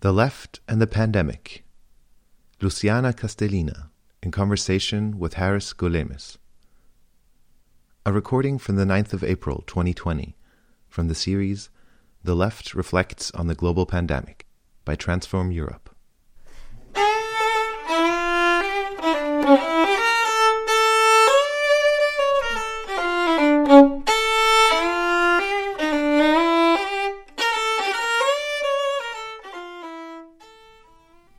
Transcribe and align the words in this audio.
The 0.00 0.12
Left 0.12 0.60
and 0.68 0.80
the 0.80 0.86
Pandemic. 0.86 1.64
Luciana 2.60 3.12
Castellina 3.12 3.90
in 4.22 4.30
conversation 4.30 5.18
with 5.18 5.34
Harris 5.34 5.72
Golemis. 5.72 6.36
A 8.06 8.12
recording 8.12 8.58
from 8.58 8.76
the 8.76 8.84
9th 8.84 9.12
of 9.12 9.24
April 9.24 9.64
2020 9.66 10.36
from 10.88 11.08
the 11.08 11.16
series 11.16 11.68
The 12.22 12.36
Left 12.36 12.76
Reflects 12.76 13.32
on 13.32 13.48
the 13.48 13.56
Global 13.56 13.86
Pandemic 13.86 14.46
by 14.84 14.94
Transform 14.94 15.50
Europe. 15.50 15.92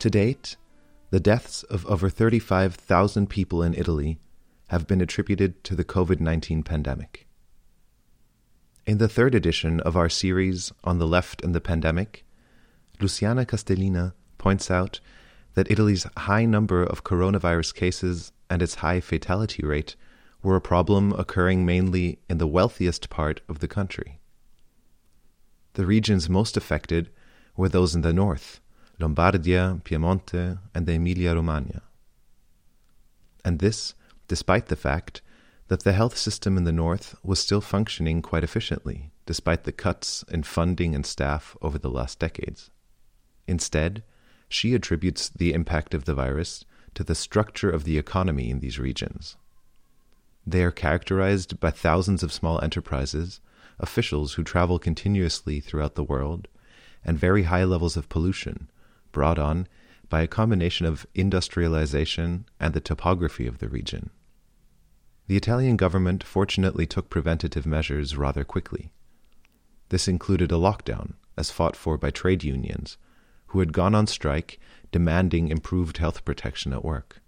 To 0.00 0.08
date, 0.08 0.56
the 1.10 1.20
deaths 1.20 1.62
of 1.64 1.84
over 1.84 2.08
35,000 2.08 3.28
people 3.28 3.62
in 3.62 3.74
Italy 3.74 4.18
have 4.68 4.86
been 4.86 5.02
attributed 5.02 5.62
to 5.64 5.74
the 5.74 5.84
COVID 5.84 6.20
19 6.20 6.62
pandemic. 6.62 7.26
In 8.86 8.96
the 8.96 9.10
third 9.10 9.34
edition 9.34 9.78
of 9.80 9.98
our 9.98 10.08
series 10.08 10.72
on 10.84 10.98
the 10.98 11.06
left 11.06 11.44
and 11.44 11.54
the 11.54 11.60
pandemic, 11.60 12.24
Luciana 12.98 13.44
Castellina 13.44 14.14
points 14.38 14.70
out 14.70 15.00
that 15.52 15.70
Italy's 15.70 16.06
high 16.16 16.46
number 16.46 16.82
of 16.82 17.04
coronavirus 17.04 17.74
cases 17.74 18.32
and 18.48 18.62
its 18.62 18.76
high 18.76 19.00
fatality 19.00 19.66
rate 19.66 19.96
were 20.42 20.56
a 20.56 20.62
problem 20.62 21.12
occurring 21.12 21.66
mainly 21.66 22.20
in 22.26 22.38
the 22.38 22.46
wealthiest 22.46 23.10
part 23.10 23.42
of 23.50 23.58
the 23.58 23.68
country. 23.68 24.18
The 25.74 25.84
regions 25.84 26.30
most 26.30 26.56
affected 26.56 27.10
were 27.54 27.68
those 27.68 27.94
in 27.94 28.00
the 28.00 28.14
north 28.14 28.62
Lombardia, 29.00 29.82
Piemonte, 29.82 30.58
and 30.74 30.88
Emilia 30.88 31.34
Romagna. 31.34 31.82
And 33.44 33.58
this 33.58 33.94
despite 34.28 34.66
the 34.66 34.76
fact 34.76 35.22
that 35.68 35.82
the 35.82 35.92
health 35.92 36.16
system 36.16 36.56
in 36.56 36.64
the 36.64 36.72
north 36.72 37.16
was 37.24 37.40
still 37.40 37.60
functioning 37.60 38.22
quite 38.22 38.44
efficiently, 38.44 39.10
despite 39.26 39.64
the 39.64 39.72
cuts 39.72 40.24
in 40.30 40.42
funding 40.42 40.94
and 40.94 41.06
staff 41.06 41.56
over 41.62 41.78
the 41.78 41.90
last 41.90 42.18
decades. 42.18 42.70
Instead, 43.48 44.02
she 44.48 44.74
attributes 44.74 45.28
the 45.28 45.52
impact 45.52 45.94
of 45.94 46.04
the 46.04 46.14
virus 46.14 46.64
to 46.94 47.02
the 47.02 47.14
structure 47.14 47.70
of 47.70 47.84
the 47.84 47.98
economy 47.98 48.50
in 48.50 48.60
these 48.60 48.78
regions. 48.78 49.36
They 50.46 50.62
are 50.62 50.72
characterized 50.72 51.58
by 51.60 51.70
thousands 51.70 52.22
of 52.22 52.32
small 52.32 52.60
enterprises, 52.62 53.40
officials 53.78 54.34
who 54.34 54.44
travel 54.44 54.78
continuously 54.78 55.60
throughout 55.60 55.94
the 55.94 56.04
world, 56.04 56.48
and 57.04 57.18
very 57.18 57.44
high 57.44 57.64
levels 57.64 57.96
of 57.96 58.08
pollution, 58.08 58.68
brought 59.12 59.38
on 59.38 59.66
by 60.08 60.22
a 60.22 60.26
combination 60.26 60.86
of 60.86 61.06
industrialization 61.14 62.46
and 62.58 62.74
the 62.74 62.80
topography 62.80 63.46
of 63.46 63.58
the 63.58 63.68
region. 63.68 64.10
The 65.28 65.36
Italian 65.36 65.76
government 65.76 66.24
fortunately 66.24 66.86
took 66.86 67.08
preventative 67.08 67.64
measures 67.64 68.16
rather 68.16 68.42
quickly. 68.42 68.90
This 69.90 70.08
included 70.08 70.50
a 70.50 70.56
lockdown, 70.56 71.14
as 71.36 71.50
fought 71.50 71.76
for 71.76 71.96
by 71.96 72.10
trade 72.10 72.42
unions, 72.42 72.96
who 73.46 73.60
had 73.60 73.72
gone 73.72 73.94
on 73.94 74.06
strike 74.06 74.58
demanding 74.90 75.48
improved 75.48 75.98
health 75.98 76.24
protection 76.24 76.72
at 76.72 76.84
work. 76.84 77.20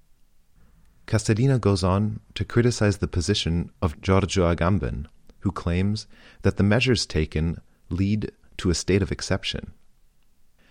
Castellina 1.07 1.61
goes 1.61 1.85
on 1.85 2.21
to 2.35 2.45
criticize 2.45 2.99
the 2.99 3.09
position 3.09 3.71
of 3.81 4.01
Giorgio 4.01 4.53
Agamben, 4.53 5.07
who 5.41 5.53
claims 5.53 6.07
that 6.43 6.57
the 6.57 6.63
measures 6.63 7.07
taken 7.07 7.61
lead 7.89 8.33
to 8.57 8.71
a 8.71 8.75
state 8.75 9.03
of 9.03 9.13
exception. 9.13 9.73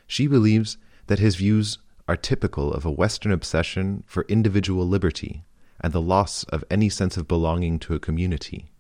She 0.08 0.28
believes 0.28 0.78
that 1.08 1.20
his 1.20 1.36
views 1.36 1.78
are 2.08 2.18
typical 2.18 2.74
of 2.74 2.86
a 2.86 2.92
Western 2.92 3.32
obsession 3.32 4.04
for 4.06 4.26
individual 4.28 4.88
liberty 4.88 5.44
and 5.80 5.94
the 5.94 6.02
loss 6.02 6.44
of 6.46 6.64
any 6.70 6.90
sense 6.90 7.18
of 7.18 7.28
belonging 7.28 7.80
to 7.80 7.96
a 7.96 8.00
community. 8.00 8.72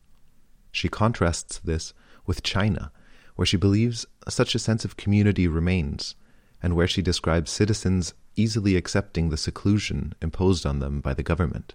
She 0.71 0.87
contrasts 0.87 1.59
this 1.59 1.93
with 2.25 2.43
China, 2.43 2.91
where 3.35 3.45
she 3.45 3.57
believes 3.57 4.05
such 4.27 4.55
a 4.55 4.59
sense 4.59 4.85
of 4.85 4.97
community 4.97 5.47
remains, 5.47 6.15
and 6.61 6.75
where 6.75 6.87
she 6.87 7.01
describes 7.01 7.51
citizens 7.51 8.13
easily 8.35 8.75
accepting 8.75 9.29
the 9.29 9.37
seclusion 9.37 10.13
imposed 10.21 10.65
on 10.65 10.79
them 10.79 11.01
by 11.01 11.13
the 11.13 11.23
government. 11.23 11.73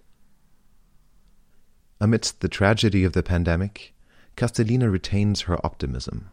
Amidst 2.00 2.40
the 2.40 2.48
tragedy 2.48 3.04
of 3.04 3.12
the 3.12 3.22
pandemic, 3.22 3.94
Castellina 4.36 4.90
retains 4.90 5.42
her 5.42 5.64
optimism. 5.64 6.30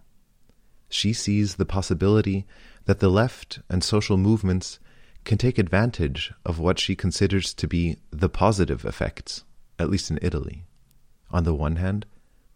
She 0.90 1.14
sees 1.14 1.56
the 1.56 1.66
possibility 1.66 2.46
that 2.86 3.00
the 3.00 3.10
left 3.10 3.60
and 3.70 3.84
social 3.84 4.18
movements 4.18 4.80
can 5.24 5.38
take 5.38 5.58
advantage 5.58 6.34
of 6.46 6.60
what 6.60 6.80
she 6.80 6.96
considers 6.96 7.54
to 7.54 7.68
be 7.68 7.98
the 8.12 8.30
positive 8.30 8.84
effects, 8.86 9.44
at 9.80 9.90
least 9.90 10.12
in 10.12 10.20
Italy. 10.22 10.66
On 11.32 11.44
the 11.44 11.54
one 11.54 11.78
hand, 11.78 12.06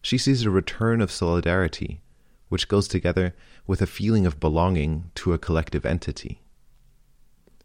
she 0.02 0.18
sees 0.18 0.44
a 0.44 0.50
return 0.50 1.02
of 1.02 1.12
solidarity, 1.12 2.02
which 2.50 2.68
goes 2.68 2.88
together 2.88 3.34
with 3.66 3.82
a 3.82 3.88
feeling 3.88 4.26
of 4.26 4.40
belonging 4.40 5.12
to 5.16 5.34
a 5.34 5.38
collective 5.38 5.86
entity. 5.86 6.42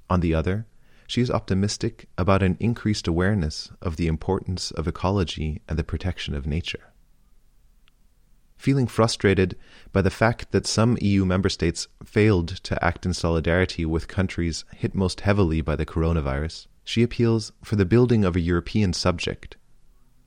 On 0.08 0.20
the 0.20 0.34
other, 0.34 0.66
she 1.06 1.20
is 1.20 1.30
optimistic 1.30 2.08
about 2.16 2.42
an 2.42 2.56
increased 2.60 3.06
awareness 3.06 3.70
of 3.82 3.96
the 3.96 4.06
importance 4.06 4.70
of 4.70 4.86
ecology 4.86 5.60
and 5.68 5.78
the 5.78 5.84
protection 5.84 6.34
of 6.34 6.46
nature 6.46 6.91
feeling 8.62 8.86
frustrated 8.86 9.56
by 9.92 10.00
the 10.00 10.08
fact 10.22 10.52
that 10.52 10.68
some 10.68 10.96
EU 11.00 11.24
member 11.24 11.48
states 11.48 11.88
failed 12.04 12.46
to 12.62 12.82
act 12.82 13.04
in 13.04 13.12
solidarity 13.12 13.84
with 13.84 14.06
countries 14.06 14.64
hit 14.76 14.94
most 14.94 15.22
heavily 15.22 15.60
by 15.60 15.74
the 15.74 15.84
coronavirus, 15.84 16.68
she 16.84 17.02
appeals 17.02 17.50
for 17.64 17.74
the 17.74 17.84
building 17.84 18.24
of 18.24 18.36
a 18.36 18.40
European 18.40 18.92
subject. 18.92 19.56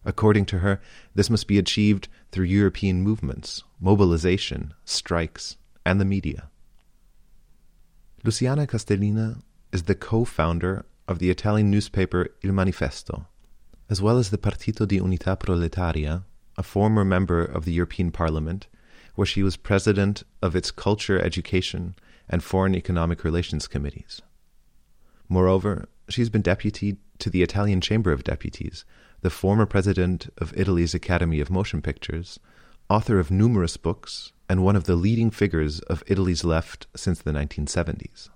According 0.03 0.47
to 0.47 0.59
her, 0.59 0.81
this 1.15 1.29
must 1.29 1.47
be 1.47 1.57
achieved 1.57 2.09
through 2.33 2.43
European 2.45 3.01
movements, 3.01 3.63
mobilization, 3.79 4.73
strikes, 4.83 5.55
and 5.85 6.01
the 6.01 6.05
media. 6.05 6.49
Luciana 8.25 8.67
Castellina 8.67 9.41
is 9.71 9.83
the 9.83 9.95
co 9.95 10.25
founder 10.25 10.85
of 11.07 11.19
the 11.19 11.29
Italian 11.29 11.71
newspaper 11.71 12.27
Il 12.43 12.51
Manifesto, 12.51 13.27
as 13.89 14.01
well 14.01 14.17
as 14.17 14.29
the 14.29 14.37
Partito 14.37 14.85
di 14.85 14.99
Unità 14.99 15.39
Proletaria, 15.39 16.25
a 16.57 16.63
former 16.63 17.03
member 17.03 17.43
of 17.43 17.65
the 17.65 17.73
European 17.73 18.11
Parliament, 18.11 18.67
where 19.15 19.25
she 19.25 19.43
was 19.43 19.57
president 19.57 20.23
of 20.41 20.55
its 20.55 20.71
Culture, 20.71 21.19
Education, 21.19 21.95
and 22.29 22.43
Foreign 22.43 22.75
Economic 22.75 23.23
Relations 23.23 23.67
committees. 23.67 24.21
Moreover, 25.29 25.87
she's 26.09 26.29
been 26.29 26.41
deputy 26.41 26.97
to 27.19 27.29
the 27.29 27.43
Italian 27.43 27.81
Chamber 27.81 28.11
of 28.11 28.23
Deputies, 28.23 28.85
the 29.21 29.29
former 29.29 29.65
president 29.65 30.29
of 30.37 30.53
Italy's 30.57 30.93
Academy 30.93 31.39
of 31.39 31.49
Motion 31.49 31.81
Pictures, 31.81 32.39
author 32.89 33.19
of 33.19 33.31
numerous 33.31 33.77
books, 33.77 34.31
and 34.47 34.63
one 34.63 34.75
of 34.75 34.83
the 34.83 34.95
leading 34.95 35.31
figures 35.31 35.79
of 35.81 36.03
Italy's 36.07 36.43
left 36.43 36.87
since 36.95 37.19
the 37.19 37.31
1970s. 37.31 38.29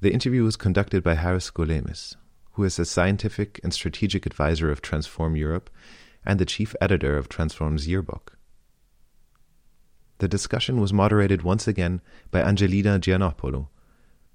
The 0.00 0.12
interview 0.12 0.42
was 0.42 0.56
conducted 0.56 1.02
by 1.02 1.14
Harris 1.14 1.50
Golemis, 1.50 2.16
who 2.52 2.64
is 2.64 2.78
a 2.78 2.84
scientific 2.84 3.60
and 3.62 3.72
strategic 3.72 4.26
advisor 4.26 4.70
of 4.70 4.82
Transform 4.82 5.36
Europe 5.36 5.70
and 6.24 6.38
the 6.38 6.44
chief 6.44 6.74
editor 6.80 7.16
of 7.16 7.28
Transform's 7.28 7.88
yearbook. 7.88 8.36
The 10.18 10.28
discussion 10.28 10.80
was 10.80 10.92
moderated 10.92 11.42
once 11.42 11.66
again 11.66 12.02
by 12.30 12.42
Angelina 12.42 12.98
Giannopoulou, 12.98 13.68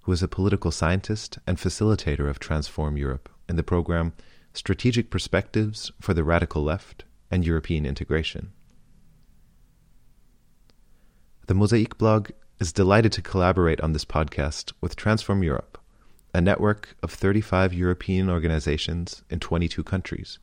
who 0.01 0.12
is 0.12 0.24
a 0.24 0.28
political 0.28 0.72
scientist 0.72 1.38
and 1.45 1.57
facilitator 1.57 2.29
of 2.29 2.40
Transform 2.40 2.97
Europe 2.97 3.29
in 3.47 3.56
the 3.56 3.63
program 3.63 4.13
Strategic 4.53 5.09
Perspectives 5.09 5.91
for 6.00 6.13
the 6.13 6.24
Radical 6.24 6.63
Left 6.63 7.03
and 7.29 7.45
European 7.45 7.85
Integration. 7.85 8.51
The 11.47 11.53
Mosaic 11.53 11.97
blog 11.97 12.31
is 12.59 12.74
delighted 12.74 13.12
to 13.12 13.22
collaborate 13.22 13.81
on 13.81 13.94
this 13.94 14.06
podcast 14.06 14.74
with 14.81 14.95
Transform 14.95 15.44
Europe, 15.44 15.77
a 16.33 16.42
network 16.42 16.95
of 17.04 17.12
35 17.12 17.74
European 17.74 18.30
organizations 18.30 19.24
in 19.30 19.39
22 19.39 19.83
countries 19.83 20.39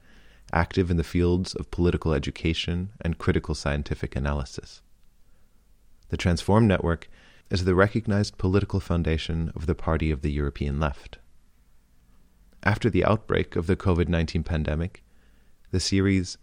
active 0.52 0.90
in 0.90 0.96
the 0.96 1.04
fields 1.04 1.54
of 1.54 1.70
political 1.70 2.12
education 2.12 2.90
and 3.00 3.18
critical 3.18 3.54
scientific 3.54 4.14
analysis. 4.16 4.82
The 6.10 6.16
Transform 6.16 6.66
Network 6.66 7.08
is 7.50 7.64
the 7.64 7.74
recognized 7.74 8.38
political 8.38 8.80
foundation 8.80 9.50
of 9.54 9.66
the 9.66 9.74
Party 9.74 10.10
of 10.10 10.22
the 10.22 10.30
European 10.30 10.78
Left. 10.78 11.18
After 12.62 12.90
the 12.90 13.04
outbreak 13.04 13.56
of 13.56 13.66
the 13.66 13.76
COVID 13.76 14.08
19 14.08 14.42
pandemic, 14.42 15.02
the 15.70 15.80
series 15.80 16.38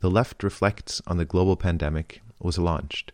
The 0.00 0.10
Left 0.10 0.42
Reflects 0.44 1.02
on 1.06 1.16
the 1.16 1.24
Global 1.24 1.56
Pandemic 1.56 2.22
was 2.38 2.58
launched, 2.58 3.12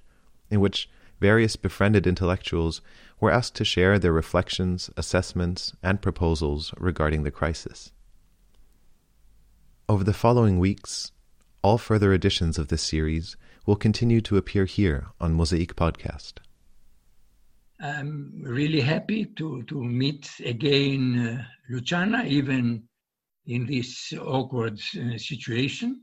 in 0.50 0.60
which 0.60 0.88
various 1.20 1.56
befriended 1.56 2.06
intellectuals 2.06 2.82
were 3.18 3.30
asked 3.30 3.54
to 3.54 3.64
share 3.64 3.98
their 3.98 4.12
reflections, 4.12 4.90
assessments, 4.96 5.72
and 5.82 6.02
proposals 6.02 6.74
regarding 6.76 7.22
the 7.22 7.30
crisis. 7.30 7.93
Over 9.86 10.02
the 10.02 10.14
following 10.14 10.58
weeks, 10.58 11.12
all 11.60 11.76
further 11.76 12.14
editions 12.14 12.58
of 12.58 12.68
this 12.68 12.82
series 12.82 13.36
will 13.66 13.76
continue 13.76 14.22
to 14.22 14.38
appear 14.38 14.64
here 14.64 15.08
on 15.20 15.34
Mosaic 15.34 15.76
Podcast. 15.76 16.38
I'm 17.78 18.40
really 18.42 18.80
happy 18.80 19.26
to, 19.36 19.62
to 19.64 19.84
meet 19.84 20.30
again 20.42 21.18
uh, 21.18 21.44
Luciana, 21.68 22.24
even 22.24 22.84
in 23.44 23.66
this 23.66 24.14
awkward 24.18 24.80
uh, 24.96 25.18
situation. 25.18 26.00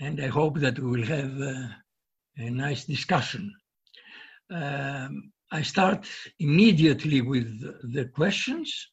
And 0.00 0.18
I 0.22 0.28
hope 0.28 0.58
that 0.60 0.78
we 0.78 0.90
will 0.90 1.06
have 1.06 1.40
uh, 1.42 1.68
a 2.38 2.50
nice 2.50 2.86
discussion. 2.86 3.52
Um, 4.50 5.30
I 5.50 5.60
start 5.60 6.08
immediately 6.38 7.20
with 7.20 7.92
the 7.92 8.06
questions 8.06 8.88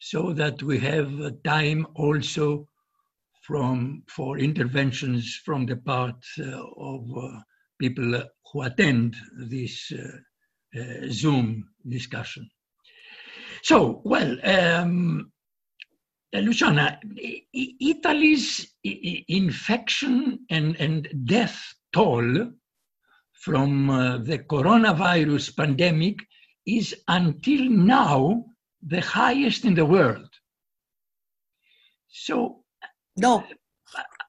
so 0.00 0.32
that 0.32 0.60
we 0.64 0.80
have 0.80 1.40
time 1.44 1.86
also 1.94 2.66
from 3.50 4.04
for 4.06 4.38
interventions 4.38 5.40
from 5.44 5.66
the 5.66 5.74
part 5.74 6.24
uh, 6.38 6.62
of 6.76 7.02
uh, 7.18 7.40
people 7.80 8.22
who 8.46 8.62
attend 8.62 9.16
this 9.48 9.92
uh, 9.92 11.08
Zoom 11.10 11.68
discussion. 11.88 12.48
So, 13.64 14.02
well, 14.04 14.36
um, 14.44 15.32
Luciana, 16.32 17.00
Italy's 17.52 18.72
infection 18.84 20.46
and, 20.48 20.76
and 20.78 21.08
death 21.24 21.60
toll 21.92 22.52
from 23.32 23.90
uh, 23.90 24.18
the 24.18 24.38
coronavirus 24.38 25.56
pandemic 25.56 26.18
is 26.66 26.94
until 27.08 27.68
now 27.68 28.44
the 28.86 29.00
highest 29.00 29.64
in 29.64 29.74
the 29.74 29.84
world. 29.84 30.28
So, 32.12 32.59
no, 33.20 33.44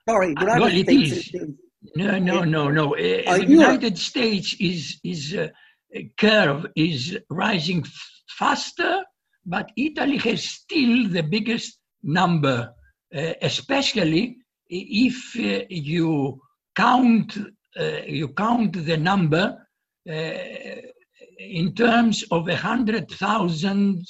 sorry, 0.07 0.35
uh, 0.37 0.45
well, 0.45 0.65
it 0.65 0.89
is. 0.89 1.33
No, 1.95 2.19
no, 2.19 2.43
no, 2.43 2.69
no. 2.69 2.95
Uh, 2.95 3.37
the 3.37 3.45
United 3.47 3.97
States 3.97 4.55
is 4.59 4.99
is 5.03 5.35
uh, 5.35 5.47
curve 6.17 6.65
is 6.75 7.17
rising 7.29 7.83
faster, 8.37 9.03
but 9.45 9.71
Italy 9.75 10.17
has 10.17 10.43
still 10.43 11.09
the 11.09 11.23
biggest 11.23 11.79
number, 12.03 12.73
uh, 13.15 13.33
especially 13.41 14.37
if 14.69 15.35
uh, 15.35 15.65
you 15.69 16.39
count 16.75 17.37
uh, 17.79 18.01
you 18.05 18.27
count 18.29 18.85
the 18.85 18.97
number 18.97 19.57
in 20.05 21.73
terms 21.75 22.23
of 22.31 22.47
a 22.47 22.55
hundred 22.55 23.09
thousand 23.11 24.05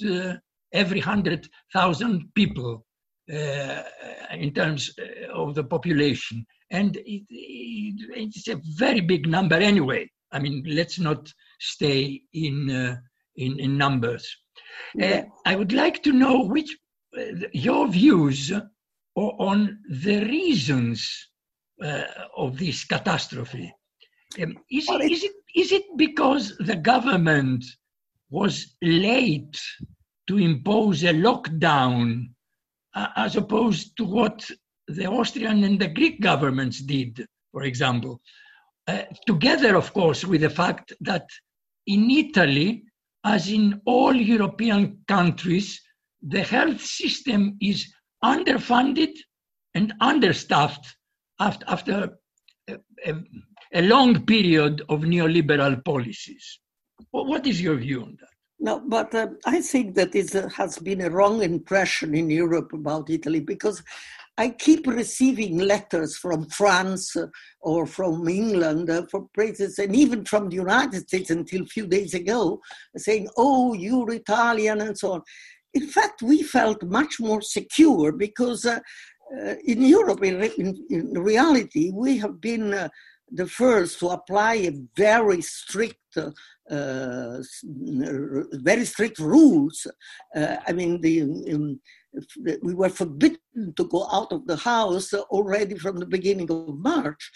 every 0.74 1.00
hundred 1.00 1.50
thousand 1.74 2.34
people 2.34 2.86
in 3.28 4.54
terms 4.54 4.92
of 5.34 5.56
the 5.56 5.64
population, 5.64 6.46
and 6.70 6.98
it, 6.98 7.24
it, 7.30 7.96
it's 8.16 8.48
a 8.48 8.60
very 8.78 9.02
big 9.02 9.28
number 9.28 9.56
anyway. 9.56 10.10
I 10.32 10.40
mean, 10.40 10.64
let's 10.68 11.00
not 11.00 11.32
stay 11.60 12.22
in 12.34 13.00
in, 13.36 13.60
in 13.60 13.78
numbers. 13.78 14.28
Uh, 15.02 15.22
I 15.46 15.56
would 15.56 15.74
like 15.74 16.04
to 16.04 16.12
know 16.12 16.44
which 16.44 16.76
your 17.54 17.88
views 17.88 18.52
on 19.16 19.80
the 19.90 20.24
reasons 20.26 21.30
uh, 21.84 22.04
of 22.38 22.58
this 22.58 22.86
catastrophe. 22.86 23.74
Um, 24.42 24.56
is, 24.70 24.88
it, 24.90 25.12
is, 25.12 25.24
it, 25.24 25.32
is 25.56 25.72
it 25.72 25.84
because 25.98 26.56
the 26.60 26.76
government 26.76 27.66
was 28.30 28.76
late 28.82 29.60
to 30.28 30.38
impose 30.38 31.04
a 31.04 31.14
lockdown 31.14 32.30
uh, 32.94 33.08
as 33.16 33.36
opposed 33.36 33.96
to 33.98 34.06
what 34.06 34.50
the 34.88 35.06
Austrian 35.06 35.64
and 35.64 35.80
the 35.80 35.88
Greek 35.88 36.22
governments 36.22 36.80
did, 36.82 37.26
for 37.52 37.64
example? 37.64 38.22
Uh, 38.88 39.04
together, 39.26 39.76
of 39.76 39.94
course, 39.94 40.26
with 40.26 40.42
the 40.42 40.50
fact 40.50 40.94
that 41.02 41.28
in 41.88 42.10
Italy, 42.10 42.84
as 43.24 43.50
in 43.50 43.82
all 43.86 44.16
European 44.16 45.00
countries, 45.08 45.80
the 46.22 46.44
health 46.44 46.82
system 46.82 47.58
is 47.62 47.92
underfunded 48.24 49.14
and 49.74 49.94
understaffed 50.02 50.96
after, 51.40 51.66
after 51.68 52.18
a, 52.68 52.78
a, 53.06 53.14
a 53.74 53.82
long 53.84 54.26
period 54.26 54.82
of 54.90 55.02
neoliberal 55.02 55.84
policies. 55.84 56.60
What 57.12 57.48
is 57.48 57.62
your 57.62 57.78
view 57.78 58.04
on 58.04 58.18
that? 58.20 58.31
No, 58.64 58.80
but 58.80 59.14
uh, 59.16 59.30
I 59.44 59.60
think 59.60 59.96
that 59.96 60.14
it 60.14 60.36
uh, 60.36 60.48
has 60.50 60.78
been 60.78 61.02
a 61.02 61.10
wrong 61.10 61.42
impression 61.42 62.14
in 62.14 62.30
Europe 62.30 62.74
about 62.74 63.10
Italy 63.10 63.40
because 63.40 63.82
I 64.38 64.50
keep 64.50 64.86
receiving 64.86 65.58
letters 65.58 66.16
from 66.16 66.46
France 66.46 67.16
uh, 67.16 67.26
or 67.62 67.88
from 67.88 68.30
England 68.30 68.92
uh, 68.92 69.08
for 69.10 69.28
praises, 69.34 69.80
and 69.80 69.96
even 69.96 70.26
from 70.26 70.50
the 70.50 70.58
United 70.58 71.08
States 71.08 71.32
until 71.32 71.64
a 71.64 71.74
few 71.74 71.88
days 71.88 72.14
ago, 72.14 72.62
saying, 72.96 73.30
"Oh, 73.36 73.74
you're 73.74 74.12
Italian," 74.12 74.82
and 74.82 74.96
so 74.96 75.14
on. 75.14 75.22
In 75.74 75.88
fact, 75.88 76.22
we 76.22 76.44
felt 76.44 76.84
much 76.84 77.20
more 77.20 77.42
secure 77.42 78.12
because 78.12 78.68
uh, 78.68 78.80
in 79.66 79.82
Europe, 79.82 80.24
in, 80.24 80.40
in, 80.44 80.86
in, 80.92 81.14
reality, 81.14 81.90
we 81.92 82.18
have 82.18 82.40
been 82.40 82.90
the 83.32 83.48
first 83.48 84.00
to 84.00 84.10
apply 84.10 84.56
a 84.56 84.72
very 84.96 85.42
strict, 85.42 86.18
very 88.64 88.86
strict 88.86 89.20
rules. 89.20 89.88
Uh, 90.36 90.58
I 90.68 90.72
mean, 90.72 91.02
the, 91.02 91.22
um, 91.54 91.80
we 92.62 92.74
were 92.74 92.90
forbidden 92.90 93.74
to 93.76 93.84
go 93.88 94.08
out 94.12 94.32
of 94.32 94.48
the 94.48 94.58
house 94.58 95.14
already 95.14 95.78
from 95.78 95.98
the 95.98 96.06
beginning 96.06 96.50
of 96.52 96.78
March 96.78 97.32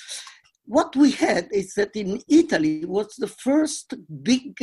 what 0.68 0.96
we 0.96 1.12
had 1.12 1.48
is 1.52 1.74
that 1.76 1.96
in 1.96 2.22
Italy 2.28 2.86
was 2.86 3.16
the 3.18 3.28
first 3.28 3.94
big 4.24 4.58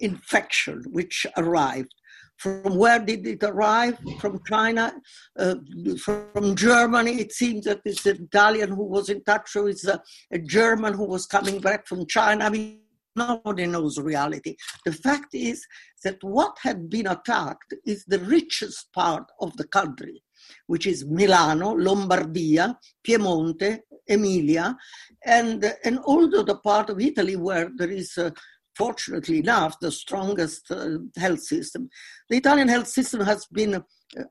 infection 0.00 0.82
which 0.90 1.26
arrived. 1.36 1.94
From 2.38 2.76
where 2.76 2.98
did 2.98 3.26
it 3.26 3.44
arrive? 3.44 3.98
From 4.18 4.40
China, 4.48 4.92
uh, 5.38 5.54
from 6.02 6.56
Germany. 6.56 7.20
It 7.20 7.32
seems 7.32 7.66
that 7.66 7.80
it's 7.84 8.04
an 8.06 8.24
Italian 8.24 8.70
who 8.70 8.84
was 8.84 9.10
in 9.10 9.22
touch 9.22 9.54
with 9.54 9.86
a, 9.86 10.02
a 10.32 10.38
German 10.38 10.94
who 10.94 11.04
was 11.04 11.26
coming 11.26 11.60
back 11.60 11.86
from 11.86 12.06
China. 12.06 12.46
I 12.46 12.48
mean, 12.48 12.80
nobody 13.16 13.66
knows 13.66 13.98
reality. 13.98 14.56
The 14.84 14.92
fact 14.92 15.34
is 15.34 15.64
that 16.04 16.22
what 16.22 16.56
had 16.62 16.88
been 16.88 17.06
attacked 17.06 17.74
is 17.86 18.04
the 18.04 18.20
richest 18.20 18.92
part 18.92 19.24
of 19.40 19.56
the 19.56 19.66
country, 19.66 20.22
which 20.66 20.86
is 20.86 21.04
Milano, 21.06 21.74
Lombardia, 21.74 22.76
Piemonte, 23.06 23.80
Emilia, 24.08 24.76
and, 25.24 25.74
and 25.84 25.98
also 26.00 26.42
the 26.42 26.56
part 26.56 26.90
of 26.90 27.00
Italy 27.00 27.36
where 27.36 27.70
there 27.76 27.90
is 27.90 28.16
uh, 28.18 28.30
fortunately 28.76 29.38
enough, 29.38 29.78
the 29.80 29.90
strongest 29.90 30.70
uh, 30.70 30.98
health 31.16 31.42
system. 31.42 31.88
The 32.28 32.38
Italian 32.38 32.68
health 32.68 32.88
system 32.88 33.20
has 33.20 33.46
been 33.46 33.74
uh, 33.74 33.80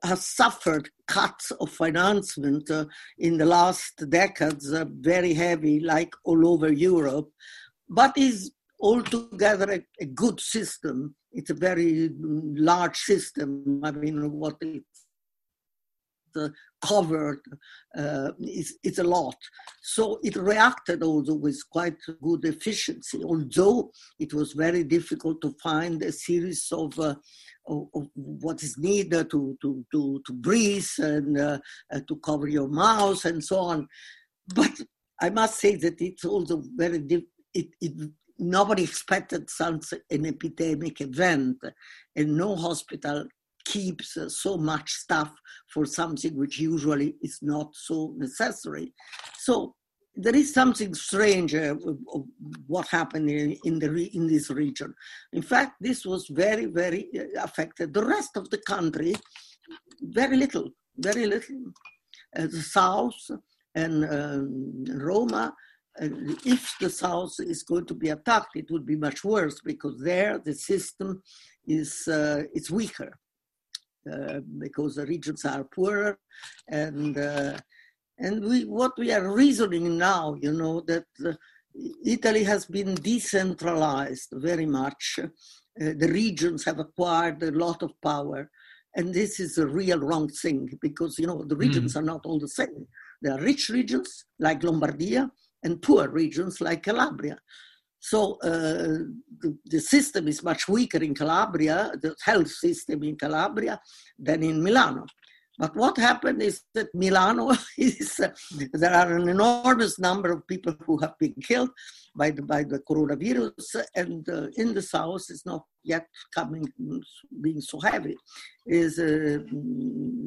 has 0.03 0.27
suffered 0.27 0.89
cuts 1.07 1.51
of 1.51 1.69
financement 1.69 2.69
uh, 2.69 2.85
in 3.17 3.37
the 3.37 3.45
last 3.45 4.09
decades, 4.09 4.71
uh, 4.71 4.85
very 4.99 5.33
heavy, 5.33 5.79
like 5.79 6.13
all 6.23 6.47
over 6.47 6.71
Europe, 6.71 7.29
but 7.89 8.17
is 8.17 8.51
altogether 8.81 9.71
a, 9.71 10.03
a 10.03 10.05
good 10.05 10.39
system. 10.39 11.15
It's 11.31 11.49
a 11.49 11.55
very 11.55 12.09
large 12.19 12.97
system. 12.97 13.81
I 13.83 13.91
mean, 13.91 14.31
what 14.31 14.57
it's 14.61 15.05
uh, 16.35 16.49
covered 16.85 17.41
uh, 17.97 18.31
is, 18.39 18.77
is 18.83 18.99
a 18.99 19.03
lot. 19.03 19.35
So 19.83 20.19
it 20.23 20.35
reacted 20.35 21.03
also 21.03 21.35
with 21.35 21.61
quite 21.69 21.97
good 22.21 22.45
efficiency, 22.45 23.23
although 23.23 23.91
it 24.19 24.33
was 24.33 24.53
very 24.53 24.83
difficult 24.83 25.41
to 25.41 25.55
find 25.61 26.01
a 26.01 26.11
series 26.11 26.67
of, 26.71 26.97
uh, 26.99 27.15
of, 27.67 28.07
what 28.13 28.63
is 28.63 28.77
needed 28.77 29.29
to, 29.31 29.57
to, 29.61 29.85
to, 29.91 30.21
to 30.25 30.33
breathe 30.33 30.89
and 30.97 31.37
uh, 31.37 31.59
uh, 31.93 31.99
to 32.07 32.15
cover 32.17 32.47
your 32.47 32.67
mouth 32.67 33.23
and 33.25 33.43
so 33.43 33.59
on. 33.59 33.87
But 34.55 34.71
I 35.21 35.29
must 35.29 35.59
say 35.59 35.75
that 35.75 36.01
it's 36.01 36.25
also 36.25 36.63
very. 36.75 37.05
It, 37.53 37.67
it, 37.81 38.11
nobody 38.41 38.83
expected 38.83 39.49
such 39.49 39.93
an 40.09 40.25
epidemic 40.25 40.99
event, 40.99 41.57
and 42.15 42.35
no 42.35 42.55
hospital 42.55 43.25
keeps 43.65 44.17
uh, 44.17 44.27
so 44.27 44.57
much 44.57 44.91
stuff 44.91 45.31
for 45.71 45.85
something 45.85 46.35
which 46.35 46.59
usually 46.59 47.15
is 47.21 47.39
not 47.41 47.69
so 47.73 48.13
necessary. 48.17 48.91
So 49.37 49.75
there 50.15 50.35
is 50.35 50.53
something 50.53 50.93
strange 50.95 51.53
uh, 51.53 51.75
of 52.13 52.25
what 52.67 52.87
happened 52.87 53.29
in, 53.29 53.55
in, 53.63 53.79
the 53.79 54.09
in 54.13 54.27
this 54.27 54.49
region. 54.49 54.93
In 55.31 55.43
fact, 55.43 55.73
this 55.79 56.05
was 56.05 56.27
very 56.27 56.65
very 56.65 57.07
uh, 57.15 57.43
affected. 57.43 57.93
The 57.93 58.05
rest 58.05 58.35
of 58.35 58.49
the 58.49 58.57
country, 58.59 59.15
very 60.01 60.35
little, 60.35 60.69
very 60.97 61.27
little. 61.27 61.71
Uh, 62.35 62.47
the 62.47 62.61
south 62.61 63.21
and 63.75 64.05
um, 64.05 64.85
Roma. 64.99 65.53
If 65.99 66.75
the 66.79 66.89
south 66.89 67.35
is 67.39 67.63
going 67.63 67.85
to 67.87 67.93
be 67.93 68.09
attacked, 68.09 68.55
it 68.55 68.71
would 68.71 68.85
be 68.85 68.95
much 68.95 69.23
worse 69.23 69.59
because 69.61 69.99
there 70.01 70.39
the 70.39 70.53
system 70.53 71.21
is 71.67 72.07
uh, 72.07 72.43
is 72.53 72.71
weaker. 72.71 73.11
Uh, 74.11 74.39
because 74.57 74.95
the 74.95 75.05
regions 75.05 75.45
are 75.45 75.63
poorer 75.63 76.17
and 76.69 77.19
uh, 77.19 77.55
and 78.17 78.43
we 78.43 78.65
what 78.65 78.93
we 78.97 79.11
are 79.11 79.31
reasoning 79.31 79.95
now 79.95 80.35
you 80.41 80.51
know 80.51 80.81
that 80.81 81.05
uh, 81.23 81.33
Italy 82.03 82.43
has 82.43 82.65
been 82.65 82.95
decentralized 82.95 84.29
very 84.31 84.65
much 84.65 85.19
uh, 85.79 85.93
the 85.97 86.09
regions 86.11 86.65
have 86.65 86.79
acquired 86.79 87.41
a 87.43 87.51
lot 87.51 87.81
of 87.81 87.91
power. 88.01 88.49
And 88.95 89.13
this 89.13 89.39
is 89.39 89.57
a 89.57 89.65
real 89.65 89.99
wrong 89.99 90.27
thing 90.27 90.77
because, 90.81 91.17
you 91.17 91.25
know, 91.25 91.43
the 91.43 91.55
regions 91.55 91.93
mm. 91.93 91.99
are 91.99 92.03
not 92.03 92.25
all 92.25 92.39
the 92.39 92.47
same. 92.47 92.87
There 93.21 93.33
are 93.33 93.41
rich 93.41 93.69
regions 93.69 94.25
like 94.39 94.61
Lombardia 94.61 95.29
and 95.63 95.81
poor 95.81 96.09
regions 96.09 96.61
like 96.61 96.83
Calabria. 96.83 97.37
So 97.99 98.37
uh, 98.43 99.05
the, 99.41 99.57
the, 99.65 99.79
system 99.79 100.27
is 100.27 100.41
much 100.41 100.67
weaker 100.67 100.97
in 100.97 101.13
Calabria, 101.13 101.91
the 102.01 102.15
health 102.23 102.49
system 102.49 103.03
in 103.03 103.15
Calabria, 103.15 103.79
than 104.17 104.41
in 104.41 104.63
Milano. 104.63 105.05
But 105.59 105.75
what 105.75 105.97
happened 105.97 106.41
is 106.41 106.63
that 106.73 106.87
Milano 106.95 107.51
is, 107.77 108.19
uh, 108.19 108.29
there 108.73 108.93
are 108.93 109.15
an 109.15 109.29
enormous 109.29 109.99
number 109.99 110.31
of 110.31 110.47
people 110.47 110.73
who 110.87 110.97
have 110.97 111.13
been 111.19 111.35
killed 111.43 111.69
by 112.15 112.31
the, 112.31 112.41
by 112.41 112.63
the 112.63 112.79
coronavirus, 112.79 113.85
and 113.95 114.27
uh, 114.27 114.47
in 114.57 114.73
the 114.73 114.81
south 114.81 115.25
it's 115.29 115.45
not 115.45 115.63
yet 115.83 116.07
coming, 116.33 116.67
being 117.41 117.61
so 117.61 117.79
heavy. 117.79 118.15
Is 118.65 118.97
uh, 118.97 119.37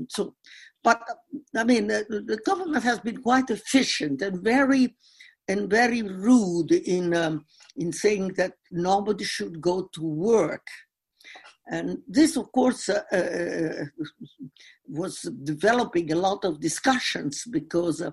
so, 0.08 0.36
but 0.84 1.02
I 1.56 1.64
mean, 1.64 1.88
the, 1.88 2.22
the 2.24 2.38
government 2.46 2.84
has 2.84 3.00
been 3.00 3.16
quite 3.16 3.50
efficient 3.50 4.22
and 4.22 4.40
very 4.40 4.94
and 5.48 5.70
very 5.70 6.02
rude 6.02 6.72
in 6.72 7.14
um, 7.14 7.44
in 7.76 7.92
saying 7.92 8.34
that 8.36 8.54
nobody 8.70 9.24
should 9.24 9.60
go 9.60 9.88
to 9.92 10.02
work. 10.02 10.66
And 11.66 11.98
this, 12.06 12.36
of 12.36 12.52
course, 12.52 12.90
uh, 12.90 13.02
uh, 13.10 13.84
was 14.86 15.22
developing 15.44 16.12
a 16.12 16.16
lot 16.16 16.44
of 16.44 16.60
discussions 16.60 17.44
because 17.50 18.02
uh, 18.02 18.10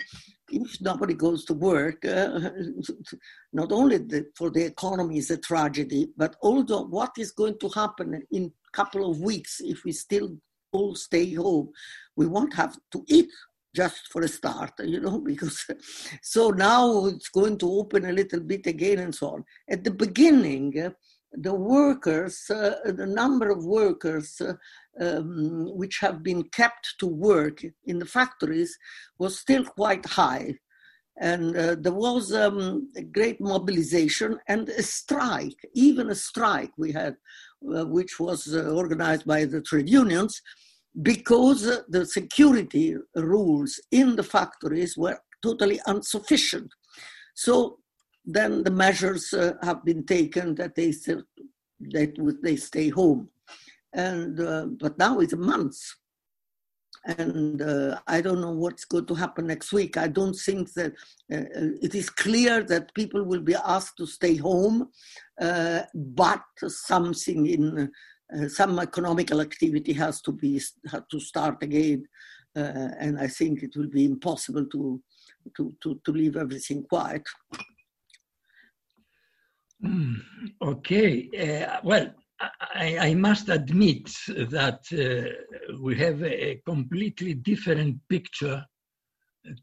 if 0.50 0.80
nobody 0.80 1.14
goes 1.14 1.44
to 1.46 1.54
work, 1.54 2.06
uh, 2.06 2.50
not 3.54 3.74
only 3.74 3.98
the, 3.98 4.28
for 4.38 4.50
the 4.52 4.64
economy 4.64 5.18
is 5.18 5.32
a 5.32 5.38
tragedy, 5.38 6.08
but 6.16 6.38
also 6.42 6.86
what 6.86 7.12
is 7.18 7.32
going 7.32 7.60
to 7.60 7.68
happen 7.70 8.24
in 8.32 8.46
a 8.46 8.72
couple 8.72 9.12
of 9.12 9.20
weeks 9.20 9.60
if 9.60 9.84
we 9.84 9.92
still 9.92 10.38
all 10.72 10.96
stay 10.96 11.34
home. 11.34 11.72
We 12.16 12.28
won't 12.28 12.54
have 12.54 12.78
to 12.94 13.04
eat 13.10 13.30
just 13.76 14.12
for 14.12 14.22
a 14.22 14.28
start, 14.28 14.74
you 14.84 15.00
know, 15.00 15.20
because 15.32 15.66
so 16.22 16.50
now 16.50 17.06
it's 17.06 17.30
going 17.30 17.58
to 17.60 17.72
open 17.72 18.06
a 18.06 18.14
little 18.14 18.42
bit 18.42 18.68
again 18.68 19.00
and 19.00 19.14
so 19.14 19.28
on. 19.30 19.46
At 19.70 19.84
the 19.84 19.92
beginning, 19.92 20.94
the 21.34 21.54
workers, 21.54 22.50
uh, 22.50 22.76
the 22.86 23.08
number 23.08 23.50
of 23.50 23.64
workers 23.64 24.42
uh, 24.42 24.54
um, 25.00 25.78
which 25.78 26.00
have 26.00 26.24
been 26.24 26.44
kept 26.44 26.96
to 27.00 27.08
work 27.08 27.64
in 27.86 28.00
the 28.00 28.06
factories 28.06 28.78
was 29.18 29.40
still 29.40 29.64
quite 29.64 30.06
high. 30.06 30.56
And 31.20 31.56
uh, 31.56 31.76
there 31.80 31.94
was 31.94 32.34
um, 32.34 32.92
a 32.98 33.04
great 33.04 33.40
mobilization 33.40 34.40
and 34.48 34.68
a 34.70 34.84
strike, 34.84 35.58
even 35.74 36.10
a 36.10 36.16
strike 36.16 36.72
we 36.78 36.92
had, 36.92 37.16
uh, 37.76 37.86
which 37.86 38.20
was 38.20 38.54
uh, 38.54 38.72
organized 38.72 39.26
by 39.26 39.46
the 39.46 39.62
trade 39.62 39.90
unions, 39.90 40.42
because 41.02 41.82
the 41.88 42.06
security 42.06 42.96
rules 43.16 43.80
in 43.92 44.16
the 44.16 44.24
factories 44.24 44.98
were 44.98 45.20
totally 45.42 45.80
insufficient. 45.88 46.70
So 47.36 47.80
then 48.26 48.64
the 48.64 48.72
measures 48.72 49.34
uh, 49.34 49.54
have 49.64 49.84
been 49.84 50.06
taken 50.06 50.56
that 50.56 50.76
they 50.76 50.92
that 51.94 52.40
they 52.44 52.56
stay 52.56 52.90
home, 52.90 53.30
and 53.94 54.40
uh, 54.40 54.68
but 54.80 54.98
now 55.00 55.20
it's 55.20 55.34
a 55.34 55.38
month, 55.38 55.78
and 57.06 57.62
uh, 57.62 58.00
I 58.08 58.22
don't 58.22 58.42
know 58.42 58.52
what's 58.52 58.86
going 58.86 59.08
to 59.08 59.16
happen 59.16 59.48
next 59.48 59.74
week. 59.74 59.98
I 59.98 60.08
don't 60.08 60.36
think 60.36 60.72
that 60.74 60.94
uh, 61.32 61.38
uh, 61.38 61.74
it 61.82 61.96
is 61.96 62.10
clear 62.10 62.64
that 62.64 62.94
people 62.94 63.24
will 63.24 63.42
be 63.42 63.56
asked 63.56 63.98
to 63.98 64.06
stay 64.06 64.36
home, 64.36 64.90
uh, 65.42 65.82
but 65.96 66.44
something 66.68 67.48
in 67.48 67.90
some 68.48 68.80
economical 68.80 69.42
activity 69.42 69.94
has 69.94 70.22
to 70.22 70.32
be 70.32 70.62
to 71.10 71.20
start 71.20 71.62
again, 71.64 72.06
and 72.56 73.20
I 73.20 73.28
think 73.28 73.64
it 73.64 73.76
will 73.76 73.90
be 73.90 74.06
impossible 74.06 74.66
to 74.66 75.02
to 75.58 75.76
to, 75.82 76.00
to 76.06 76.12
leave 76.12 76.38
everything 76.38 76.84
quiet. 76.84 77.24
Okay. 80.62 81.30
Uh, 81.38 81.80
well, 81.84 82.14
I, 82.76 82.98
I, 83.00 83.14
must 83.14 83.50
admit 83.50 84.10
that 84.28 84.82
uh, 84.94 85.78
we 85.80 85.96
have 85.98 86.24
a 86.24 86.62
completely 86.66 87.34
different 87.34 88.00
picture 88.10 88.64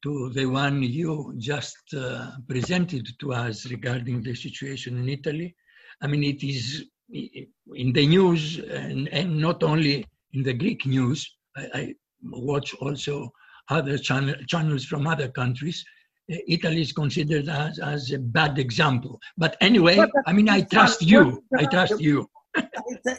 to 0.02 0.30
the 0.30 0.46
one 0.46 0.82
you 0.82 1.34
just 1.38 1.94
uh, 1.96 2.32
presented 2.48 3.06
to 3.20 3.32
us 3.32 3.66
regarding 3.70 4.22
the 4.22 4.34
situation 4.34 4.98
in 4.98 5.08
Italy. 5.08 5.54
I 6.00 6.06
mean, 6.06 6.25
it 6.25 6.42
is 6.42 6.84
in 7.12 7.92
the 7.92 8.06
news 8.06 8.58
and, 8.58 9.08
and 9.08 9.38
not 9.38 9.62
only 9.62 10.04
in 10.32 10.42
the 10.42 10.52
Greek 10.52 10.86
news. 10.86 11.36
I, 11.56 11.68
I 11.74 11.94
watch 12.22 12.74
also 12.74 13.30
other 13.70 13.98
channel, 13.98 14.34
channels 14.46 14.84
from 14.84 15.06
other 15.06 15.28
countries 15.28 15.84
uh, 16.30 16.36
Italy 16.46 16.82
is 16.82 16.92
considered 16.92 17.48
as, 17.48 17.78
as 17.78 18.12
a 18.12 18.18
bad 18.18 18.58
example. 18.58 19.18
But 19.36 19.56
anyway, 19.60 19.98
I 20.26 20.32
mean, 20.32 20.48
I 20.48 20.60
trust 20.62 21.02
you. 21.02 21.42
I 21.56 21.64
trust 21.64 22.00
you. 22.00 22.28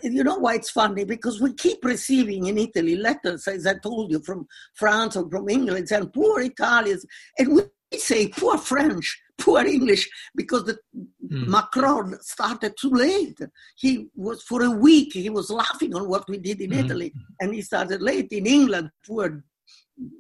you 0.03 0.23
know 0.23 0.37
why 0.37 0.55
it's 0.55 0.69
funny? 0.69 1.05
Because 1.05 1.41
we 1.41 1.53
keep 1.53 1.83
receiving 1.83 2.47
in 2.47 2.57
Italy 2.57 2.95
letters, 2.95 3.47
as 3.47 3.65
I 3.65 3.75
told 3.79 4.11
you, 4.11 4.21
from 4.21 4.47
France 4.75 5.15
or 5.15 5.29
from 5.29 5.49
England, 5.49 5.89
saying 5.89 6.09
poor 6.09 6.41
Italians. 6.41 7.05
And 7.37 7.55
we 7.55 7.97
say 7.97 8.27
poor 8.27 8.57
French, 8.57 9.19
poor 9.45 9.65
English, 9.65 10.09
because 10.35 10.65
the 10.65 10.77
mm. 10.95 11.47
Macron 11.47 12.17
started 12.21 12.73
too 12.79 12.91
late. 12.91 13.39
He 13.77 14.07
was, 14.15 14.43
for 14.43 14.63
a 14.63 14.71
week, 14.71 15.13
he 15.13 15.29
was 15.29 15.49
laughing 15.49 15.95
on 15.95 16.07
what 16.07 16.27
we 16.29 16.37
did 16.37 16.61
in 16.61 16.71
mm. 16.71 16.85
Italy. 16.85 17.13
And 17.39 17.53
he 17.53 17.61
started 17.61 18.01
late 18.01 18.31
in 18.31 18.45
England, 18.45 18.89
poor 19.05 19.43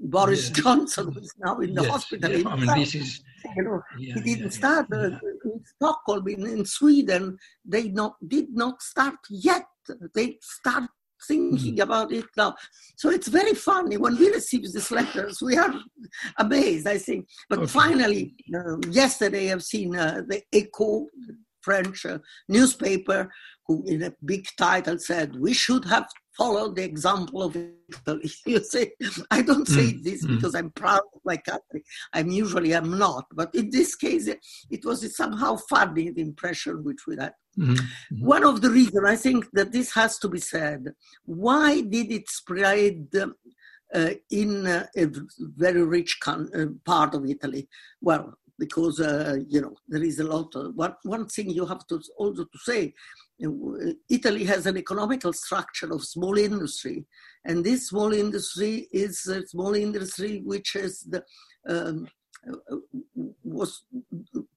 Boris 0.01 0.49
yeah. 0.49 0.61
Johnson, 0.61 1.11
who's 1.11 1.33
now 1.37 1.59
in 1.59 1.73
the 1.73 1.83
yes. 1.83 1.91
hospital. 1.91 2.31
Yeah. 2.31 2.49
I 2.49 2.55
mean, 2.55 2.79
this 2.79 2.95
is, 2.95 3.21
you 3.55 3.63
know, 3.63 3.81
yeah, 3.97 4.13
he 4.15 4.21
didn't 4.21 4.51
start 4.51 4.87
uh, 4.91 5.11
in 5.45 5.63
Stockholm, 5.75 6.27
in, 6.27 6.45
in, 6.45 6.65
Sweden. 6.65 7.37
They 7.63 7.87
not 7.87 8.15
did 8.27 8.49
not 8.53 8.81
start 8.81 9.15
yet. 9.29 9.65
They 10.13 10.37
start 10.41 10.89
thinking 11.27 11.77
mm. 11.77 11.81
about 11.81 12.11
it 12.11 12.25
now. 12.37 12.55
So 12.97 13.09
it's 13.09 13.27
very 13.27 13.53
funny 13.53 13.97
when 13.97 14.17
we 14.17 14.29
receive 14.29 14.63
these 14.63 14.91
letters. 14.91 15.41
We 15.41 15.57
are 15.57 15.73
amazed, 16.37 16.87
I 16.87 16.97
think. 16.97 17.27
But 17.49 17.59
okay. 17.59 17.67
finally, 17.67 18.35
uh, 18.53 18.77
yesterday 18.89 19.51
I've 19.51 19.63
seen 19.63 19.95
uh, 19.95 20.21
the 20.27 20.41
Echo, 20.53 21.07
French 21.61 22.05
uh, 22.05 22.19
newspaper, 22.47 23.29
who 23.67 23.83
in 23.85 24.03
a 24.03 24.13
big 24.25 24.45
title 24.57 24.97
said, 24.97 25.35
"We 25.39 25.53
should 25.53 25.85
have 25.85 26.07
follow 26.39 26.71
the 26.71 26.83
example 26.83 27.43
of 27.43 27.55
Italy. 27.55 28.31
You 28.45 28.63
say, 28.63 28.91
I 29.29 29.41
don't 29.41 29.67
say 29.67 29.87
mm. 29.93 30.03
this 30.03 30.25
mm. 30.25 30.35
because 30.35 30.55
I'm 30.55 30.71
proud 30.71 31.03
of 31.15 31.21
my 31.25 31.37
country. 31.37 31.81
I'm 32.13 32.29
usually 32.43 32.71
I'm 32.73 32.97
not, 32.97 33.25
but 33.39 33.53
in 33.53 33.69
this 33.69 33.91
case, 33.95 34.27
it 34.75 34.85
was 34.85 34.99
somehow 35.15 35.57
funny 35.73 36.09
the 36.11 36.21
impression 36.21 36.83
which 36.83 37.03
we 37.07 37.15
had. 37.17 37.33
Mm-hmm. 37.57 38.25
One 38.35 38.45
of 38.45 38.61
the 38.61 38.69
reasons 38.69 39.05
I 39.05 39.17
think 39.25 39.45
that 39.53 39.71
this 39.71 39.93
has 39.93 40.17
to 40.19 40.27
be 40.29 40.39
said. 40.39 40.81
Why 41.25 41.81
did 41.81 42.11
it 42.11 42.29
spread? 42.29 43.09
Uh, 43.91 44.13
in 44.29 44.67
uh, 44.67 44.85
a 44.95 45.07
very 45.39 45.83
rich 45.83 46.19
con- 46.21 46.51
uh, 46.53 46.67
part 46.85 47.15
of 47.15 47.25
Italy. 47.25 47.67
Well, 47.99 48.37
because 48.59 48.99
uh, 48.99 49.37
you 49.47 49.61
know 49.61 49.73
there 49.87 50.03
is 50.03 50.19
a 50.19 50.23
lot 50.23 50.53
of 50.55 50.75
one, 50.75 50.95
one 51.03 51.25
thing 51.27 51.49
you 51.49 51.65
have 51.65 51.85
to 51.87 51.99
also 52.17 52.43
to 52.43 52.59
say 52.59 52.93
Italy 54.09 54.43
has 54.43 54.65
an 54.65 54.77
economical 54.77 55.33
structure 55.33 55.91
of 55.91 56.03
small 56.03 56.37
industry, 56.37 57.05
and 57.45 57.63
this 57.63 57.87
small 57.87 58.13
industry 58.13 58.87
is 58.91 59.25
a 59.27 59.47
small 59.47 59.73
industry 59.73 60.41
which 60.45 60.75
is 60.75 61.01
the 61.09 61.23
um, 61.67 62.07
was 63.43 63.83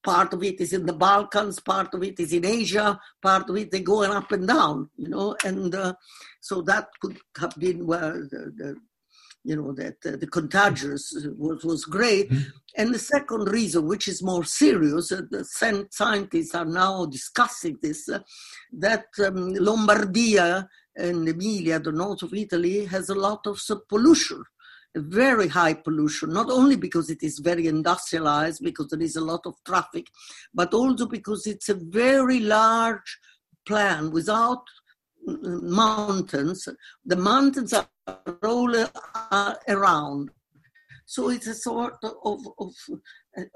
part 0.03 0.33
of 0.33 0.43
it 0.43 0.61
is 0.61 0.73
in 0.73 0.87
the 0.87 0.93
Balkans, 0.93 1.61
part 1.61 1.93
of 1.95 2.03
it 2.03 2.19
is 2.21 2.33
in 2.33 2.45
Asia, 2.45 2.99
part 3.21 3.49
of 3.49 3.57
it 3.57 3.71
they 3.71 3.81
go 3.81 4.03
up 4.03 4.31
and 4.33 4.47
down, 4.47 4.89
you 4.97 5.09
know, 5.09 5.37
and 5.45 5.75
uh, 5.75 5.95
so 6.41 6.63
that 6.63 6.89
could 7.01 7.19
have 7.39 7.55
been 7.59 7.87
where 7.87 8.13
the, 8.31 8.53
the 8.57 8.77
you 9.45 9.57
know 9.57 9.73
that 9.73 9.97
uh, 10.07 10.17
the 10.17 10.27
contagious 10.27 11.27
was, 11.37 11.65
was 11.65 11.85
great 11.85 12.31
mm-hmm. 12.31 12.51
and 12.77 12.95
the 12.95 12.99
second 12.99 13.49
reason 13.49 13.87
which 13.87 14.09
is 14.09 14.23
more 14.23 14.45
serious 14.45 15.11
uh, 15.13 15.23
the 15.31 15.45
scientists 15.91 16.55
are 16.55 16.65
now 16.65 17.05
discussing 17.07 17.77
this 17.83 18.09
uh, 18.09 18.21
that 18.73 19.07
um, 19.25 19.55
lombardia 19.55 20.67
and 20.97 21.29
emilia 21.29 21.79
the 21.81 21.93
north 21.93 22.23
of 22.23 22.35
italy 22.35 22.85
has 22.85 23.09
a 23.09 23.15
lot 23.15 23.47
of 23.47 23.61
pollution 23.89 24.43
very 24.95 25.49
high 25.49 25.75
pollution, 25.75 26.33
not 26.33 26.51
only 26.51 26.77
because 26.77 27.09
it 27.09 27.23
is 27.23 27.39
very 27.39 27.67
industrialized, 27.67 28.63
because 28.63 28.89
there 28.89 29.01
is 29.01 29.17
a 29.17 29.25
lot 29.25 29.41
of 29.47 29.55
traffic, 29.65 30.07
but 30.53 30.75
also 30.75 31.07
because 31.07 31.47
it's 31.47 31.69
a 31.69 31.75
very 31.75 32.41
large 32.41 33.19
plan 33.67 34.11
without 34.11 34.65
mountains. 35.27 36.69
The 37.05 37.17
mountains 37.17 37.73
are 37.73 37.89
all 38.43 38.75
uh, 39.31 39.55
around. 39.69 40.31
So 41.05 41.29
it's 41.29 41.47
a 41.47 41.55
sort 41.55 41.97
of, 42.03 42.41
of, 42.59 42.71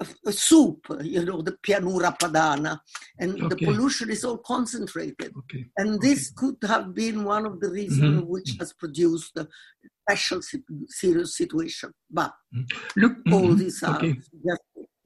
of 0.01 0.15
a 0.27 0.33
soup, 0.33 0.87
you 1.03 1.25
know, 1.25 1.43
the 1.43 1.57
Pianura 1.67 2.17
Padana, 2.19 2.79
and 3.19 3.43
okay. 3.43 3.49
the 3.49 3.57
pollution 3.57 4.11
is 4.11 4.25
all 4.25 4.39
concentrated. 4.39 5.33
Okay. 5.39 5.65
And 5.77 6.01
this 6.01 6.33
okay. 6.33 6.35
could 6.37 6.69
have 6.69 6.95
been 6.95 7.25
one 7.25 7.47
of 7.47 7.61
the 7.61 7.71
reasons 7.71 8.21
mm-hmm. 8.21 8.29
which 8.29 8.57
has 8.59 8.73
produced 8.73 9.35
the 9.35 9.49
special 10.03 10.41
serious 10.89 11.37
situation. 11.37 11.93
But 12.11 12.33
mm-hmm. 12.55 13.01
Look, 13.01 13.13
all 13.33 13.41
mm-hmm. 13.43 13.57
these 13.57 13.83
are 13.83 13.97
okay. 13.97 14.17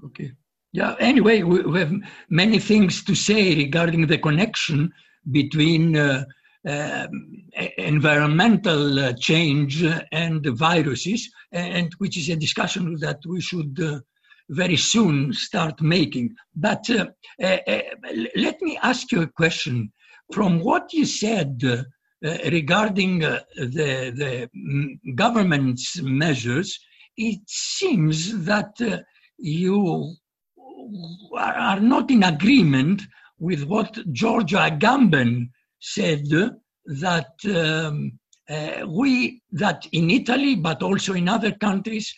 okay. 0.06 0.32
Yeah. 0.72 0.94
Anyway, 1.00 1.42
we, 1.42 1.62
we, 1.62 1.78
have 1.80 1.92
many 2.28 2.58
things 2.58 3.04
to 3.04 3.14
say 3.14 3.54
regarding 3.54 4.06
the 4.06 4.18
connection 4.18 4.92
between. 5.30 5.96
Uh, 5.96 6.24
uh, 6.68 7.06
environmental 7.78 8.98
uh, 8.98 9.12
change 9.14 9.82
and 10.12 10.44
viruses, 10.46 11.30
and 11.52 11.90
which 11.96 12.18
is 12.18 12.28
a 12.28 12.36
discussion 12.36 12.96
that 13.00 13.18
we 13.26 13.40
should 13.40 13.80
uh, 13.82 13.98
very 14.50 14.76
soon 14.76 15.32
start 15.32 15.80
making. 15.80 16.34
But 16.54 16.90
uh, 16.90 17.06
let 18.36 18.60
me 18.60 18.78
ask 18.82 19.10
you 19.10 19.22
a 19.22 19.26
question. 19.26 19.90
From 20.34 20.60
what 20.60 20.92
you 20.92 21.06
said 21.06 21.62
regarding 22.22 23.20
the, 23.20 23.42
the 23.56 24.48
government's 25.14 26.00
measures, 26.02 26.78
it 27.16 27.40
seems 27.46 28.44
that 28.44 28.74
you 29.38 30.14
are 31.38 31.80
not 31.80 32.10
in 32.10 32.22
agreement 32.22 33.02
with 33.38 33.64
what 33.64 33.98
Giorgio 34.12 34.58
Agamben 34.58 35.48
said 35.80 36.24
that 36.86 37.32
um, 37.46 38.18
uh, 38.48 38.86
we 38.86 39.42
that 39.52 39.86
in 39.92 40.10
Italy, 40.10 40.54
but 40.54 40.82
also 40.82 41.14
in 41.14 41.28
other 41.28 41.52
countries, 41.52 42.12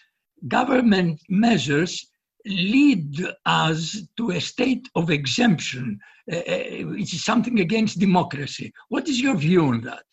government 0.48 1.20
measures 1.28 2.08
lead 2.44 3.24
us 3.46 4.02
to 4.16 4.30
a 4.30 4.40
state 4.40 4.88
of 4.96 5.10
exemption, 5.10 5.98
uh, 6.32 6.36
uh 6.36 6.62
which 6.94 7.14
is 7.14 7.24
something 7.24 7.60
against 7.60 7.98
democracy. 7.98 8.72
What 8.88 9.08
is 9.08 9.20
your 9.20 9.36
view 9.36 9.66
on 9.66 9.82
that? 9.82 10.04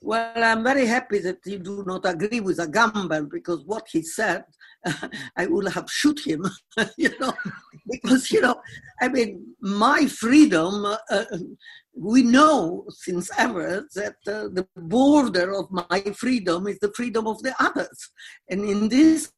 Well, 0.00 0.44
I'm 0.44 0.62
very 0.62 0.86
happy 0.86 1.18
that 1.20 1.38
you 1.44 1.58
do 1.58 1.82
not 1.84 2.04
agree 2.04 2.40
with 2.40 2.58
Agamben 2.58 3.28
because 3.30 3.64
what 3.64 3.86
he 3.90 4.02
said, 4.02 4.44
I 5.36 5.46
would 5.46 5.68
have 5.72 5.90
shoot 5.90 6.20
him, 6.24 6.46
you 6.96 7.10
know, 7.18 7.32
because, 7.90 8.30
you 8.30 8.40
know, 8.40 8.60
I 9.00 9.08
mean, 9.08 9.54
my 9.60 10.06
freedom, 10.06 10.84
uh, 11.10 11.24
we 11.96 12.22
know 12.22 12.84
since 12.90 13.30
ever 13.36 13.86
that 13.94 14.16
uh, 14.26 14.48
the 14.52 14.66
border 14.76 15.52
of 15.52 15.70
my 15.70 16.00
freedom 16.16 16.66
is 16.68 16.78
the 16.78 16.92
freedom 16.94 17.26
of 17.26 17.42
the 17.42 17.54
others. 17.58 18.10
And 18.48 18.64
in 18.64 18.88
this 18.88 19.32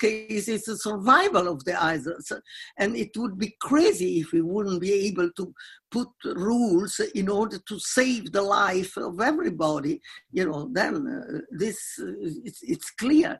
case, 0.00 0.48
it's 0.48 0.66
the 0.66 0.76
survival 0.76 1.48
of 1.48 1.64
the 1.64 1.82
others. 1.82 2.32
And 2.78 2.96
it 2.96 3.10
would 3.16 3.38
be 3.38 3.56
crazy 3.60 4.20
if 4.20 4.32
we 4.32 4.42
wouldn't 4.42 4.80
be 4.80 4.92
able 4.92 5.30
to 5.32 5.54
put 5.90 6.08
rules 6.24 7.00
in 7.14 7.28
order 7.28 7.58
to 7.58 7.78
save 7.78 8.32
the 8.32 8.42
life 8.42 8.96
of 8.96 9.20
everybody. 9.20 10.00
You 10.32 10.50
know, 10.50 10.70
then 10.72 11.06
uh, 11.06 11.38
this, 11.50 11.78
uh, 12.00 12.12
it's, 12.44 12.62
it's, 12.62 12.90
clear. 12.90 13.38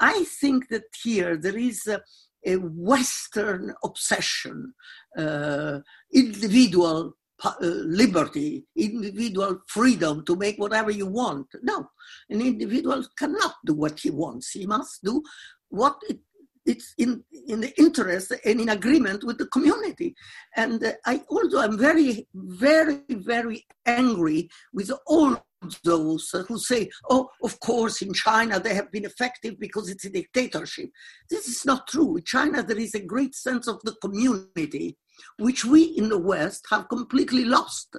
I 0.00 0.24
think 0.40 0.68
that 0.68 0.84
here 1.02 1.36
there 1.36 1.56
is 1.56 1.86
a, 1.86 2.00
a 2.44 2.56
Western 2.56 3.74
obsession, 3.82 4.74
uh, 5.16 5.80
individual 6.12 7.14
uh, 7.44 7.52
liberty, 7.60 8.64
individual 8.76 9.60
freedom 9.66 10.24
to 10.24 10.36
make 10.36 10.56
whatever 10.58 10.90
you 10.90 11.06
want. 11.06 11.46
No, 11.62 11.86
an 12.30 12.40
individual 12.40 13.04
cannot 13.18 13.56
do 13.64 13.74
what 13.74 14.00
he 14.00 14.10
wants. 14.10 14.52
He 14.52 14.66
must 14.66 15.04
do 15.04 15.22
what 15.70 15.96
it, 16.08 16.18
it's 16.64 16.94
in, 16.98 17.22
in 17.46 17.60
the 17.60 17.72
interest 17.78 18.32
and 18.44 18.60
in 18.60 18.68
agreement 18.68 19.24
with 19.24 19.38
the 19.38 19.46
community. 19.46 20.14
And 20.56 20.82
uh, 20.82 20.92
I 21.04 21.22
also 21.28 21.60
am 21.60 21.78
very, 21.78 22.26
very, 22.34 23.00
very 23.08 23.64
angry 23.86 24.48
with 24.72 24.90
all 25.06 25.46
those 25.84 26.34
who 26.48 26.58
say, 26.58 26.90
oh, 27.08 27.28
of 27.42 27.58
course, 27.60 28.02
in 28.02 28.12
China 28.12 28.60
they 28.60 28.74
have 28.74 28.90
been 28.92 29.04
effective 29.04 29.58
because 29.58 29.88
it's 29.88 30.04
a 30.04 30.10
dictatorship. 30.10 30.90
This 31.30 31.48
is 31.48 31.64
not 31.64 31.88
true. 31.88 32.16
In 32.16 32.24
China, 32.24 32.62
there 32.62 32.78
is 32.78 32.94
a 32.94 33.00
great 33.00 33.34
sense 33.34 33.66
of 33.66 33.80
the 33.82 33.94
community 34.02 34.96
which 35.38 35.64
we 35.64 35.82
in 35.82 36.08
the 36.08 36.18
West 36.18 36.66
have 36.70 36.88
completely 36.88 37.44
lost. 37.44 37.96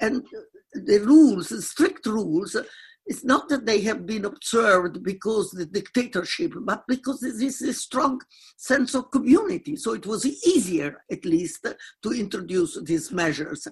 And 0.00 0.24
the 0.72 0.98
rules, 0.98 1.48
the 1.48 1.62
strict 1.62 2.06
rules, 2.06 2.56
it's 3.08 3.24
not 3.24 3.48
that 3.48 3.64
they 3.64 3.80
have 3.80 4.04
been 4.04 4.26
observed 4.26 5.02
because 5.02 5.50
the 5.50 5.64
dictatorship, 5.64 6.52
but 6.60 6.84
because 6.86 7.20
there 7.20 7.42
is 7.42 7.62
a 7.62 7.72
strong 7.72 8.20
sense 8.58 8.94
of 8.94 9.10
community. 9.10 9.76
So 9.76 9.94
it 9.94 10.06
was 10.06 10.26
easier, 10.26 11.02
at 11.10 11.24
least, 11.24 11.66
to 12.02 12.12
introduce 12.12 12.78
these 12.82 13.10
measures. 13.10 13.66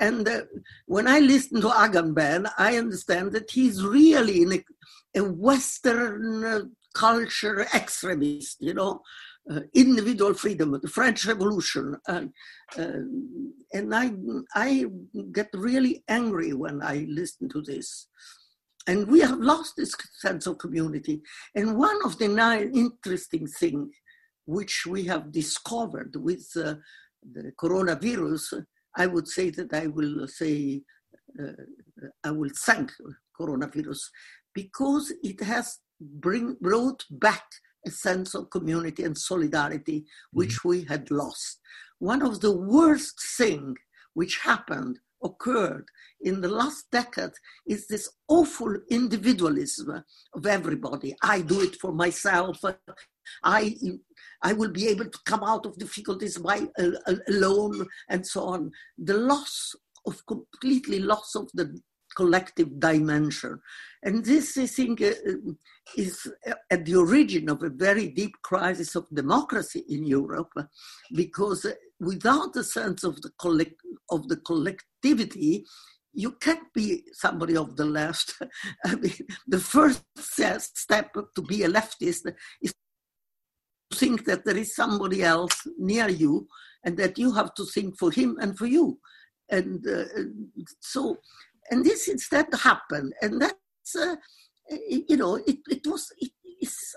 And 0.00 0.28
uh, 0.28 0.42
when 0.86 1.06
I 1.06 1.20
listen 1.20 1.60
to 1.60 1.68
Agamben, 1.68 2.50
I 2.58 2.78
understand 2.78 3.30
that 3.32 3.52
he's 3.52 3.84
really 3.84 4.42
a, 5.14 5.20
a 5.20 5.22
Western 5.22 6.44
uh, 6.44 6.60
culture 6.92 7.68
extremist, 7.72 8.56
you 8.60 8.74
know, 8.74 9.02
uh, 9.48 9.60
individual 9.72 10.34
freedom, 10.34 10.76
the 10.82 10.88
French 10.88 11.24
Revolution. 11.26 11.96
Uh, 12.08 12.24
uh, 12.76 13.02
and 13.72 13.94
I, 13.94 14.12
I 14.54 14.86
get 15.30 15.50
really 15.54 16.02
angry 16.08 16.52
when 16.54 16.82
I 16.82 17.06
listen 17.08 17.48
to 17.50 17.62
this. 17.62 18.08
And 18.90 19.06
we 19.06 19.20
have 19.20 19.38
lost 19.38 19.76
this 19.76 19.94
sense 20.18 20.48
of 20.48 20.58
community. 20.58 21.22
And 21.54 21.78
one 21.78 21.98
of 22.04 22.18
the 22.18 22.26
nine 22.26 22.72
interesting 22.74 23.46
things 23.46 23.94
which 24.46 24.84
we 24.84 25.04
have 25.04 25.30
discovered 25.30 26.16
with 26.16 26.44
uh, 26.56 26.74
the 27.34 27.52
coronavirus, 27.62 28.66
I 28.96 29.06
would 29.06 29.28
say 29.28 29.50
that 29.50 29.72
I 29.72 29.86
will 29.86 30.26
say, 30.26 30.82
uh, 31.40 31.62
I 32.24 32.32
will 32.32 32.50
thank 32.66 32.90
coronavirus 33.40 34.00
because 34.54 35.12
it 35.22 35.40
has 35.40 35.78
bring, 36.00 36.56
brought 36.60 37.04
back 37.12 37.44
a 37.86 37.92
sense 37.92 38.34
of 38.34 38.50
community 38.50 39.04
and 39.04 39.16
solidarity 39.16 40.04
which 40.32 40.56
mm-hmm. 40.58 40.68
we 40.68 40.84
had 40.92 41.12
lost. 41.12 41.60
One 42.00 42.22
of 42.22 42.40
the 42.40 42.56
worst 42.56 43.16
things 43.38 43.78
which 44.14 44.38
happened, 44.38 44.98
occurred 45.22 45.86
in 46.20 46.40
the 46.40 46.48
last 46.48 46.90
decade 46.90 47.32
is 47.66 47.86
this 47.86 48.10
awful 48.28 48.74
individualism 48.90 50.02
of 50.34 50.46
everybody. 50.46 51.14
I 51.22 51.42
do 51.42 51.60
it 51.62 51.76
for 51.76 51.92
myself. 51.92 52.58
I, 53.44 53.76
I 54.42 54.52
will 54.52 54.70
be 54.70 54.88
able 54.88 55.06
to 55.06 55.18
come 55.24 55.44
out 55.44 55.66
of 55.66 55.78
difficulties 55.78 56.38
by 56.38 56.66
uh, 56.78 57.14
alone 57.28 57.86
and 58.08 58.26
so 58.26 58.44
on. 58.44 58.70
The 58.98 59.14
loss 59.14 59.74
of 60.06 60.24
completely 60.26 61.00
loss 61.00 61.34
of 61.34 61.50
the 61.54 61.78
collective 62.16 62.78
dimension. 62.78 63.60
And 64.02 64.24
this, 64.24 64.56
I 64.56 64.66
think, 64.66 65.02
uh, 65.02 65.12
is 65.96 66.26
at 66.70 66.84
the 66.84 66.96
origin 66.96 67.50
of 67.50 67.62
a 67.62 67.70
very 67.70 68.08
deep 68.08 68.34
crisis 68.42 68.94
of 68.94 69.06
democracy 69.12 69.84
in 69.88 70.04
Europe, 70.04 70.52
because 71.12 71.66
without 71.98 72.56
a 72.56 72.64
sense 72.64 73.04
of 73.04 73.20
the, 73.22 73.30
collect- 73.38 73.82
of 74.10 74.28
the 74.28 74.36
collectivity, 74.38 75.64
you 76.12 76.32
can't 76.32 76.72
be 76.74 77.04
somebody 77.12 77.56
of 77.56 77.76
the 77.76 77.84
left. 77.84 78.34
I 78.84 78.94
mean, 78.96 79.14
the 79.46 79.58
first 79.58 80.04
step 80.76 81.14
to 81.14 81.42
be 81.42 81.62
a 81.64 81.68
leftist 81.68 82.32
is 82.62 82.74
to 83.90 83.96
think 83.96 84.24
that 84.24 84.44
there 84.44 84.56
is 84.56 84.74
somebody 84.74 85.22
else 85.22 85.66
near 85.78 86.08
you 86.08 86.48
and 86.84 86.96
that 86.96 87.18
you 87.18 87.32
have 87.32 87.54
to 87.54 87.64
think 87.66 87.98
for 87.98 88.10
him 88.10 88.38
and 88.40 88.56
for 88.56 88.66
you. 88.66 88.98
And 89.50 89.86
uh, 89.86 90.04
so 90.80 91.18
and 91.70 91.84
this 91.84 92.08
instead 92.08 92.46
happened, 92.62 93.12
and 93.22 93.40
that's 93.40 93.96
uh, 93.96 94.16
you 94.88 95.16
know 95.16 95.36
it, 95.36 95.58
it 95.70 95.86
was 95.86 96.12
it, 96.18 96.30
it's, 96.60 96.94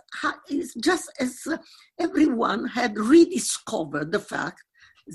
it's 0.50 0.74
just 0.76 1.12
as 1.20 1.40
uh, 1.50 1.58
everyone 2.00 2.68
had 2.68 2.98
rediscovered 2.98 4.12
the 4.12 4.20
fact 4.20 4.64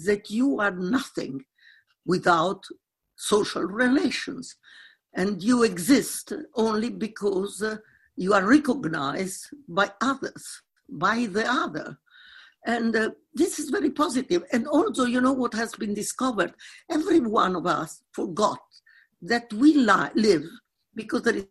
that 0.07 0.31
you 0.31 0.61
are 0.61 0.71
nothing 0.71 1.44
without 2.07 2.64
social 3.16 3.62
relations. 3.62 4.57
And 5.14 5.42
you 5.42 5.62
exist 5.62 6.33
only 6.55 6.90
because 6.90 7.62
uh, 7.62 7.77
you 8.16 8.35
are 8.35 8.47
recognized 8.47 9.49
by 9.68 9.90
others 10.01 10.62
by 10.88 11.27
the 11.27 11.51
other. 11.51 11.99
And 12.66 12.97
uh, 12.97 13.11
this 13.35 13.59
is 13.59 13.71
very 13.71 13.90
positive. 13.90 14.42
positive. 14.42 14.49
And 14.53 14.66
also 14.66 15.05
you 15.05 15.21
know 15.21 15.33
what 15.33 15.55
has 15.55 15.75
been 15.75 15.94
discovered? 15.94 16.55
Every 16.90 17.21
one 17.21 17.57
of 17.57 17.66
us 17.66 18.03
forgot 18.12 18.61
that 19.23 19.53
we 19.53 19.75
li- 19.75 20.11
live 20.15 20.45
because 20.95 21.23
there 21.23 21.37
is 21.37 21.47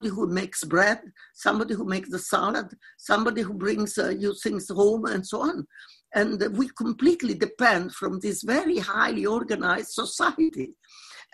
somebody 0.00 0.14
who 0.14 0.26
makes 0.32 0.64
bread, 0.64 1.00
somebody 1.34 1.74
who 1.74 1.84
makes 1.84 2.10
the 2.10 2.18
salad, 2.18 2.66
somebody 2.98 3.42
who 3.42 3.54
brings 3.54 3.98
uh, 3.98 4.10
you 4.10 4.34
things 4.34 4.68
home, 4.68 5.06
and 5.06 5.26
so 5.26 5.42
on. 5.42 5.66
And 6.14 6.42
we 6.56 6.70
completely 6.76 7.34
depend 7.34 7.92
from 7.92 8.18
this 8.20 8.42
very 8.42 8.78
highly 8.78 9.26
organized 9.26 9.90
society. 9.90 10.70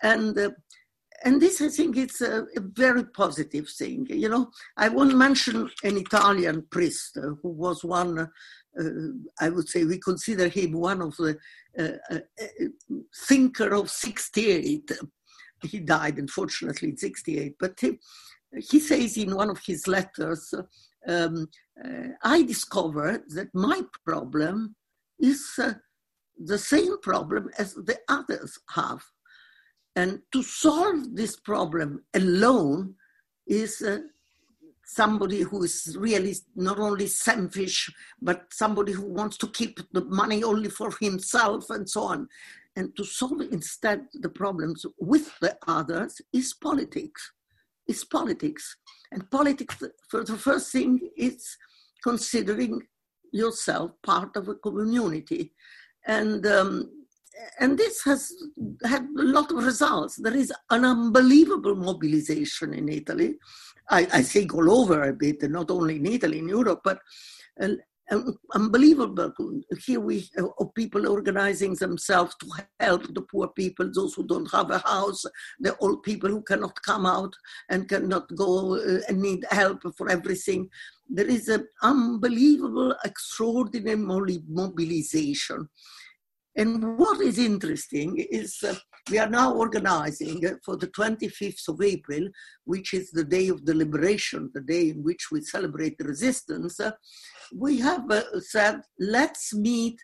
And 0.03 0.37
uh, 0.39 0.51
and 1.25 1.41
this, 1.41 1.61
I 1.63 1.69
think, 1.69 1.97
it's 1.97 2.21
a, 2.21 2.43
a, 2.43 2.61
very 2.61 3.05
positive 3.05 3.69
thing. 3.69 4.07
You 4.11 4.29
know, 4.29 4.51
I 4.77 4.89
won't 4.89 5.17
mention 5.17 5.71
an 5.83 5.97
Italian 5.97 6.67
priest 6.71 7.17
uh, 7.17 7.31
who 7.43 7.49
was 7.51 7.83
one, 7.83 8.19
uh, 8.19 8.85
I 9.41 9.49
would 9.49 9.69
say 9.69 9.85
we 9.85 9.99
consider 9.99 10.49
him 10.49 10.73
one 10.73 11.01
of 11.01 11.17
the 11.17 11.39
uh, 11.79 12.15
uh, 12.15 12.19
thinker 13.27 13.75
of 13.75 13.91
68. 13.91 14.91
He 15.65 15.81
died, 15.81 16.19
unfortunately, 16.19 16.91
in 16.91 16.97
68. 16.97 17.57
But 17.59 17.79
he, 17.81 17.99
he 18.71 18.81
says 18.81 19.17
in 19.17 19.35
one 19.35 19.51
of 19.51 19.61
his 19.65 19.87
letters, 19.87 20.55
um, 21.07 21.49
uh, 21.85 22.09
I 22.23 22.43
discovered 22.43 23.23
that 23.31 23.55
my 23.55 23.83
problem 24.05 24.77
is 25.19 25.59
the 26.39 26.59
same 26.59 26.99
problem 27.01 27.51
as 27.59 27.75
the 27.75 27.99
others 28.09 28.59
have 28.75 29.03
and 29.97 30.21
to 30.33 30.43
solve 30.43 31.15
this 31.15 31.37
problem 31.37 32.05
alone 32.15 32.95
is 33.47 33.81
uh, 33.83 33.99
somebody 34.85 35.43
who 35.43 35.63
is 35.63 35.97
really 35.99 36.35
not 36.57 36.79
only 36.79 37.07
selfish, 37.07 37.93
but 38.21 38.47
somebody 38.51 38.93
who 38.93 39.07
wants 39.07 39.37
to 39.39 39.49
keep 39.49 39.81
the 39.93 40.05
money 40.07 40.43
only 40.43 40.69
for 40.69 40.91
himself 41.01 41.71
and 41.71 41.89
so 41.89 42.03
on. 42.03 42.29
And 42.77 42.97
to 42.97 43.05
solve 43.05 43.41
instead 43.53 44.07
the 44.15 44.29
problems 44.29 44.85
with 44.99 45.39
the 45.41 45.57
others 45.67 46.21
is 46.33 46.55
politics. 46.55 47.33
Is 47.87 48.05
politics. 48.05 48.77
And 49.13 49.31
politics, 49.31 49.77
for 50.11 50.25
the 50.25 50.37
first 50.37 50.73
thing, 50.73 51.01
is 51.17 51.57
considering 52.03 52.81
yourself 53.33 53.93
part 54.03 54.37
of 54.37 54.49
a 54.49 54.55
community. 54.55 55.53
And 56.07 56.47
um, 56.47 56.91
and 57.59 57.79
this 57.79 58.03
has 58.05 58.33
had 58.85 59.03
a 59.19 59.23
lot 59.23 59.51
of 59.51 59.65
results. 59.65 60.17
There 60.17 60.37
is 60.37 60.53
an 60.71 60.85
unbelievable 60.85 61.75
mobilization 61.75 62.75
in 62.75 62.89
Italy. 62.89 63.37
I, 63.91 64.07
I 64.13 64.23
think 64.23 64.55
all 64.55 64.71
over 64.71 65.03
a 65.03 65.13
bit, 65.13 65.43
not 65.51 65.71
only 65.71 65.97
in 65.97 66.07
Italy, 66.07 66.39
in 66.39 66.49
Europe, 66.49 66.81
but 66.85 66.99
uh, 67.61 67.69
unbelievable. 68.55 69.33
Here 69.85 70.01
we 70.01 70.29
uh, 70.39 70.65
people 70.75 71.09
organizing 71.09 71.75
themselves 71.75 72.35
to 72.41 72.47
help 72.81 73.15
the 73.15 73.23
poor 73.23 73.49
people, 73.49 73.91
those 73.93 74.15
who 74.15 74.27
don't 74.27 74.51
have 74.53 74.71
a 74.71 74.79
house, 74.79 75.25
the 75.61 75.77
old 75.79 76.03
people 76.03 76.29
who 76.29 76.43
cannot 76.43 76.81
come 76.83 77.07
out 77.07 77.35
and 77.71 77.89
cannot 77.89 78.35
go 78.37 78.77
uh, 78.77 79.01
and 79.09 79.21
need 79.21 79.45
help 79.51 79.83
for 79.97 80.11
everything. 80.11 80.69
There 81.09 81.27
is 81.27 81.49
an 81.49 81.67
unbelievable, 81.83 82.95
extraordinary 83.05 84.43
mobilization. 84.49 85.69
And 86.57 86.99
what 86.99 87.21
is 87.21 87.39
interesting 87.39 88.25
is 88.31 88.63
uh, 88.63 88.75
we 89.11 89.19
are 89.19 89.29
now 89.29 89.53
organizing 89.53 90.43
for 90.65 90.77
the 90.77 90.87
25th 90.89 91.69
of 91.69 91.83
April, 91.83 92.29
which 92.65 92.95
is 92.95 93.11
the 93.11 93.25
day 93.25 93.49
of 93.49 93.67
the 93.67 93.75
liberation, 93.75 94.51
the 94.55 94.61
day 94.61 94.91
in 94.91 95.03
which 95.03 95.31
we 95.33 95.43
celebrate 95.43 95.99
the 95.99 96.05
resistance. 96.05 96.81
Uh, 96.81 96.93
we 97.53 97.79
have 97.81 98.11
uh, 98.11 98.23
said, 98.41 98.81
let's 98.99 99.55
meet 99.55 99.99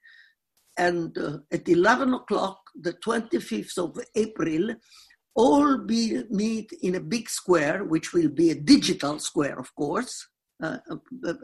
and 0.81 1.17
uh, 1.19 1.39
at 1.53 1.69
11 1.69 2.15
o'clock, 2.15 2.59
the 2.81 2.95
25th 2.95 3.77
of 3.79 3.99
April, 4.15 4.75
all 5.35 5.79
be 5.79 6.23
meet 6.31 6.73
in 6.83 6.95
a 6.95 7.01
big 7.01 7.29
square, 7.29 7.85
which 7.85 8.13
will 8.13 8.29
be 8.29 8.51
a 8.51 8.55
digital 8.55 9.19
square, 9.19 9.59
of 9.59 9.75
course, 9.75 10.27
uh, 10.63 10.79
uh, 11.27 11.35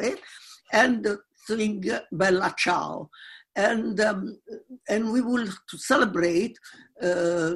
and 0.73 1.07
sing 1.47 1.85
Bella 2.13 2.55
Ciao. 2.57 3.11
And 3.55 3.99
um, 4.01 4.39
and 4.87 5.11
we 5.13 5.23
will 5.23 5.47
to 5.47 5.79
celebrate 5.79 6.59
uh, 7.03 7.53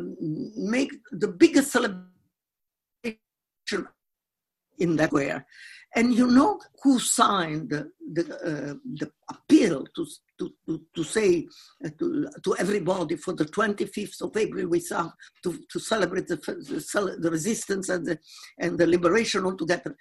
make 0.57 0.92
the 1.12 1.29
biggest 1.29 1.72
celebration 1.72 2.07
in 4.81 4.97
that 4.97 5.11
square. 5.11 5.47
And 5.95 6.14
you 6.14 6.27
know 6.27 6.61
who 6.83 6.99
signed 6.99 7.71
the 7.71 7.90
the, 8.12 8.23
uh, 8.23 8.75
the 9.01 9.11
appeal 9.29 9.85
to, 9.95 10.07
to, 10.38 10.51
to, 10.66 10.83
to 10.97 11.05
say 11.05 11.47
uh, 11.85 11.90
to, 11.99 12.29
to 12.45 12.57
everybody 12.59 13.16
for 13.16 13.35
the 13.35 13.45
25th 13.45 14.23
of 14.23 14.37
April 14.37 14.66
we 14.66 14.81
saw 14.81 15.11
to, 15.45 15.59
to 15.71 15.79
celebrate 15.79 16.27
the, 16.27 16.37
the, 16.37 17.16
the 17.21 17.31
resistance 17.31 17.88
and 17.88 18.07
the, 18.07 18.19
and 18.59 18.79
the 18.79 18.87
liberation 18.87 19.45
altogether. 19.45 19.97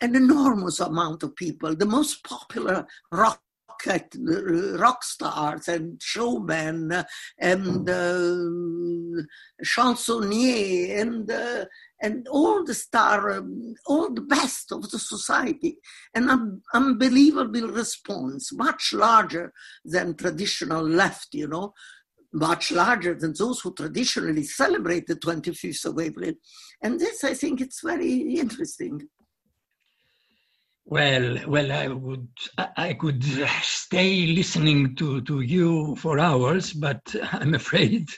An 0.00 0.16
enormous 0.16 0.80
amount 0.80 1.22
of 1.22 1.36
people, 1.36 1.76
the 1.76 1.84
most 1.84 2.24
popular 2.24 2.86
rock 3.12 3.42
rock 3.86 5.02
stars 5.02 5.68
and 5.68 6.00
showmen 6.02 7.04
and 7.38 7.88
uh, 7.88 9.22
chansonniers 9.64 11.00
and 11.00 11.30
uh, 11.30 11.64
and 12.02 12.26
all 12.28 12.64
the 12.64 12.74
star, 12.74 13.30
um, 13.30 13.74
all 13.86 14.12
the 14.12 14.22
best 14.22 14.72
of 14.72 14.90
the 14.90 14.98
society, 14.98 15.76
an 16.14 16.30
un- 16.30 16.62
unbelievable 16.72 17.68
response, 17.68 18.52
much 18.52 18.92
larger 18.94 19.52
than 19.84 20.16
traditional 20.16 20.82
left, 20.82 21.28
you 21.34 21.46
know, 21.46 21.74
much 22.32 22.72
larger 22.72 23.14
than 23.14 23.34
those 23.36 23.60
who 23.60 23.74
traditionally 23.74 24.44
celebrate 24.44 25.06
the 25.06 25.16
25th 25.16 25.84
of 25.84 25.98
April. 25.98 26.32
And 26.82 26.98
this, 26.98 27.24
I 27.24 27.34
think, 27.34 27.60
it's 27.60 27.82
very 27.82 28.34
interesting. 28.36 29.08
Well, 30.90 31.38
well, 31.46 31.70
I 31.70 31.86
would, 31.86 32.26
I 32.58 32.94
could 32.94 33.22
stay 33.62 34.26
listening 34.26 34.96
to, 34.96 35.20
to 35.20 35.40
you 35.40 35.94
for 35.94 36.18
hours, 36.18 36.72
but 36.72 37.00
I'm 37.32 37.54
afraid 37.54 38.08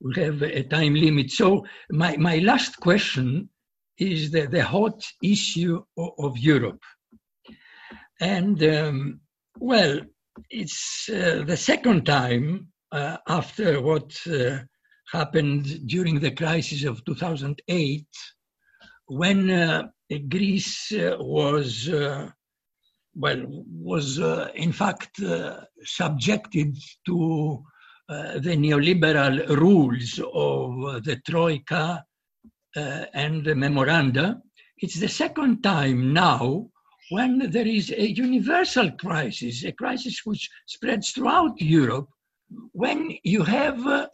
we 0.00 0.14
have 0.14 0.40
a 0.40 0.62
time 0.62 0.94
limit. 0.94 1.30
So 1.30 1.66
my, 1.90 2.16
my 2.16 2.38
last 2.38 2.78
question 2.80 3.50
is 3.98 4.30
the, 4.30 4.46
the 4.46 4.64
hot 4.64 5.04
issue 5.22 5.82
of, 5.98 6.08
of 6.18 6.38
Europe. 6.38 6.82
And 8.18 8.64
um, 8.64 9.20
well, 9.58 10.00
it's 10.48 11.10
uh, 11.10 11.44
the 11.46 11.58
second 11.58 12.06
time 12.06 12.68
uh, 12.92 13.18
after 13.28 13.82
what 13.82 14.10
uh, 14.26 14.60
happened 15.12 15.86
during 15.86 16.18
the 16.18 16.30
crisis 16.30 16.84
of 16.84 17.04
2008 17.04 18.06
when 19.08 19.50
uh, 19.50 19.88
Greece 20.20 20.92
uh, 20.92 21.16
was 21.18 21.88
uh, 21.88 22.30
well 23.14 23.44
was 23.48 24.18
uh, 24.18 24.50
in 24.54 24.72
fact 24.72 25.20
subjected 25.84 26.76
to 27.06 27.62
the 28.08 28.54
neoliberal 28.64 29.48
rules 29.56 30.20
of 30.34 31.04
the 31.04 31.20
troika 31.26 32.04
and 32.74 33.44
the 33.44 33.54
memoranda. 33.54 34.40
It's 34.78 34.98
the 35.00 35.08
second 35.08 35.62
time 35.62 36.12
now 36.12 36.68
when 37.12 37.50
there 37.50 37.66
is 37.66 37.90
a 37.90 38.10
universal 38.10 38.90
crisis, 38.92 39.64
a 39.64 39.72
crisis 39.72 40.20
which 40.24 40.48
spreads 40.66 41.10
throughout 41.10 41.60
Europe, 41.60 42.08
when 42.72 43.16
you 43.22 43.42
have 43.42 43.86
uh, 43.86 44.08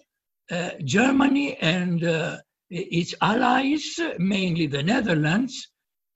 uh, 0.51 0.71
Germany 0.85 1.57
and 1.59 2.05
uh, 2.05 2.39
its 2.71 3.15
allies, 3.21 3.99
mainly 4.19 4.67
the 4.67 4.83
Netherlands, 4.83 5.69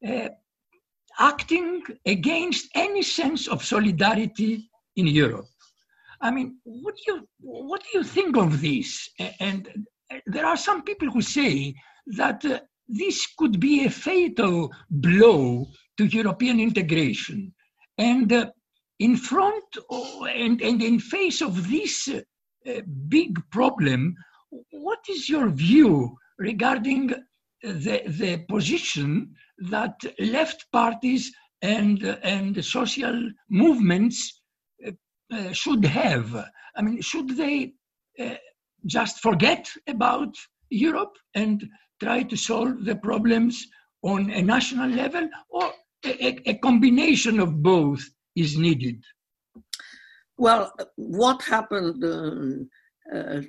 uh, 0.06 0.28
acting 1.18 1.82
against 2.06 2.68
any 2.74 3.02
sense 3.02 3.48
of 3.48 3.64
solidarity 3.64 4.68
in 4.96 5.06
Europe. 5.06 5.46
I 6.20 6.30
mean, 6.30 6.58
what 6.64 6.94
do 6.96 7.02
you 7.08 7.28
what 7.40 7.82
do 7.82 7.98
you 7.98 8.04
think 8.04 8.36
of 8.36 8.60
this? 8.60 9.08
And 9.40 9.86
there 10.26 10.46
are 10.46 10.56
some 10.56 10.82
people 10.82 11.10
who 11.10 11.20
say 11.20 11.74
that 12.06 12.44
uh, 12.44 12.60
this 12.88 13.26
could 13.38 13.58
be 13.58 13.84
a 13.84 13.90
fatal 13.90 14.72
blow 14.90 15.66
to 15.96 16.04
European 16.06 16.60
integration. 16.60 17.52
And 17.98 18.32
uh, 18.32 18.50
in 18.98 19.16
front 19.16 19.64
of, 19.90 20.06
and, 20.28 20.60
and 20.60 20.82
in 20.82 21.00
face 21.00 21.40
of 21.40 21.70
this 21.70 22.08
uh, 22.08 22.80
big 23.08 23.38
problem, 23.50 24.14
what 24.70 25.00
is 25.08 25.28
your 25.28 25.48
view 25.48 26.16
regarding 26.38 27.12
the, 27.62 28.02
the 28.06 28.44
position 28.48 29.34
that 29.58 29.94
left 30.18 30.66
parties 30.72 31.32
and, 31.62 32.02
and 32.22 32.64
social 32.64 33.30
movements 33.48 34.42
uh, 34.86 34.90
uh, 35.32 35.52
should 35.52 35.84
have. 35.84 36.34
I 36.76 36.82
mean, 36.82 37.00
should 37.00 37.36
they 37.36 37.72
uh, 38.18 38.34
just 38.86 39.20
forget 39.20 39.68
about 39.86 40.34
Europe 40.70 41.16
and 41.34 41.64
try 42.02 42.22
to 42.24 42.36
solve 42.36 42.84
the 42.84 42.96
problems 42.96 43.66
on 44.02 44.30
a 44.30 44.42
national 44.42 44.90
level, 44.90 45.28
or 45.50 45.70
a, 46.04 46.50
a 46.50 46.54
combination 46.54 47.38
of 47.38 47.62
both 47.62 48.02
is 48.34 48.58
needed? 48.58 49.00
Well, 50.36 50.72
what 50.96 51.42
happened 51.42 52.02
uh, 52.02 53.16
uh, 53.16 53.42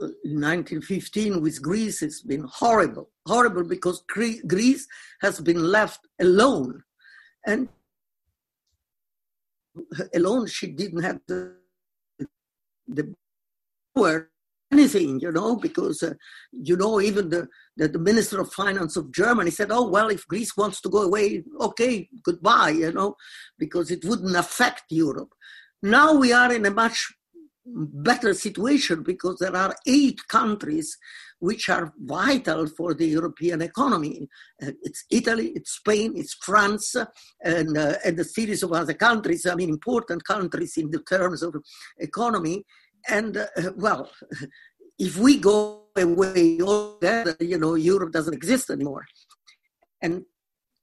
1915 0.00 1.40
with 1.40 1.62
Greece 1.62 2.00
has 2.00 2.20
been 2.20 2.44
horrible, 2.50 3.10
horrible 3.26 3.64
because 3.64 4.02
Greece 4.08 4.86
has 5.20 5.40
been 5.40 5.62
left 5.62 6.00
alone. 6.20 6.82
And 7.46 7.68
alone, 10.14 10.46
she 10.46 10.68
didn't 10.68 11.02
have 11.02 11.20
the, 11.26 11.56
the 12.88 13.14
power 13.94 14.30
anything, 14.72 15.20
you 15.20 15.30
know, 15.30 15.56
because, 15.56 16.02
uh, 16.02 16.14
you 16.50 16.76
know, 16.76 17.00
even 17.00 17.28
the, 17.28 17.46
the, 17.76 17.86
the, 17.88 17.98
Minister 17.98 18.40
of 18.40 18.52
Finance 18.52 18.96
of 18.96 19.12
Germany 19.12 19.50
said, 19.50 19.70
oh, 19.70 19.88
well, 19.88 20.08
if 20.08 20.26
Greece 20.26 20.56
wants 20.56 20.80
to 20.80 20.88
go 20.88 21.02
away, 21.02 21.44
okay, 21.60 22.08
goodbye, 22.24 22.70
you 22.70 22.92
know, 22.92 23.14
because 23.58 23.90
it 23.90 24.04
wouldn't 24.04 24.36
affect 24.36 24.84
Europe. 24.90 25.32
Now 25.82 26.14
we 26.14 26.32
are 26.32 26.52
in 26.52 26.66
a 26.66 26.70
much 26.70 27.14
better 27.66 28.34
situation 28.34 29.02
because 29.02 29.38
there 29.38 29.56
are 29.56 29.74
eight 29.86 30.26
countries 30.28 30.96
which 31.38 31.68
are 31.68 31.92
vital 31.98 32.66
for 32.66 32.94
the 32.94 33.06
European 33.06 33.62
economy. 33.62 34.28
Uh, 34.62 34.72
it's 34.82 35.04
Italy, 35.10 35.52
it's 35.54 35.72
Spain, 35.72 36.12
it's 36.16 36.34
France, 36.34 36.94
and, 37.42 37.76
uh, 37.76 37.94
and 38.04 38.18
a 38.18 38.24
series 38.24 38.62
of 38.62 38.72
other 38.72 38.94
countries, 38.94 39.46
I 39.46 39.54
mean, 39.54 39.70
important 39.70 40.24
countries 40.24 40.76
in 40.76 40.90
the 40.90 41.00
terms 41.00 41.42
of 41.42 41.54
economy. 41.98 42.64
And, 43.08 43.36
uh, 43.36 43.46
well, 43.76 44.10
if 44.98 45.16
we 45.18 45.38
go 45.38 45.84
away 45.96 46.60
altogether, 46.60 47.36
you 47.40 47.58
know, 47.58 47.74
Europe 47.74 48.12
doesn't 48.12 48.34
exist 48.34 48.70
anymore. 48.70 49.04
And 50.02 50.24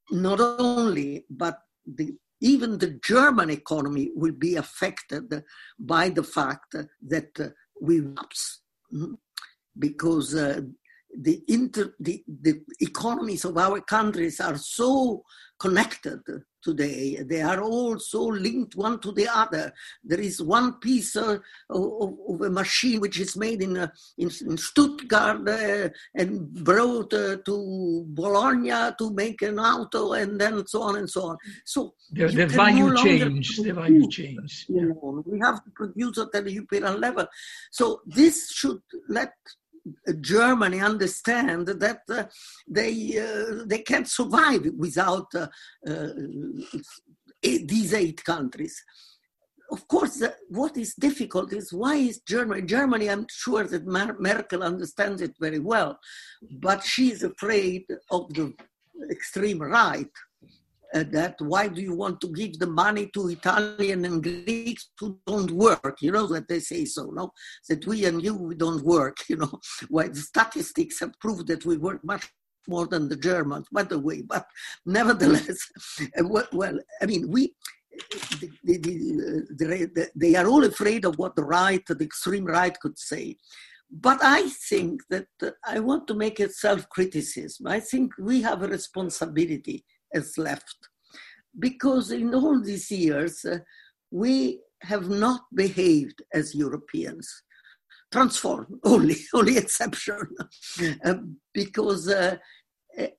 not 0.09 0.39
only, 0.39 1.25
but 1.29 1.59
the 1.85 2.13
even 2.41 2.77
the 2.77 2.99
German 3.03 3.49
economy 3.49 4.11
will 4.15 4.33
be 4.33 4.55
affected 4.55 5.43
by 5.79 6.09
the 6.09 6.23
fact 6.23 6.75
that 7.07 7.53
we 7.79 8.01
lapse. 8.01 8.61
Mm-hmm 8.93 9.13
because 9.77 10.35
uh, 10.35 10.61
the, 11.17 11.43
inter, 11.47 11.93
the, 11.99 12.23
the 12.27 12.61
economies 12.79 13.45
of 13.45 13.57
our 13.57 13.81
countries 13.81 14.39
are 14.39 14.57
so 14.57 15.23
connected 15.59 16.19
today. 16.61 17.17
They 17.23 17.41
are 17.41 17.61
all 17.61 17.99
so 17.99 18.23
linked 18.25 18.75
one 18.75 18.99
to 19.01 19.11
the 19.11 19.27
other. 19.27 19.73
There 20.03 20.19
is 20.19 20.41
one 20.41 20.73
piece 20.79 21.15
uh, 21.15 21.37
of, 21.69 22.13
of, 22.29 22.41
a 22.41 22.49
machine 22.49 22.99
which 22.99 23.19
is 23.19 23.35
made 23.35 23.61
in, 23.61 23.77
uh, 23.77 23.87
in, 24.17 24.31
in, 24.47 24.57
Stuttgart 24.57 25.47
uh, 25.47 25.89
and 26.15 26.51
brought 26.63 27.13
uh, 27.13 27.37
to 27.45 28.05
Bologna 28.07 28.91
to 28.97 29.13
make 29.13 29.41
an 29.41 29.59
auto 29.59 30.13
and 30.13 30.39
then 30.39 30.65
so 30.67 30.81
on 30.83 30.97
and 30.97 31.09
so 31.09 31.23
on. 31.29 31.37
So 31.65 31.93
the, 32.11 32.27
the 32.27 32.47
value 32.47 32.89
no 32.89 33.03
change, 33.03 33.57
the 33.57 33.73
value 33.73 34.07
change. 34.09 34.67
We 34.69 35.39
have 35.43 35.63
to 35.63 35.71
produce 35.75 36.17
at 36.19 36.31
the 36.31 36.51
European 36.51 36.99
level. 36.99 37.27
So 37.71 38.01
this 38.05 38.51
should 38.51 38.81
let 39.09 39.33
Germany 40.19 40.79
understand 40.79 41.67
that 41.67 42.01
uh, 42.09 42.23
they 42.67 43.17
uh, 43.17 43.63
they 43.65 43.79
can't 43.79 44.07
survive 44.07 44.65
without 44.77 45.33
uh, 45.35 45.47
uh 45.87 46.09
these 47.41 47.93
eight 47.93 48.23
countries. 48.23 48.83
Of 49.71 49.87
course, 49.87 50.21
what 50.49 50.75
is 50.75 50.93
difficult 50.95 51.53
is 51.53 51.71
why 51.71 51.95
is 51.95 52.19
Germany? 52.19 52.61
Germany, 52.63 53.09
I'm 53.09 53.25
sure 53.29 53.63
that 53.63 53.87
Mer- 53.87 54.17
Merkel 54.19 54.63
understands 54.63 55.21
it 55.21 55.33
very 55.39 55.59
well, 55.59 55.97
but 56.41 56.83
she's 56.83 57.23
afraid 57.23 57.85
of 58.11 58.33
the 58.33 58.53
extreme 59.09 59.59
right 59.59 60.11
uh, 60.93 61.03
that 61.11 61.35
why 61.39 61.67
do 61.67 61.81
you 61.81 61.95
want 61.95 62.19
to 62.21 62.27
give 62.27 62.59
the 62.59 62.67
money 62.67 63.09
to 63.13 63.29
Italian 63.29 64.05
and 64.05 64.23
Greeks 64.23 64.89
who 64.99 65.19
don't 65.25 65.51
work? 65.51 65.97
You 66.01 66.11
know 66.11 66.27
that 66.27 66.47
they 66.47 66.59
say 66.59 66.85
so, 66.85 67.11
no? 67.11 67.31
That 67.69 67.85
we 67.87 68.05
and 68.05 68.21
you 68.21 68.35
we 68.35 68.55
don't 68.55 68.83
work, 68.83 69.17
you 69.29 69.37
know. 69.37 69.59
Why 69.89 70.07
the 70.07 70.19
statistics 70.19 70.99
have 70.99 71.19
proved 71.19 71.47
that 71.47 71.65
we 71.65 71.77
work 71.77 72.03
much 72.03 72.29
more 72.67 72.87
than 72.87 73.09
the 73.09 73.15
Germans, 73.15 73.67
by 73.71 73.83
the 73.83 73.99
way. 73.99 74.21
But 74.21 74.45
nevertheless, 74.85 75.59
uh, 76.17 76.43
well, 76.51 76.79
I 77.01 77.05
mean, 77.05 77.29
we. 77.29 77.53
The, 78.63 80.09
they 80.15 80.35
are 80.35 80.47
all 80.47 80.63
afraid 80.63 81.03
of 81.05 81.19
what 81.19 81.35
the 81.35 81.43
right, 81.43 81.85
the 81.85 82.03
extreme 82.03 82.45
right, 82.45 82.77
could 82.79 82.97
say. 82.97 83.35
But 83.91 84.19
I 84.23 84.49
think 84.69 85.01
that 85.09 85.27
uh, 85.43 85.51
I 85.65 85.79
want 85.79 86.07
to 86.07 86.15
make 86.15 86.39
a 86.39 86.49
self 86.49 86.87
criticism. 86.89 87.67
I 87.67 87.81
think 87.81 88.13
we 88.17 88.41
have 88.41 88.63
a 88.63 88.67
responsibility 88.67 89.83
has 90.13 90.37
left. 90.37 90.75
Because 91.57 92.11
in 92.11 92.33
all 92.33 92.61
these 92.61 92.89
years, 92.91 93.43
uh, 93.45 93.59
we 94.09 94.61
have 94.83 95.09
not 95.09 95.41
behaved 95.53 96.21
as 96.33 96.55
Europeans. 96.55 97.43
Transform, 98.11 98.79
only, 98.83 99.17
only 99.33 99.57
exception. 99.57 100.27
uh, 101.03 101.15
because, 101.53 102.07
uh, 102.07 102.37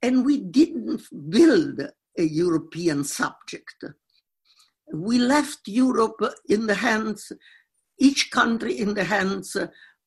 and 0.03 0.25
we 0.25 0.39
didn't 0.41 1.03
build 1.31 1.81
a 2.19 2.23
European 2.23 3.05
subject. 3.05 3.85
We 4.93 5.19
left 5.19 5.61
Europe 5.67 6.21
in 6.49 6.67
the 6.67 6.75
hands, 6.75 7.33
each 7.99 8.31
country 8.31 8.79
in 8.79 8.95
the 8.95 9.05
hands 9.05 9.57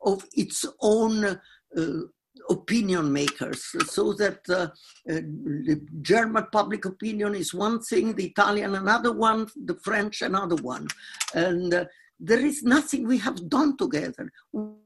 of 0.06 0.26
its 0.34 0.66
own 0.82 1.26
uh, 1.26 2.02
opinion 2.50 3.12
makers 3.12 3.76
so 3.88 4.14
that 4.14 4.40
uh, 4.50 4.68
uh, 5.10 5.22
the 5.68 5.82
german 6.02 6.46
public 6.52 6.86
opinion 6.86 7.36
is 7.36 7.54
one 7.54 7.80
thing 7.82 8.14
the 8.16 8.26
italian 8.26 8.76
another 8.76 9.12
one 9.12 9.48
the 9.66 9.76
french 9.84 10.22
another 10.22 10.56
one. 10.56 10.88
And 11.34 11.74
uh, 11.74 11.86
there 12.20 12.44
is 12.46 12.64
nothing 12.64 13.08
we 13.08 13.18
have 13.20 13.50
done 13.50 13.78
together. 13.78 14.32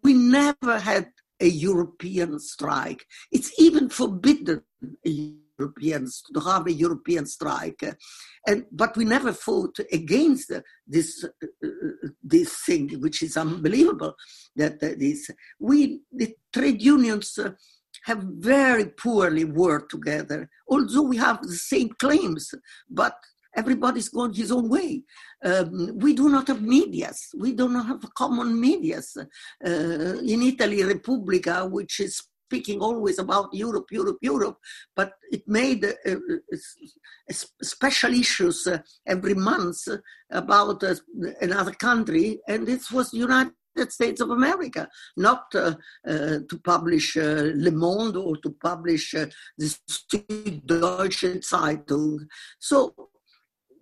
We 0.03 0.13
never 0.13 0.79
had 0.79 1.11
a 1.39 1.47
european 1.47 2.39
strike. 2.39 3.05
It's 3.31 3.51
even 3.59 3.89
forbidden 3.89 4.63
Europeans 5.59 6.23
to 6.33 6.39
have 6.39 6.67
a 6.67 6.71
European 6.71 7.25
strike, 7.25 7.83
and 8.47 8.65
but 8.71 8.95
we 8.97 9.05
never 9.05 9.33
fought 9.33 9.77
against 9.91 10.51
this 10.87 11.25
this 12.23 12.51
thing, 12.65 12.87
which 13.01 13.21
is 13.21 13.37
unbelievable. 13.37 14.13
That 14.55 14.79
this 14.79 15.29
we 15.59 16.01
the 16.11 16.35
trade 16.53 16.81
unions 16.81 17.37
have 18.03 18.23
very 18.23 18.85
poorly 18.85 19.45
worked 19.45 19.91
together, 19.91 20.49
although 20.67 21.07
we 21.11 21.17
have 21.17 21.41
the 21.41 21.61
same 21.73 21.89
claims, 21.99 22.53
but 22.89 23.15
everybody's 23.55 24.09
going 24.09 24.33
his 24.33 24.51
own 24.51 24.69
way. 24.69 25.03
Um, 25.43 25.97
we 25.97 26.13
do 26.13 26.29
not 26.29 26.47
have 26.47 26.61
medias. 26.61 27.19
We 27.37 27.51
do 27.53 27.67
not 27.67 27.87
have 27.87 28.13
common 28.13 28.59
medias. 28.59 29.17
Uh, 29.17 30.19
in 30.33 30.43
Italy, 30.43 30.83
Repubblica, 30.83 31.65
which 31.65 31.99
is 31.99 32.21
speaking 32.49 32.79
always 32.81 33.19
about 33.19 33.53
Europe, 33.53 33.89
Europe, 33.91 34.17
Europe, 34.21 34.57
but 34.95 35.09
it 35.35 35.43
made 35.47 35.85
uh, 35.85 35.91
uh, 36.11 37.33
special 37.75 38.11
issues 38.25 38.65
uh, 38.65 38.79
every 39.05 39.35
month 39.35 39.81
about 40.31 40.83
uh, 40.83 40.95
another 41.47 41.75
country, 41.87 42.27
and 42.47 42.65
this 42.65 42.91
was 42.91 43.13
United 43.13 43.53
States 43.89 44.19
of 44.21 44.31
America, 44.31 44.83
not 45.15 45.43
uh, 45.53 45.75
uh, 46.11 46.39
to 46.49 46.55
publish 46.63 47.07
uh, 47.17 47.51
Le 47.65 47.71
Monde 47.71 48.17
or 48.17 48.35
to 48.37 48.49
publish 48.67 49.05
the 49.11 49.67
Süddeutsche 49.87 51.31
Zeitung. 51.51 52.27
So 52.59 53.09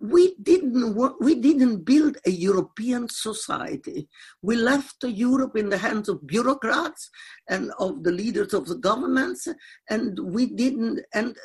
we 0.00 0.34
didn't 0.42 0.96
we 1.20 1.34
didn't 1.34 1.84
build 1.84 2.18
a 2.26 2.30
European 2.30 3.08
society. 3.08 4.08
We 4.42 4.56
left 4.56 5.02
Europe 5.02 5.56
in 5.56 5.68
the 5.68 5.78
hands 5.78 6.08
of 6.08 6.26
bureaucrats 6.26 7.10
and 7.48 7.72
of 7.78 8.04
the 8.04 8.12
leaders 8.12 8.54
of 8.54 8.66
the 8.66 8.76
governments, 8.76 9.48
and 9.90 10.18
we 10.18 10.46
didn't. 10.46 11.00
And 11.14 11.36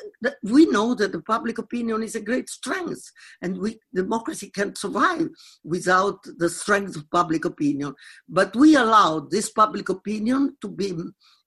we 0.42 0.66
know 0.66 0.94
that 0.94 1.12
the 1.12 1.22
public 1.22 1.58
opinion 1.58 2.02
is 2.02 2.14
a 2.14 2.20
great 2.20 2.48
strength, 2.48 3.10
and 3.42 3.58
we 3.58 3.80
democracy 3.92 4.50
can 4.50 4.74
survive 4.76 5.28
without 5.64 6.18
the 6.38 6.48
strength 6.48 6.96
of 6.96 7.10
public 7.10 7.44
opinion. 7.44 7.94
But 8.28 8.54
we 8.54 8.76
allowed 8.76 9.30
this 9.30 9.50
public 9.50 9.88
opinion 9.88 10.56
to 10.60 10.68
be 10.68 10.92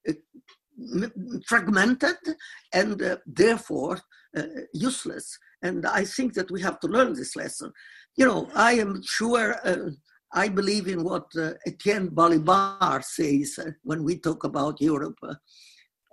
uh, 0.07 0.13
fragmented 1.45 2.17
and 2.73 3.01
uh, 3.01 3.17
therefore 3.25 3.99
uh, 4.37 4.43
useless. 4.73 5.37
And 5.61 5.85
I 5.85 6.05
think 6.05 6.33
that 6.33 6.51
we 6.51 6.61
have 6.61 6.79
to 6.81 6.87
learn 6.87 7.13
this 7.13 7.35
lesson. 7.35 7.71
You 8.15 8.25
know, 8.25 8.49
I 8.55 8.73
am 8.73 9.01
sure, 9.03 9.55
uh, 9.63 9.91
I 10.33 10.49
believe 10.49 10.87
in 10.87 11.03
what 11.03 11.25
uh, 11.37 11.53
Etienne 11.65 12.09
Balibar 12.09 13.03
says 13.03 13.59
uh, 13.59 13.71
when 13.83 14.03
we 14.03 14.19
talk 14.19 14.43
about 14.43 14.81
Europe. 14.81 15.17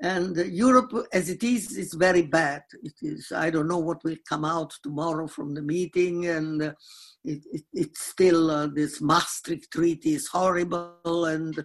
Uh, 0.03 0.07
and 0.07 0.37
Europe, 0.37 0.93
as 1.13 1.29
it 1.29 1.43
is, 1.43 1.77
is 1.77 1.95
very 1.95 2.23
bad. 2.23 2.63
It 2.83 2.95
is. 3.03 3.33
I 3.33 3.51
don't 3.51 3.69
know 3.69 3.79
what 3.79 4.03
will 4.05 4.17
come 4.29 4.45
out 4.45 4.73
tomorrow 4.83 5.27
from 5.27 5.55
the 5.55 5.63
meeting, 5.63 6.27
and 6.27 6.63
uh, 6.63 6.73
it, 7.25 7.43
it, 7.53 7.63
it's 7.73 8.07
still 8.07 8.51
uh, 8.51 8.67
this 8.67 9.01
Maastricht 9.01 9.71
Treaty 9.71 10.15
is 10.15 10.29
horrible, 10.29 11.25
and 11.27 11.65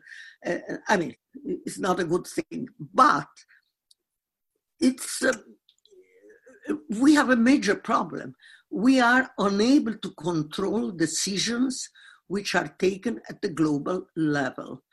I 0.88 0.98
mean, 0.98 1.16
it's 1.44 1.80
not 1.80 2.00
a 2.00 2.06
good 2.06 2.28
thing. 2.28 2.68
But 2.94 3.28
it's 4.80 5.24
we 6.90 7.16
have 7.16 7.30
a 7.30 7.36
major 7.36 7.76
problem. 7.76 8.36
We 8.70 9.00
are 9.00 9.32
unable 9.40 9.96
to 9.98 10.12
control 10.12 10.92
decisions 10.92 11.90
which 12.28 12.54
are 12.54 12.68
taken 12.78 13.20
at 13.28 13.42
the 13.42 13.50
global 13.50 14.06
level. 14.16 14.84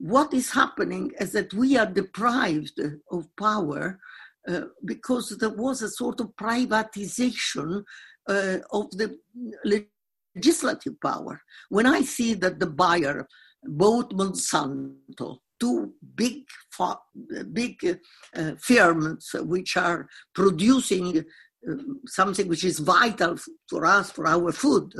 What 0.00 0.32
is 0.32 0.50
happening 0.50 1.12
is 1.20 1.32
that 1.32 1.52
we 1.52 1.76
are 1.76 1.84
deprived 1.84 2.80
of 3.12 3.28
power 3.36 4.00
uh, 4.48 4.62
because 4.86 5.36
there 5.38 5.50
was 5.50 5.82
a 5.82 5.90
sort 5.90 6.20
of 6.20 6.34
privatization 6.40 7.84
uh, 8.26 8.58
of 8.72 8.90
the 8.92 9.18
legislative 10.34 10.98
power. 11.02 11.42
When 11.68 11.84
I 11.84 12.00
see 12.00 12.32
that 12.34 12.58
the 12.58 12.66
Bayer 12.66 13.28
bought 13.62 14.16
Monsanto, 14.16 15.40
two 15.60 15.92
big, 16.14 16.44
big 17.52 17.98
uh, 18.34 18.52
firms 18.58 19.30
which 19.34 19.76
are 19.76 20.08
producing 20.34 21.18
uh, 21.70 21.74
something 22.06 22.48
which 22.48 22.64
is 22.64 22.78
vital 22.78 23.36
for 23.68 23.84
us, 23.84 24.10
for 24.10 24.26
our 24.26 24.50
food. 24.50 24.94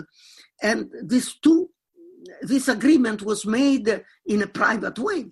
And 0.63 0.91
these 1.03 1.37
two, 1.37 1.71
this 2.43 2.69
agreement 2.69 3.23
was 3.23 3.47
made 3.47 4.03
in 4.27 4.43
a 4.43 4.47
private 4.47 4.99
way. 4.99 5.27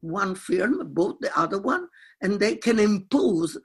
One 0.00 0.34
firm 0.34 0.92
bought 0.92 1.20
the 1.20 1.36
other 1.38 1.60
one, 1.60 1.88
and 2.20 2.38
they 2.38 2.56
can 2.56 2.78
impose 2.78 3.56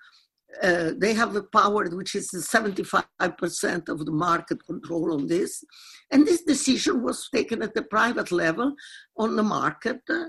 uh, 0.63 0.91
they 0.97 1.13
have 1.13 1.35
a 1.35 1.43
power 1.43 1.87
which 1.89 2.15
is 2.15 2.31
75% 2.31 3.89
of 3.89 4.05
the 4.05 4.11
market 4.11 4.65
control 4.65 5.13
on 5.13 5.27
this. 5.27 5.63
And 6.11 6.25
this 6.25 6.43
decision 6.43 7.03
was 7.03 7.29
taken 7.33 7.61
at 7.61 7.73
the 7.75 7.83
private 7.83 8.31
level 8.31 8.73
on 9.17 9.35
the 9.35 9.43
market 9.43 10.01
uh, 10.09 10.25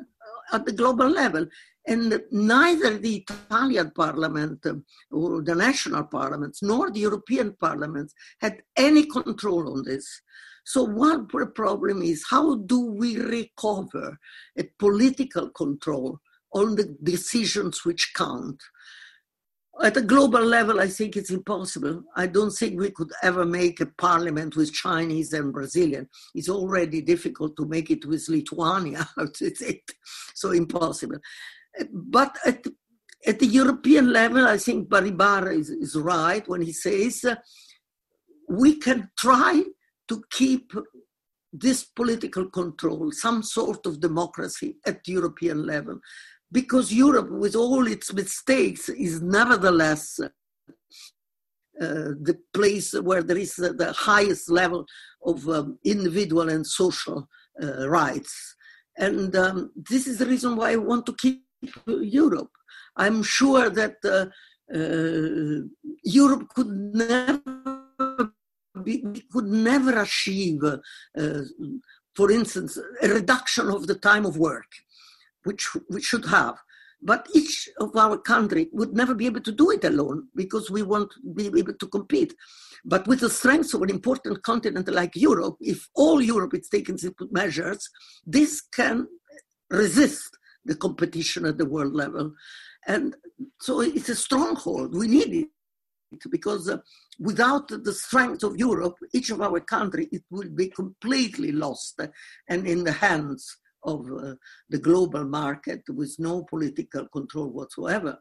at 0.52 0.66
the 0.66 0.72
global 0.72 1.08
level. 1.08 1.46
And 1.86 2.20
neither 2.30 2.98
the 2.98 3.24
Italian 3.28 3.90
parliament 3.92 4.64
uh, 4.66 4.74
or 5.10 5.42
the 5.42 5.54
national 5.54 6.04
parliaments 6.04 6.62
nor 6.62 6.90
the 6.90 7.00
European 7.00 7.56
parliaments 7.58 8.14
had 8.40 8.62
any 8.76 9.06
control 9.06 9.72
on 9.72 9.84
this. 9.84 10.20
So 10.64 10.85
one 10.85 11.27
problem 11.27 12.03
is 12.03 12.25
how 12.29 12.57
do 12.57 12.81
we 12.81 13.18
recover 13.18 14.18
a 14.59 14.64
political 14.79 15.51
control 15.51 16.18
on 16.53 16.77
the 16.77 16.96
decisions 17.03 17.85
which 17.85 18.12
count? 18.14 18.61
At 19.83 19.96
a 19.96 20.03
global 20.03 20.44
level, 20.44 20.79
I 20.81 20.88
think 20.88 21.16
it's 21.16 21.31
impossible. 21.31 22.03
I 22.14 22.27
don't 22.27 22.51
think 22.51 22.79
we 22.79 22.90
could 22.90 23.11
ever 23.23 23.46
make 23.46 23.81
a 23.81 23.87
parliament 23.87 24.55
with 24.55 24.75
Chinese 24.75 25.33
and 25.33 25.53
Brazilian. 25.53 26.07
It's 26.35 26.51
already 26.51 27.01
difficult 27.01 27.57
to 27.57 27.66
make 27.66 27.90
it 27.90 28.05
with 28.05 28.29
Lithuania. 28.29 29.09
it's 29.40 29.62
so 30.35 30.51
impossible. 30.51 31.18
But 31.90 32.37
at, 32.44 32.66
at 33.27 33.38
the 33.38 33.46
European 33.46 34.12
level, 34.12 34.46
I 34.46 34.59
think 34.59 34.88
Balibar 34.88 35.55
is, 35.55 35.70
is 35.70 35.96
right 35.96 36.46
when 36.46 36.61
he 36.61 36.73
says 36.73 37.25
uh, 37.25 37.37
we 38.51 38.77
can 38.77 39.11
try 39.16 39.62
to 40.11 40.23
keep 40.31 40.73
this 41.53 41.85
political 41.85 42.46
control, 42.61 43.11
some 43.12 43.42
sort 43.42 43.87
of 43.87 44.01
democracy 44.01 44.77
at 44.87 45.09
European 45.09 45.66
level 45.66 45.99
because 46.53 46.92
Europe, 46.92 47.31
with 47.31 47.55
all 47.55 47.87
its 47.87 48.12
mistakes, 48.12 48.88
is 48.88 49.23
nevertheless 49.23 50.18
uh, 50.20 50.29
the 52.29 52.37
place 52.53 52.92
where 52.92 53.23
there 53.23 53.38
is 53.38 53.55
the 53.55 53.94
highest 53.96 54.51
level 54.51 54.85
of 55.25 55.49
um, 55.49 55.79
individual 55.85 56.49
and 56.49 56.66
social 56.66 57.29
uh, 57.62 57.88
rights. 57.88 58.57
And 58.99 59.35
um, 59.37 59.70
this 59.77 60.07
is 60.07 60.18
the 60.18 60.27
reason 60.27 60.57
why 60.57 60.73
I 60.73 60.77
want 60.77 61.07
to 61.07 61.14
keep 61.14 61.44
Europe. 61.87 62.51
I'm 62.96 63.23
sure 63.23 63.70
that 63.70 63.96
uh, 64.05 64.27
uh 64.73 65.61
Europe 66.05 66.44
could 66.55 66.70
never 66.94 67.60
be, 68.80 69.04
could 69.32 69.46
never 69.46 70.00
achieve, 70.00 70.62
uh, 70.64 71.42
for 72.14 72.30
instance, 72.30 72.78
a 73.02 73.08
reduction 73.08 73.68
of 73.68 73.86
the 73.86 73.94
time 73.94 74.26
of 74.26 74.36
work 74.36 74.66
which 75.44 75.68
we 75.88 76.02
should 76.02 76.26
have. 76.26 76.56
But 77.02 77.28
each 77.34 77.68
of 77.78 77.96
our 77.96 78.18
country 78.18 78.68
would 78.72 78.92
never 78.92 79.14
be 79.14 79.26
able 79.26 79.40
to 79.40 79.52
do 79.52 79.70
it 79.70 79.84
alone 79.84 80.28
because 80.34 80.70
we 80.70 80.82
won't 80.82 81.12
be 81.34 81.46
able 81.46 81.72
to 81.72 81.86
compete. 81.86 82.34
But 82.84 83.06
with 83.06 83.20
the 83.20 83.30
strength 83.30 83.72
of 83.72 83.82
an 83.82 83.90
important 83.90 84.42
continent 84.42 84.88
like 84.88 85.16
Europe, 85.16 85.56
if 85.60 85.88
all 85.94 86.20
Europe 86.20 86.54
is 86.54 86.68
taking 86.68 86.98
measures, 87.30 87.88
this 88.26 88.60
can 88.60 89.08
resist 89.70 90.36
the 90.66 90.74
competition 90.74 91.46
at 91.46 91.56
the 91.56 91.64
world 91.64 91.94
level. 91.94 92.34
And 92.86 93.16
so 93.60 93.80
it's 93.80 94.10
a 94.10 94.14
stronghold. 94.14 94.94
We 94.94 95.08
need 95.08 95.32
it 96.12 96.30
because 96.30 96.68
uh, 96.68 96.78
without 97.20 97.68
the 97.68 97.92
strength 97.92 98.42
of 98.42 98.56
Europe, 98.56 98.96
each 99.12 99.30
of 99.30 99.42
our 99.42 99.61
country, 99.61 100.09
it 100.11 100.22
will 100.30 100.48
be 100.48 100.68
completely 100.68 101.52
lost 101.52 102.00
and 102.48 102.66
in 102.66 102.83
the 102.83 102.92
hands 102.92 103.59
of 103.85 104.11
uh, 104.11 104.35
the 104.70 104.78
global 104.78 105.24
market 105.24 105.83
with 105.88 106.16
no 106.18 106.44
political 106.44 107.06
control 107.09 107.48
whatsoever. 107.48 108.18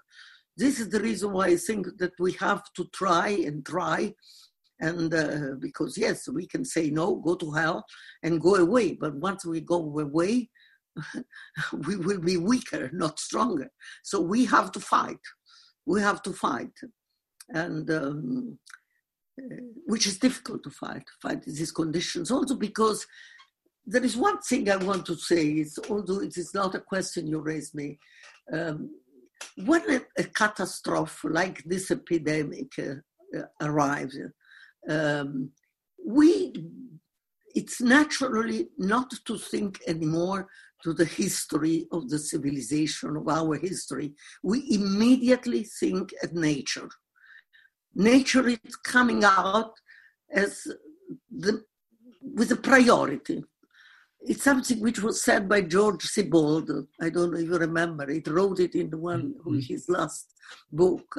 This 0.57 0.79
is 0.79 0.89
the 0.89 0.99
reason 0.99 1.31
why 1.31 1.47
I 1.47 1.55
think 1.55 1.87
that 1.97 2.11
we 2.19 2.33
have 2.33 2.63
to 2.75 2.85
try 2.93 3.29
and 3.29 3.65
try. 3.65 4.13
And 4.81 5.13
uh, 5.13 5.55
because, 5.59 5.97
yes, 5.97 6.27
we 6.27 6.47
can 6.47 6.65
say 6.65 6.89
no, 6.89 7.15
go 7.15 7.35
to 7.35 7.51
hell 7.51 7.85
and 8.23 8.41
go 8.41 8.55
away. 8.55 8.93
But 8.93 9.15
once 9.15 9.45
we 9.45 9.61
go 9.61 9.77
away, 9.99 10.49
we 11.87 11.95
will 11.95 12.19
be 12.19 12.37
weaker, 12.37 12.89
not 12.93 13.19
stronger. 13.19 13.69
So 14.03 14.19
we 14.19 14.45
have 14.45 14.71
to 14.73 14.79
fight. 14.79 15.19
We 15.85 16.01
have 16.01 16.21
to 16.23 16.33
fight. 16.33 16.73
And 17.49 17.89
um, 17.89 18.59
which 19.85 20.07
is 20.07 20.17
difficult 20.17 20.63
to 20.63 20.69
fight, 20.69 21.03
fight 21.21 21.43
these 21.43 21.71
conditions. 21.71 22.31
Also 22.31 22.55
because 22.55 23.05
there 23.85 24.03
is 24.03 24.15
one 24.15 24.39
thing 24.41 24.69
I 24.69 24.75
want 24.75 25.05
to 25.07 25.15
say, 25.15 25.47
is, 25.47 25.79
although 25.89 26.21
it 26.21 26.37
is 26.37 26.53
not 26.53 26.75
a 26.75 26.79
question 26.79 27.27
you 27.27 27.39
raised 27.39 27.73
me. 27.73 27.97
Um, 28.53 28.91
when 29.65 29.81
a, 29.89 30.01
a, 30.17 30.23
catastrophe 30.25 31.29
like 31.29 31.63
this 31.63 31.89
epidemic 31.89 32.71
uh, 32.77 32.95
uh, 33.37 33.43
arrives, 33.61 34.17
um, 34.87 35.51
we, 36.05 36.53
it's 37.55 37.81
naturally 37.81 38.67
not 38.77 39.11
to 39.25 39.37
think 39.37 39.79
anymore 39.87 40.47
to 40.83 40.93
the 40.93 41.05
history 41.05 41.87
of 41.91 42.09
the 42.09 42.19
civilization, 42.19 43.17
of 43.17 43.27
our 43.27 43.55
history. 43.55 44.13
We 44.43 44.65
immediately 44.71 45.63
think 45.63 46.11
at 46.23 46.33
nature. 46.33 46.89
Nature 47.95 48.49
is 48.49 48.75
coming 48.83 49.23
out 49.23 49.73
as 50.31 50.67
the, 51.31 51.63
with 52.21 52.51
a 52.51 52.55
priority 52.55 53.43
it's 54.21 54.43
something 54.43 54.79
which 54.81 55.01
was 55.01 55.21
said 55.21 55.47
by 55.47 55.61
George 55.61 56.03
Sibbald. 56.03 56.87
I 57.01 57.09
don't 57.09 57.31
know 57.31 57.39
if 57.39 57.45
you 57.45 57.57
remember. 57.57 58.09
It 58.09 58.27
wrote 58.27 58.59
it 58.59 58.75
in 58.75 58.89
the 58.89 58.97
one 58.97 59.33
mm-hmm. 59.33 59.59
his 59.59 59.87
last 59.87 60.33
book. 60.71 61.15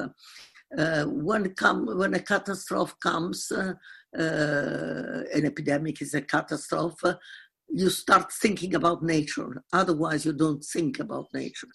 Uh, 0.77 1.03
when 1.05 1.53
come 1.55 1.85
when 1.97 2.13
a 2.13 2.19
catastrophe 2.19 2.93
comes, 3.01 3.51
uh, 3.51 3.73
uh, 4.17 5.23
an 5.33 5.45
epidemic 5.45 6.01
is 6.01 6.13
a 6.13 6.21
catastrophe. 6.21 7.13
you 7.73 7.89
start 7.89 8.31
thinking 8.31 8.75
about 8.75 9.03
nature. 9.03 9.63
Otherwise, 9.73 10.25
you 10.25 10.33
don't 10.33 10.63
think 10.63 10.99
about 10.99 11.33
nature. 11.33 11.67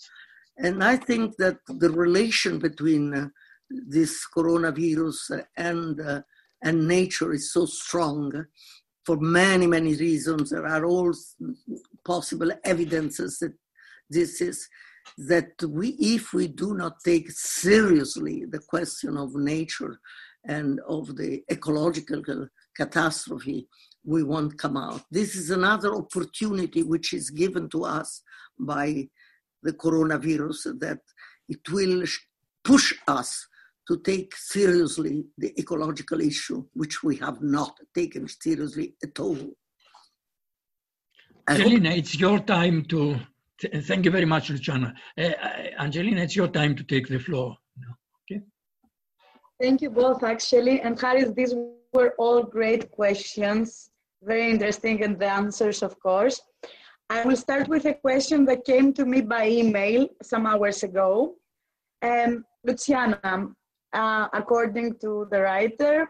And 0.58 0.82
I 0.82 0.96
think 0.96 1.36
that 1.36 1.58
the 1.68 1.90
relation 1.90 2.58
between 2.58 3.14
uh, 3.14 3.28
this 3.70 4.26
coronavirus 4.34 5.44
and 5.56 6.00
uh, 6.00 6.20
and 6.62 6.88
nature 6.88 7.32
is 7.32 7.52
so 7.52 7.66
strong 7.66 8.46
for 9.04 9.16
many, 9.18 9.66
many 9.66 9.94
reasons. 9.94 10.50
There 10.50 10.66
are 10.66 10.84
all 10.84 11.12
possible 12.04 12.50
evidences 12.64 13.38
that 13.38 13.54
this 14.10 14.40
is 14.40 14.68
that 15.18 15.52
we, 15.62 15.90
if 16.00 16.32
we 16.32 16.48
do 16.48 16.74
not 16.74 16.96
take 17.04 17.30
seriously 17.30 18.44
the 18.44 18.58
question 18.58 19.16
of 19.16 19.34
nature 19.36 20.00
and 20.44 20.80
of 20.88 21.16
the 21.16 21.44
ecological 21.50 22.48
catastrophe, 22.76 23.68
we 24.04 24.22
won't 24.22 24.58
come 24.58 24.76
out. 24.76 25.02
This 25.10 25.36
is 25.36 25.50
another 25.50 25.94
opportunity 25.94 26.82
which 26.82 27.12
is 27.12 27.30
given 27.30 27.68
to 27.70 27.84
us 27.84 28.22
by 28.58 29.08
the 29.62 29.72
coronavirus 29.72 30.80
that 30.80 30.98
it 31.48 31.60
will 31.70 32.04
push 32.64 32.92
us 33.06 33.46
to 33.88 33.98
take 33.98 34.34
seriously 34.36 35.24
the 35.38 35.58
ecological 35.58 36.20
issue, 36.20 36.64
which 36.74 37.02
we 37.02 37.16
have 37.16 37.40
not 37.40 37.78
taken 37.94 38.28
seriously 38.28 38.94
at 39.02 39.18
all. 39.20 39.38
Angelina, 41.48 41.90
hope... 41.90 41.98
it's 41.98 42.18
your 42.18 42.38
time 42.40 42.84
to. 42.86 43.18
Thank 43.58 44.04
you 44.04 44.10
very 44.10 44.26
much, 44.26 44.50
Luciana. 44.50 44.92
Uh, 45.16 45.30
Angelina, 45.78 46.20
it's 46.22 46.36
your 46.36 46.48
time 46.48 46.74
to 46.76 46.84
take 46.84 47.08
the 47.08 47.18
floor. 47.18 47.56
Okay. 48.30 48.42
Thank 49.62 49.80
you 49.80 49.88
both, 49.88 50.22
actually. 50.22 50.82
And 50.82 51.00
Haris, 51.00 51.32
these 51.32 51.54
were 51.94 52.14
all 52.18 52.42
great 52.42 52.90
questions, 52.90 53.90
very 54.22 54.50
interesting, 54.50 55.02
and 55.04 55.18
the 55.18 55.30
answers, 55.32 55.82
of 55.82 55.98
course. 56.00 56.38
I 57.08 57.24
will 57.24 57.36
start 57.36 57.68
with 57.68 57.86
a 57.86 57.94
question 57.94 58.44
that 58.46 58.64
came 58.64 58.92
to 58.94 59.06
me 59.06 59.20
by 59.20 59.48
email 59.48 60.08
some 60.22 60.44
hours 60.44 60.82
ago. 60.82 61.36
Um, 62.02 62.44
Luciana, 62.64 63.54
uh, 63.92 64.28
according 64.32 64.98
to 65.00 65.26
the 65.30 65.40
writer, 65.40 66.08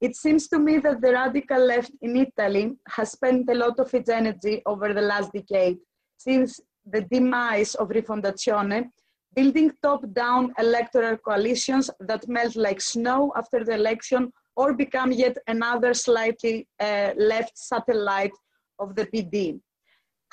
it 0.00 0.16
seems 0.16 0.48
to 0.48 0.58
me 0.58 0.78
that 0.78 1.00
the 1.00 1.12
radical 1.12 1.58
left 1.58 1.92
in 2.00 2.16
Italy 2.16 2.72
has 2.88 3.12
spent 3.12 3.50
a 3.50 3.54
lot 3.54 3.78
of 3.78 3.92
its 3.92 4.08
energy 4.08 4.62
over 4.64 4.94
the 4.94 5.02
last 5.02 5.32
decade, 5.32 5.78
since 6.16 6.60
the 6.86 7.02
demise 7.02 7.74
of 7.74 7.88
Rifondazione, 7.88 8.88
building 9.34 9.70
top-down 9.82 10.52
electoral 10.58 11.16
coalitions 11.18 11.90
that 12.00 12.26
melt 12.28 12.56
like 12.56 12.80
snow 12.80 13.32
after 13.36 13.62
the 13.62 13.74
election 13.74 14.32
or 14.56 14.72
become 14.74 15.12
yet 15.12 15.36
another 15.46 15.94
slightly 15.94 16.66
uh, 16.80 17.10
left 17.16 17.56
satellite 17.56 18.36
of 18.78 18.96
the 18.96 19.06
PD. 19.06 19.60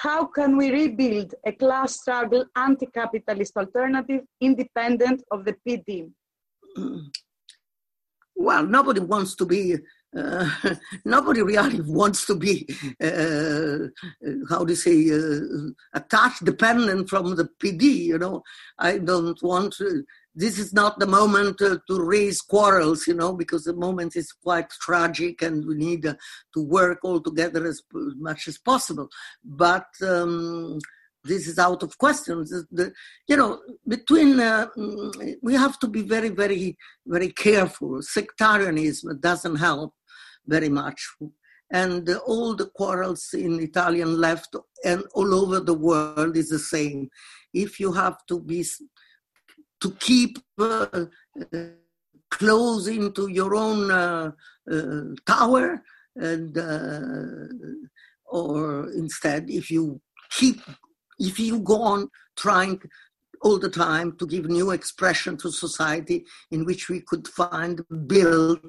how 0.08 0.26
can 0.38 0.56
we 0.58 0.70
rebuild 0.72 1.34
a 1.46 1.52
class 1.52 2.00
struggle 2.02 2.44
anti-capitalist 2.56 3.54
alternative 3.58 4.22
independent 4.42 5.24
of 5.32 5.44
the 5.44 5.56
PD? 5.64 6.10
Well, 8.40 8.68
nobody 8.68 9.00
wants 9.00 9.36
to 9.38 9.48
be 9.48 9.78
uh, 10.16 10.50
nobody 11.06 11.42
really 11.42 11.82
wants 11.86 12.26
to 12.26 12.36
be, 12.36 12.68
uh, 13.02 13.88
how 14.50 14.64
do 14.64 14.74
you 14.74 14.76
say, 14.76 15.12
uh, 15.12 15.70
attached, 15.94 16.44
dependent 16.46 17.10
from 17.10 17.36
the 17.36 17.50
PD. 17.62 17.84
You 17.84 18.18
know, 18.18 18.44
I 18.80 18.98
don't 18.98 19.42
want 19.44 19.74
to, 19.74 20.04
this 20.36 20.60
is 20.60 20.74
not 20.74 21.00
the 21.00 21.08
moment 21.08 21.62
uh, 21.62 21.78
to 21.88 22.02
raise 22.02 22.42
quarrels, 22.42 23.08
you 23.08 23.14
know, 23.14 23.34
because 23.34 23.64
the 23.64 23.74
moment 23.74 24.16
is 24.16 24.32
quite 24.32 24.70
tragic 24.70 25.42
and 25.42 25.66
we 25.66 25.76
need 25.76 26.06
uh, 26.06 26.16
to 26.54 26.64
work 26.64 27.00
all 27.04 27.20
together 27.20 27.66
as, 27.66 27.82
as 27.96 28.14
much 28.18 28.48
as 28.48 28.58
possible. 28.58 29.10
But 29.44 29.88
um, 30.02 30.80
this 31.24 31.48
is 31.48 31.60
out 31.60 31.84
of 31.84 31.98
question. 31.98 32.44
The, 32.72 32.92
you 33.28 33.38
know, 33.38 33.60
between, 33.88 34.40
uh, 34.40 34.68
mm, 34.78 35.36
we 35.42 35.54
have 35.54 35.80
to 35.80 35.88
be 35.88 36.02
very, 36.02 36.30
very, 36.30 36.78
very 37.06 37.30
careful. 37.30 38.02
Sectarianism 38.02 39.20
doesn't 39.20 39.58
help 39.58 39.94
very 40.46 40.70
much. 40.70 41.06
And 41.72 42.10
uh, 42.10 42.20
all 42.26 42.56
the 42.56 42.68
quarrels 42.68 43.34
in 43.34 43.60
Italian 43.60 44.20
left 44.20 44.56
and 44.86 45.04
all 45.14 45.34
over 45.34 45.60
the 45.60 45.74
world 45.74 46.38
is 46.38 46.50
the 46.50 46.60
same. 46.60 47.10
If 47.54 47.80
you 47.80 47.92
have 47.92 48.26
to 48.28 48.40
be 48.40 48.66
to 49.82 49.92
keep 50.00 50.40
uh, 50.60 50.88
uh, 50.94 51.06
close 52.32 52.88
into 52.88 53.28
your 53.28 53.56
own 53.56 53.92
uh, 53.92 54.32
uh 54.70 55.02
tower 55.26 55.82
and 56.16 56.58
or 58.26 58.90
instead 58.92 59.50
if 59.50 59.72
you 59.72 60.02
keep 60.30 60.60
if 61.20 61.40
you 61.40 61.60
go 61.60 61.82
on 61.82 62.10
trying 62.36 62.82
all 63.42 63.60
the 63.60 63.70
time 63.70 64.16
to 64.18 64.26
give 64.26 64.46
new 64.46 64.72
expression 64.72 65.38
to 65.38 65.52
society 65.52 66.26
in 66.52 66.66
which 66.66 66.90
we 66.90 67.02
could 67.02 67.28
find 67.28 67.82
build 68.08 68.60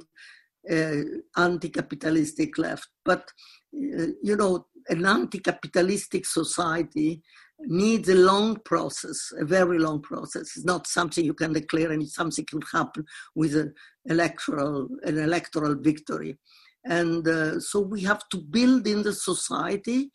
uh, 0.71 1.03
anti-capitalistic 1.37 2.59
left 2.59 2.89
but 3.05 3.31
you 3.73 4.37
know 4.37 4.67
an 4.89 5.05
anti-capitalistic 5.05 6.25
society 6.25 7.23
needs 7.61 8.09
a 8.09 8.15
long 8.15 8.57
process, 8.65 9.33
a 9.39 9.45
very 9.45 9.79
long 9.79 10.01
process. 10.01 10.57
It's 10.57 10.65
not 10.65 10.87
something 10.87 11.25
you 11.25 11.35
can 11.35 11.53
declare 11.53 11.91
and 11.91 12.07
something 12.09 12.45
can 12.45 12.63
happen 12.73 13.05
with 13.35 13.57
an 13.57 13.75
electoral, 14.07 14.89
an 15.03 15.19
electoral 15.19 15.75
victory. 15.75 16.39
And 16.85 17.27
uh, 17.27 17.61
so 17.61 17.81
we 17.81 18.03
have 18.03 18.29
to 18.31 18.39
build 18.39 18.87
in 18.87 19.03
the 19.03 19.13
society 19.13 20.11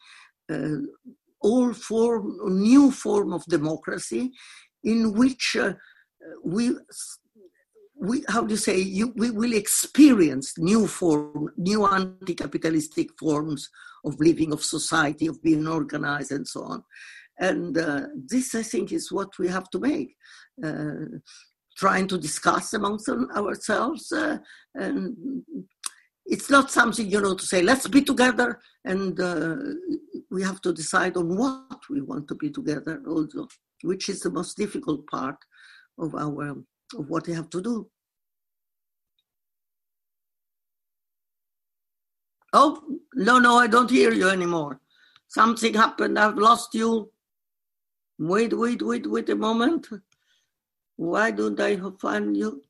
uh, 0.51 0.77
all 1.43 1.73
form, 1.73 2.37
new 2.69 2.91
form 2.91 3.33
of 3.33 3.45
democracy 3.45 4.31
in 4.83 5.13
which 5.13 5.55
uh, 5.59 5.73
we 6.43 6.71
we 7.95 8.23
how 8.27 8.41
do 8.43 8.51
you 8.53 8.57
say 8.57 8.77
you, 8.77 9.13
we 9.15 9.29
will 9.29 9.53
experience 9.53 10.57
new 10.57 10.87
form 10.87 11.49
new 11.57 11.85
anti-capitalistic 11.85 13.09
forms 13.19 13.69
of 14.03 14.19
living 14.19 14.51
of 14.51 14.63
society 14.63 15.27
of 15.27 15.41
being 15.43 15.67
organized 15.67 16.31
and 16.31 16.47
so 16.47 16.63
on 16.63 16.83
and 17.39 17.77
uh, 17.77 18.07
this, 18.15 18.53
I 18.55 18.63
think, 18.63 18.91
is 18.91 19.11
what 19.11 19.37
we 19.39 19.47
have 19.47 19.69
to 19.71 19.79
make. 19.79 20.15
Uh, 20.63 21.19
trying 21.75 22.07
to 22.07 22.19
discuss 22.19 22.73
amongst 22.73 23.09
ourselves. 23.09 24.11
Uh, 24.11 24.37
and 24.75 25.15
it's 26.25 26.49
not 26.49 26.71
something, 26.71 27.09
you 27.09 27.21
know, 27.21 27.35
to 27.35 27.45
say, 27.45 27.61
let's 27.61 27.87
be 27.87 28.01
together. 28.01 28.59
And 28.85 29.19
uh, 29.19 29.55
we 30.31 30.41
have 30.43 30.61
to 30.61 30.73
decide 30.73 31.17
on 31.17 31.37
what 31.37 31.81
we 31.89 32.01
want 32.01 32.27
to 32.29 32.35
be 32.35 32.49
together 32.49 33.01
also, 33.07 33.47
which 33.83 34.09
is 34.09 34.21
the 34.21 34.31
most 34.31 34.57
difficult 34.57 35.05
part 35.07 35.37
of 35.99 36.15
our, 36.15 36.49
of 36.97 37.09
what 37.09 37.27
we 37.27 37.33
have 37.33 37.49
to 37.51 37.61
do. 37.61 37.89
Oh, 42.53 42.81
no, 43.15 43.39
no, 43.39 43.57
I 43.57 43.67
don't 43.67 43.89
hear 43.89 44.13
you 44.13 44.29
anymore. 44.29 44.79
Something 45.27 45.73
happened. 45.73 46.19
I've 46.19 46.37
lost 46.37 46.75
you. 46.75 47.11
Wait, 48.19 48.53
wait, 48.53 48.81
wait, 48.81 49.07
wait 49.07 49.29
a 49.29 49.35
moment. 49.35 49.87
Why 50.95 51.31
don't 51.31 51.59
I 51.59 51.79
find 51.99 52.37
you? 52.37 52.61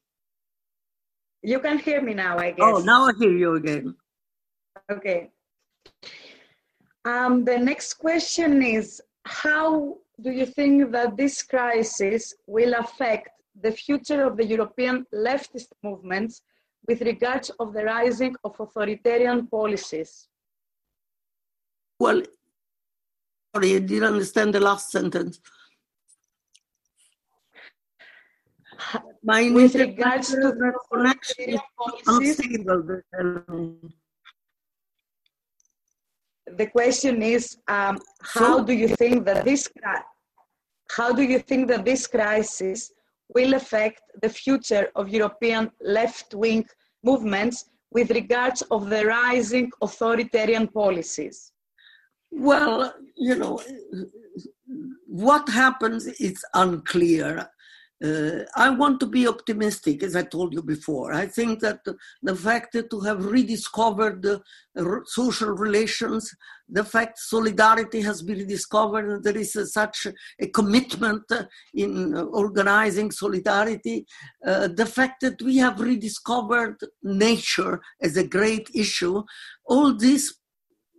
You 1.44 1.60
can 1.60 1.78
hear 1.78 2.02
me 2.02 2.14
now, 2.14 2.38
I 2.38 2.52
guess. 2.52 2.60
Oh, 2.66 2.80
now 2.80 3.06
I 3.06 3.12
hear 3.20 3.32
you 3.32 3.56
again. 3.56 3.96
Okay. 4.89 5.30
Um, 7.06 7.44
the 7.44 7.58
next 7.58 7.96
question 7.96 8.64
is 8.64 9.02
How 9.26 9.98
do 10.22 10.32
you 10.32 10.46
think 10.46 10.91
that 10.91 11.18
this 11.18 11.44
crisis 11.44 12.34
will 12.48 12.74
affect 12.76 13.30
the 13.62 13.72
future 13.72 14.24
of 14.24 14.38
the 14.38 14.46
European 14.46 15.06
leftist 15.14 15.68
movements 15.84 16.41
with 16.88 17.02
regards 17.02 17.50
of 17.60 17.74
the 17.74 17.84
rising 17.84 18.36
of 18.44 18.56
authoritarian 18.60 19.48
policies? 19.48 20.28
Well, 22.00 22.24
Sorry, 23.56 23.76
I 23.76 23.80
didn't 23.80 24.06
understand 24.06 24.56
the 24.56 24.60
last 24.60 24.89
sentence. 24.89 25.39
My 29.24 29.49
With 29.49 29.76
regards 29.76 30.30
to 30.32 30.36
the 30.36 30.74
connection 30.91 31.59
unstable. 32.07 33.01
The 36.57 36.67
question 36.67 37.24
is, 37.24 37.57
um, 37.69 37.99
how 38.21 38.59
do 38.59 38.74
you 38.74 38.89
think 38.89 39.26
that 39.26 39.45
this 39.45 39.69
how 40.97 41.11
do 41.11 41.24
you 41.24 41.39
think 41.39 41.69
that 41.69 41.86
this 41.86 42.05
crisis 42.05 42.91
will 43.34 43.53
affect 43.55 44.01
the 44.21 44.30
future 44.30 44.89
of 44.95 45.09
European 45.09 45.71
left-wing 45.82 46.65
movements 47.03 47.65
with 47.91 48.11
regards 48.11 48.61
of 48.63 48.89
the 48.89 49.05
rising 49.05 49.71
authoritarian 49.82 50.67
policies? 50.67 51.51
Well, 52.32 52.93
you 53.15 53.36
know, 53.36 53.61
what 55.07 55.47
happens 55.49 56.05
is 56.05 56.43
unclear. 56.53 57.47
Uh, 58.04 58.43
I 58.56 58.70
want 58.70 58.99
to 58.99 59.06
be 59.06 59.28
optimistic, 59.28 60.04
as 60.04 60.16
I 60.16 60.24
told 60.24 60.54
you 60.54 60.62
before. 60.62 61.14
I 61.14 61.26
think 61.26 61.62
that 61.62 61.80
the 62.22 62.36
fact 62.36 62.74
that 62.74 62.89
to 62.89 62.99
have 62.99 63.26
rediscovered 63.26 64.22
the 64.22 64.41
social 65.06 65.51
relations, 65.51 66.30
the 66.68 66.84
fact 66.84 67.18
solidarity 67.20 68.01
has 68.01 68.22
been 68.22 68.39
rediscovered, 68.39 69.10
and 69.10 69.24
there 69.24 69.38
is 69.38 69.56
a, 69.56 69.66
such 69.66 70.08
a 70.39 70.47
commitment 70.47 71.24
in 71.74 72.14
organizing 72.16 73.10
solidarity, 73.12 74.06
uh, 74.45 74.68
the 74.68 74.86
fact 74.86 75.22
that 75.22 75.41
we 75.41 75.58
have 75.58 75.80
rediscovered 75.80 76.78
nature 77.04 77.82
as 78.01 78.18
a 78.18 78.28
great 78.28 78.70
issue, 78.74 79.24
all 79.66 79.93
this 79.93 80.34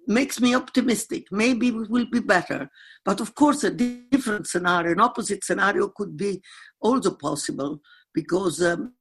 makes 0.06 0.40
me 0.40 0.54
optimistic. 0.54 1.26
Maybe 1.30 1.68
it 1.68 1.90
will 1.90 2.06
be 2.10 2.20
better. 2.20 2.70
But 3.04 3.20
of 3.20 3.34
course, 3.34 3.64
a 3.64 3.70
different 3.70 4.46
scenario, 4.46 4.92
an 4.92 5.00
opposite 5.00 5.44
scenario 5.44 5.88
could 5.88 6.16
be 6.16 6.42
also 6.80 7.14
possible 7.14 7.80
because 8.12 8.62
um, 8.62 8.94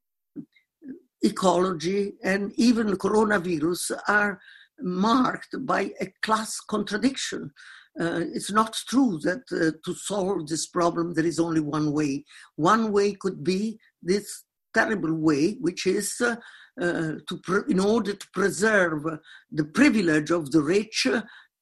ecology 1.22 2.14
and 2.24 2.51
even 2.56 2.97
coronavirus 2.97 3.91
are 4.08 4.39
marked 4.80 5.56
by 5.66 5.91
a 6.01 6.08
class 6.22 6.60
contradiction. 6.60 7.51
Uh, 7.99 8.22
it's 8.34 8.51
not 8.51 8.74
true 8.88 9.20
that 9.20 9.43
uh, 9.51 9.72
to 9.86 9.93
solve 9.93 10.47
this 10.47 10.68
problem 10.68 11.14
there 11.14 11.26
is 11.26 11.39
only 11.39 11.62
one 11.62 11.91
way. 11.91 12.26
One 12.56 12.91
way 12.91 13.14
could 13.14 13.43
be 13.43 13.78
this 14.01 14.43
terrible 14.74 15.14
way, 15.14 15.58
which 15.62 15.86
is 15.86 16.20
uh, 16.20 16.36
to 16.80 17.39
pre- 17.43 17.63
in 17.69 17.80
order 17.80 18.13
to 18.13 18.28
preserve 18.34 19.03
the 19.51 19.65
privilege 19.65 20.32
of 20.32 20.51
the 20.51 20.61
rich 20.61 21.07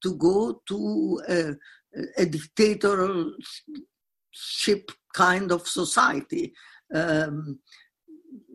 to 0.01 0.15
go 0.15 0.61
to 0.67 1.21
a, 1.29 1.53
a 2.17 2.25
dictatorship 2.25 3.31
kind 5.13 5.51
of 5.51 5.67
society. 5.67 6.53
Um, 6.93 7.59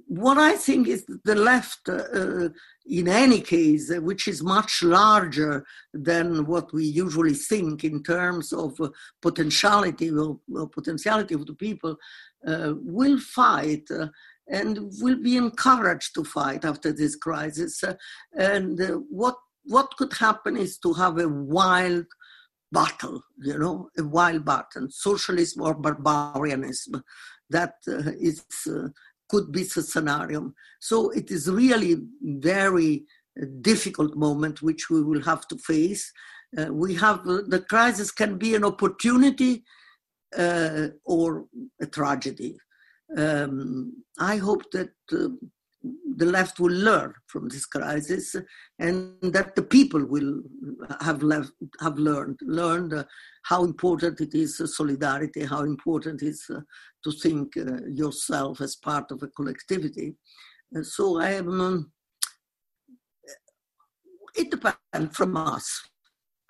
what 0.09 0.38
I 0.38 0.57
think 0.57 0.86
is 0.86 1.04
the 1.24 1.34
left, 1.34 1.88
uh, 1.88 2.48
in 2.86 3.09
any 3.09 3.40
case, 3.40 3.90
uh, 3.90 4.00
which 4.00 4.28
is 4.28 4.42
much 4.42 4.82
larger 4.82 5.66
than 5.92 6.46
what 6.46 6.72
we 6.72 6.84
usually 6.84 7.34
think 7.34 7.82
in 7.82 8.02
terms 8.04 8.52
of 8.52 8.80
uh, 8.80 8.90
potentiality 9.20 10.11
or, 10.11 10.38
potentiality 10.68 11.34
of 11.34 11.46
the 11.46 11.54
people, 11.54 11.96
uh, 12.46 12.74
will 12.76 13.18
fight 13.18 13.88
and 14.49 14.78
will 15.01 15.16
be 15.16 15.36
encouraged 15.36 16.14
to 16.14 16.24
fight 16.24 16.64
after 16.64 16.92
this 16.92 17.16
crisis. 17.16 17.82
Uh, 17.82 17.94
and 18.36 18.80
uh, 18.80 18.94
what 19.11 19.36
what 19.64 19.97
could 19.97 20.12
happen 20.12 20.57
is 20.57 20.78
to 20.78 20.92
have 20.92 21.18
a 21.18 21.28
wild 21.28 22.07
battle, 22.70 23.20
you 23.38 23.59
know, 23.59 23.88
a 23.99 24.05
wild 24.05 24.44
battle, 24.44 24.86
socialism 24.90 25.62
or 25.62 25.74
barbarianism. 25.74 27.03
That 27.51 27.74
uh, 27.88 28.12
is 28.18 28.44
could 29.28 29.51
be 29.51 29.64
the 29.64 29.82
scenario. 29.82 30.53
So 30.80 31.11
it 31.11 31.30
is 31.30 31.51
really 31.51 31.97
very 32.22 33.07
difficult 33.61 34.16
moment 34.16 34.62
which 34.62 34.88
we 34.88 35.03
will 35.03 35.22
have 35.22 35.47
to 35.49 35.59
face. 35.59 36.12
Uh, 36.57 36.72
we 36.72 36.94
have 36.94 37.24
the 37.24 37.64
crisis 37.68 38.11
can 38.11 38.38
be 38.38 38.55
an 38.55 38.64
opportunity 38.64 39.64
uh, 40.36 40.88
or 41.05 41.47
a 41.80 41.86
tragedy. 41.86 42.57
Um, 43.16 44.02
I 44.18 44.36
hope 44.36 44.70
that 44.72 44.90
uh, 45.12 45.28
the 46.16 46.26
left 46.26 46.59
will 46.59 46.72
learn 46.72 47.14
from 47.28 47.48
this 47.48 47.66
crisis 47.66 48.34
and 48.78 49.14
that 49.22 49.54
the 49.54 49.62
people 49.62 50.04
will 50.04 50.42
have 51.00 51.22
left, 51.22 51.52
have 51.80 51.98
learned 51.98 52.38
learned 52.42 52.92
uh, 52.94 53.04
how 53.44 53.62
important 53.62 54.20
it 54.20 54.34
is 54.34 54.61
uh, 54.61 54.66
solidarity 54.66 55.44
how 55.44 55.62
important 55.62 56.22
it 56.22 56.28
is 56.28 56.44
uh, 56.50 56.61
to 57.04 57.12
think 57.12 57.57
uh, 57.57 57.84
yourself 57.86 58.61
as 58.61 58.74
part 58.74 59.11
of 59.12 59.22
a 59.22 59.28
collectivity. 59.28 60.16
So 60.82 61.20
i 61.20 61.30
am 61.30 61.61
um, 61.61 61.92
it 64.36 64.50
depends 64.50 65.16
from 65.16 65.36
us. 65.36 65.82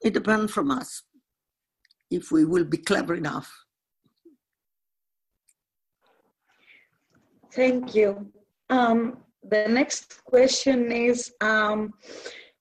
It 0.03 0.13
depends 0.15 0.53
from 0.53 0.71
us 0.71 1.03
if 2.11 2.31
we 2.31 2.45
will 2.45 2.65
be 2.65 2.79
clever 2.79 3.15
enough 3.15 3.53
thank 7.61 7.95
you 7.95 8.11
um, 8.71 9.19
the 9.49 9.67
next 9.69 10.25
question 10.25 10.93
is 10.93 11.33
um, 11.41 11.93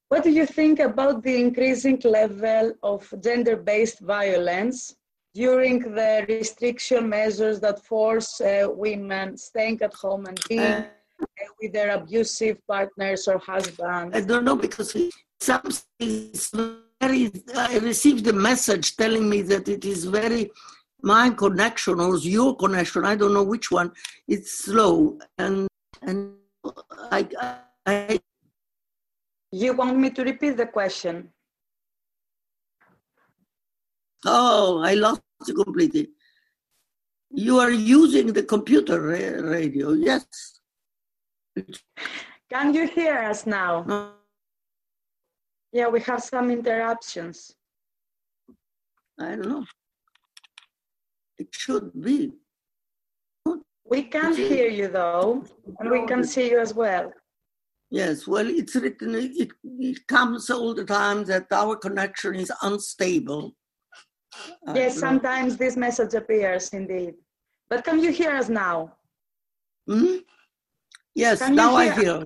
what 0.09 0.23
do 0.23 0.31
you 0.31 0.45
think 0.45 0.79
about 0.79 1.23
the 1.23 1.35
increasing 1.45 1.99
level 2.03 2.73
of 2.83 2.99
gender 3.23 3.57
based 3.57 3.99
violence 3.99 4.95
during 5.33 5.79
the 5.79 6.25
restriction 6.29 7.09
measures 7.09 7.59
that 7.59 7.83
force 7.83 8.39
uh, 8.39 8.67
women 8.69 9.37
staying 9.37 9.77
at 9.81 9.93
home 9.93 10.25
and 10.27 10.39
being 10.47 10.61
uh, 10.61 10.85
with 11.61 11.73
their 11.73 11.91
abusive 11.91 12.57
partners 12.67 13.27
or 13.27 13.37
husbands? 13.39 14.15
I 14.15 14.21
don't 14.21 14.45
know 14.45 14.55
because 14.55 14.95
some 15.41 15.63
very, 17.01 17.31
I 17.55 17.77
received 17.79 18.25
a 18.27 18.33
message 18.33 18.95
telling 18.95 19.29
me 19.29 19.41
that 19.41 19.67
it 19.67 19.83
is 19.83 20.05
very 20.05 20.51
my 21.05 21.29
connection 21.29 21.99
or 21.99 22.17
your 22.17 22.55
connection, 22.55 23.05
I 23.05 23.15
don't 23.15 23.33
know 23.33 23.43
which 23.43 23.71
one, 23.71 23.91
it's 24.27 24.65
slow 24.65 25.19
and 25.37 25.67
and 26.01 26.33
I, 27.11 27.27
I, 27.85 28.19
you 29.51 29.73
want 29.73 29.97
me 29.97 30.09
to 30.09 30.23
repeat 30.23 30.57
the 30.57 30.65
question? 30.65 31.29
Oh, 34.25 34.81
I 34.83 34.95
lost 34.95 35.21
you 35.47 35.53
completely. 35.53 36.09
You 37.31 37.59
are 37.59 37.71
using 37.71 38.33
the 38.33 38.43
computer 38.43 38.99
radio, 38.99 39.91
yes. 39.91 40.25
Can 42.49 42.73
you 42.73 42.87
hear 42.87 43.19
us 43.19 43.45
now? 43.45 44.13
Yeah, 45.71 45.87
we 45.87 45.99
have 46.01 46.23
some 46.23 46.49
interruptions. 46.49 47.53
I 49.19 49.35
don't 49.35 49.49
know. 49.49 49.65
It 51.37 51.47
should 51.51 51.91
be. 52.01 52.31
We 53.87 54.03
can 54.03 54.35
hear 54.35 54.67
you 54.67 54.87
though, 54.87 55.43
and 55.79 55.91
we 55.91 56.05
can 56.07 56.23
see 56.23 56.49
you 56.49 56.59
as 56.59 56.73
well. 56.73 57.11
Yes, 57.91 58.27
well, 58.27 58.47
it's 58.47 58.75
written, 58.75 59.13
it, 59.15 59.51
it 59.63 60.07
comes 60.07 60.49
all 60.49 60.73
the 60.73 60.83
time 60.83 61.23
that 61.25 61.45
our 61.51 61.75
connection 61.75 62.35
is 62.35 62.51
unstable. 62.63 63.55
Yes, 64.73 64.99
sometimes 64.99 65.55
this 65.55 65.77
message 65.77 66.13
appears 66.15 66.69
indeed. 66.69 67.13
But 67.69 67.83
can 67.83 67.99
you 67.99 68.11
hear 68.11 68.31
us 68.31 68.49
now? 68.49 68.93
hmm 69.87 70.17
Yes, 71.13 71.39
can 71.39 71.55
now 71.55 71.77
hear 71.77 71.91
I 71.91 71.95
hear. 71.95 72.15
Us? 72.15 72.25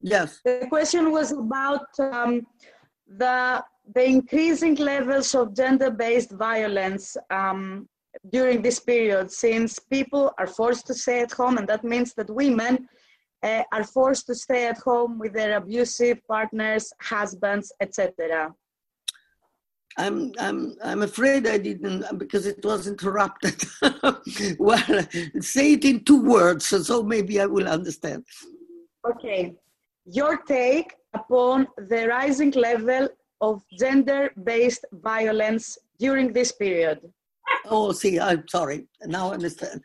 Yes. 0.00 0.40
The 0.44 0.66
question 0.68 1.10
was 1.10 1.32
about 1.32 1.88
um, 1.98 2.46
the 3.08 3.64
the 3.94 4.04
increasing 4.04 4.76
levels 4.76 5.34
of 5.34 5.54
gender-based 5.56 6.32
violence 6.32 7.16
um, 7.30 7.88
during 8.30 8.62
this 8.62 8.80
period 8.80 9.30
since 9.30 9.78
people 9.78 10.32
are 10.38 10.46
forced 10.46 10.86
to 10.86 10.94
stay 10.94 11.20
at 11.20 11.32
home 11.32 11.58
and 11.58 11.68
that 11.68 11.84
means 11.84 12.14
that 12.14 12.30
women 12.30 12.88
uh, 13.42 13.62
are 13.72 13.84
forced 13.84 14.26
to 14.26 14.34
stay 14.34 14.66
at 14.66 14.78
home 14.78 15.18
with 15.18 15.32
their 15.32 15.56
abusive 15.56 16.18
partners 16.26 16.92
husbands 17.00 17.72
etc 17.80 18.52
I'm 19.96 20.32
I'm 20.38 20.76
I'm 20.82 21.02
afraid 21.02 21.46
I 21.46 21.58
didn't 21.58 22.18
because 22.18 22.46
it 22.46 22.64
was 22.64 22.88
interrupted. 22.88 23.62
well, 24.58 25.06
say 25.40 25.74
it 25.74 25.84
in 25.84 26.04
two 26.04 26.20
words, 26.20 26.66
so 26.66 27.02
maybe 27.02 27.40
I 27.40 27.46
will 27.46 27.68
understand. 27.68 28.24
Okay, 29.08 29.54
your 30.04 30.38
take 30.38 30.94
upon 31.14 31.68
the 31.76 32.08
rising 32.08 32.50
level 32.52 33.08
of 33.40 33.62
gender-based 33.78 34.84
violence 34.92 35.78
during 35.98 36.32
this 36.32 36.50
period. 36.52 37.00
Oh, 37.66 37.92
see, 37.92 38.20
I'm 38.20 38.46
sorry. 38.48 38.86
Now 39.06 39.30
I 39.30 39.34
understand. 39.34 39.82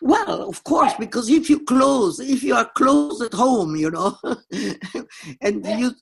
Well, 0.00 0.48
of 0.48 0.62
course, 0.64 0.92
because 0.98 1.30
if 1.30 1.48
you 1.48 1.60
close, 1.60 2.20
if 2.20 2.42
you 2.42 2.54
are 2.54 2.70
close 2.76 3.22
at 3.22 3.32
home, 3.32 3.76
you 3.76 3.90
know, 3.90 4.18
and 5.40 5.66
you, 5.66 5.92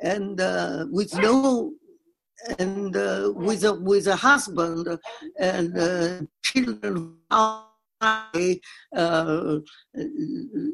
and 0.00 0.40
uh, 0.40 0.86
with 0.90 1.14
no, 1.14 1.72
and 2.58 2.96
uh, 2.96 3.32
with 3.34 3.64
a 3.64 3.74
with 3.74 4.08
a 4.08 4.16
husband 4.16 4.88
and 5.38 5.78
uh, 5.78 6.22
children, 6.42 7.16
uh, 7.30 7.62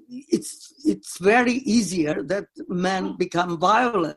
it's 0.09 0.73
it's 0.85 1.19
very 1.19 1.55
easier 1.55 2.23
that 2.23 2.47
men 2.69 3.17
become 3.19 3.59
violent, 3.59 4.17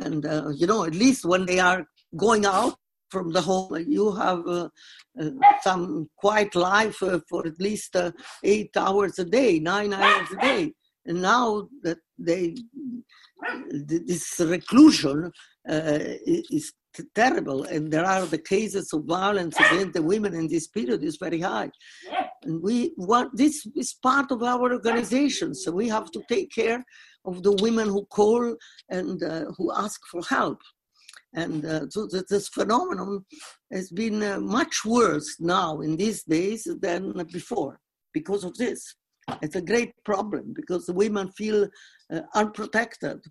and 0.00 0.26
uh, 0.26 0.50
you 0.50 0.66
know, 0.66 0.84
at 0.84 0.94
least 0.94 1.24
when 1.24 1.44
they 1.46 1.58
are 1.58 1.86
going 2.16 2.46
out 2.46 2.78
from 3.10 3.32
the 3.32 3.40
home. 3.40 3.76
You 3.86 4.12
have 4.14 4.46
uh, 4.46 4.68
uh, 5.20 5.30
some 5.62 6.08
quiet 6.16 6.54
life 6.54 7.02
uh, 7.02 7.20
for 7.28 7.46
at 7.46 7.60
least 7.60 7.96
uh, 7.96 8.12
eight 8.42 8.76
hours 8.76 9.18
a 9.18 9.24
day, 9.24 9.58
nine 9.58 9.92
hours 9.92 10.28
a 10.32 10.36
day. 10.36 10.72
And 11.06 11.22
now 11.22 11.68
that 11.82 11.98
they, 12.18 12.56
this 13.70 14.40
reclusion 14.40 15.30
uh, 15.68 15.98
is 16.26 16.72
terrible, 17.14 17.64
and 17.64 17.92
there 17.92 18.04
are 18.04 18.26
the 18.26 18.38
cases 18.38 18.92
of 18.92 19.04
violence 19.04 19.56
against 19.60 19.92
the 19.92 20.02
women 20.02 20.34
in 20.34 20.48
this 20.48 20.66
period 20.66 21.04
is 21.04 21.16
very 21.16 21.40
high. 21.40 21.70
And 22.42 22.60
we 22.62 22.92
want 22.96 23.36
this 23.36 23.66
is 23.76 23.94
part 24.02 24.32
of 24.32 24.42
our 24.42 24.72
organization, 24.72 25.54
so 25.54 25.70
we 25.70 25.88
have 25.88 26.10
to 26.10 26.22
take 26.28 26.50
care 26.50 26.82
of 27.24 27.42
the 27.42 27.52
women 27.52 27.88
who 27.88 28.04
call 28.06 28.56
and 28.88 29.20
who 29.56 29.72
ask 29.76 30.00
for 30.10 30.22
help. 30.22 30.58
And 31.36 31.64
uh, 31.66 31.88
so 31.90 32.06
this 32.06 32.48
phenomenon 32.48 33.24
has 33.70 33.90
been 33.90 34.22
uh, 34.22 34.40
much 34.40 34.84
worse 34.84 35.36
now 35.38 35.80
in 35.80 35.96
these 35.96 36.22
days 36.24 36.66
than 36.80 37.12
before 37.30 37.78
because 38.14 38.42
of 38.42 38.56
this. 38.56 38.94
It's 39.42 39.56
a 39.56 39.60
great 39.60 39.92
problem 40.04 40.54
because 40.54 40.86
the 40.86 40.94
women 40.94 41.30
feel 41.32 41.68
uh, 42.12 42.20
unprotected 42.34 43.22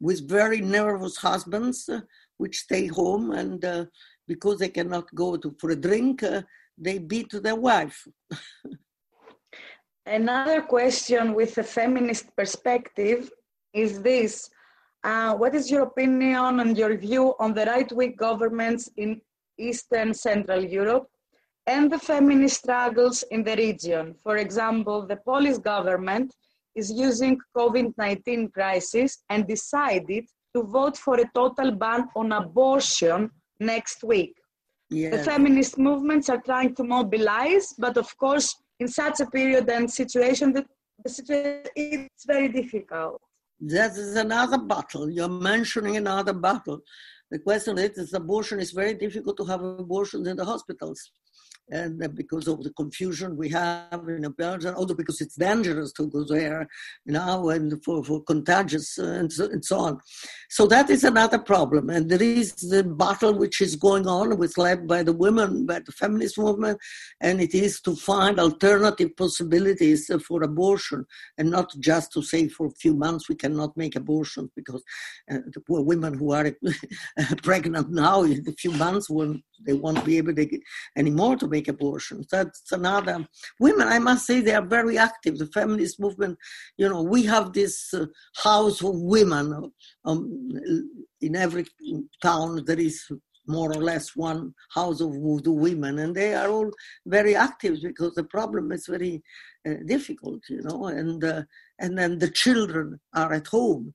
with 0.00 0.28
very 0.28 0.60
nervous 0.60 1.16
husbands 1.16 1.88
uh, 1.88 2.00
which 2.38 2.60
stay 2.60 2.86
home 2.86 3.32
and 3.32 3.64
uh, 3.64 3.84
because 4.26 4.58
they 4.58 4.68
cannot 4.68 5.12
go 5.14 5.36
to, 5.36 5.54
for 5.60 5.70
a 5.70 5.76
drink, 5.76 6.22
uh, 6.22 6.42
they 6.78 6.98
beat 6.98 7.30
their 7.32 7.56
wife. 7.56 8.06
Another 10.06 10.62
question 10.62 11.34
with 11.34 11.58
a 11.58 11.62
feminist 11.62 12.34
perspective 12.36 13.30
is 13.74 14.00
this 14.00 14.48
uh, 15.04 15.34
what 15.34 15.54
is 15.54 15.70
your 15.70 15.82
opinion 15.82 16.60
and 16.60 16.76
your 16.76 16.96
view 16.96 17.34
on 17.38 17.54
the 17.54 17.64
right-wing 17.64 18.14
governments 18.16 18.90
in 18.96 19.20
Eastern 19.58 20.12
Central 20.12 20.64
Europe 20.64 21.06
and 21.66 21.90
the 21.90 21.98
feminist 21.98 22.62
struggles 22.62 23.22
in 23.30 23.44
the 23.44 23.56
region? 23.56 24.14
For 24.22 24.38
example, 24.38 25.06
the 25.06 25.16
Polish 25.16 25.58
government 25.58 26.34
is 26.74 26.90
using 26.90 27.38
COVID-19 27.56 28.52
crisis 28.52 29.18
and 29.30 29.46
decided 29.46 30.24
to 30.54 30.62
vote 30.62 30.96
for 30.96 31.16
a 31.20 31.30
total 31.34 31.70
ban 31.72 32.08
on 32.16 32.32
abortion 32.32 33.30
next 33.60 34.02
week. 34.02 34.34
Yes. 34.90 35.14
The 35.14 35.30
feminist 35.30 35.78
movements 35.78 36.28
are 36.28 36.40
trying 36.40 36.74
to 36.76 36.84
mobilize, 36.84 37.74
but 37.78 37.96
of 37.96 38.16
course, 38.16 38.56
in 38.80 38.88
such 38.88 39.20
a 39.20 39.26
period 39.26 39.68
and 39.68 39.90
situation, 39.90 40.52
the, 40.52 40.64
the 41.04 41.10
situation 41.10 41.62
it's 41.76 42.24
very 42.24 42.48
difficult. 42.48 43.20
That 43.60 43.92
is 43.92 44.16
another 44.16 44.58
battle. 44.58 45.10
You're 45.10 45.28
mentioning 45.28 45.96
another 45.96 46.32
battle. 46.32 46.80
The 47.30 47.38
question 47.40 47.76
is, 47.78 47.98
is 47.98 48.14
abortion 48.14 48.60
is 48.60 48.70
very 48.70 48.94
difficult 48.94 49.36
to 49.38 49.44
have 49.44 49.62
abortions 49.62 50.26
in 50.28 50.36
the 50.36 50.44
hospitals. 50.44 51.10
And 51.70 52.14
because 52.14 52.48
of 52.48 52.62
the 52.62 52.70
confusion 52.70 53.36
we 53.36 53.48
have 53.50 54.02
in 54.08 54.22
Belgium, 54.36 54.74
also 54.76 54.94
because 54.94 55.20
it's 55.20 55.36
dangerous 55.36 55.92
to 55.92 56.08
go 56.08 56.24
there 56.24 56.66
now 57.06 57.48
and 57.48 57.82
for, 57.84 58.02
for 58.02 58.22
contagious 58.22 58.98
and 58.98 59.32
so, 59.32 59.44
and 59.46 59.64
so 59.64 59.78
on. 59.78 60.00
So 60.50 60.66
that 60.66 60.90
is 60.90 61.04
another 61.04 61.38
problem. 61.38 61.90
And 61.90 62.10
there 62.10 62.22
is 62.22 62.54
the 62.54 62.84
battle 62.84 63.34
which 63.34 63.60
is 63.60 63.76
going 63.76 64.06
on, 64.06 64.38
with 64.38 64.56
led 64.56 64.86
by 64.86 65.02
the 65.02 65.12
women, 65.12 65.66
by 65.66 65.80
the 65.80 65.92
feminist 65.92 66.38
movement, 66.38 66.78
and 67.20 67.40
it 67.40 67.54
is 67.54 67.80
to 67.82 67.94
find 67.96 68.40
alternative 68.40 69.16
possibilities 69.16 70.10
for 70.26 70.42
abortion 70.42 71.04
and 71.36 71.50
not 71.50 71.72
just 71.78 72.12
to 72.12 72.22
say 72.22 72.48
for 72.48 72.66
a 72.66 72.78
few 72.82 72.94
months 72.94 73.28
we 73.28 73.34
cannot 73.34 73.76
make 73.76 73.96
abortions 73.96 74.50
because 74.54 74.82
uh, 75.30 75.38
the 75.52 75.60
poor 75.60 75.82
women 75.82 76.14
who 76.14 76.32
are 76.32 76.50
pregnant 77.42 77.90
now 77.90 78.22
in 78.22 78.44
a 78.46 78.52
few 78.52 78.72
months 78.72 79.10
will 79.10 79.36
they 79.66 79.72
won't 79.72 80.04
be 80.04 80.16
able 80.18 80.34
to 80.34 80.44
get 80.44 80.60
anymore 80.96 81.36
to 81.36 81.48
make 81.48 81.57
abortions. 81.66 82.28
That's 82.30 82.70
another. 82.70 83.26
Women, 83.58 83.88
I 83.88 83.98
must 83.98 84.26
say, 84.26 84.40
they 84.40 84.54
are 84.54 84.64
very 84.64 84.96
active. 84.96 85.38
The 85.38 85.46
feminist 85.46 85.98
movement, 85.98 86.38
you 86.76 86.88
know, 86.88 87.02
we 87.02 87.24
have 87.24 87.52
this 87.52 87.92
uh, 87.92 88.06
house 88.36 88.80
of 88.82 88.94
women. 88.94 89.72
Um, 90.04 90.48
in 91.20 91.34
every 91.34 91.66
town, 92.22 92.64
there 92.64 92.78
is 92.78 93.02
more 93.48 93.72
or 93.72 93.82
less 93.82 94.14
one 94.14 94.54
house 94.74 95.00
of 95.00 95.12
the 95.42 95.50
women, 95.50 95.98
and 95.98 96.14
they 96.14 96.34
are 96.34 96.48
all 96.48 96.70
very 97.06 97.34
active 97.34 97.78
because 97.82 98.14
the 98.14 98.24
problem 98.24 98.70
is 98.70 98.86
very 98.86 99.22
uh, 99.66 99.74
difficult, 99.86 100.42
you 100.48 100.62
know. 100.62 100.86
And 100.86 101.24
uh, 101.24 101.42
and 101.80 101.98
then 101.98 102.18
the 102.18 102.30
children 102.30 103.00
are 103.14 103.32
at 103.32 103.46
home, 103.48 103.94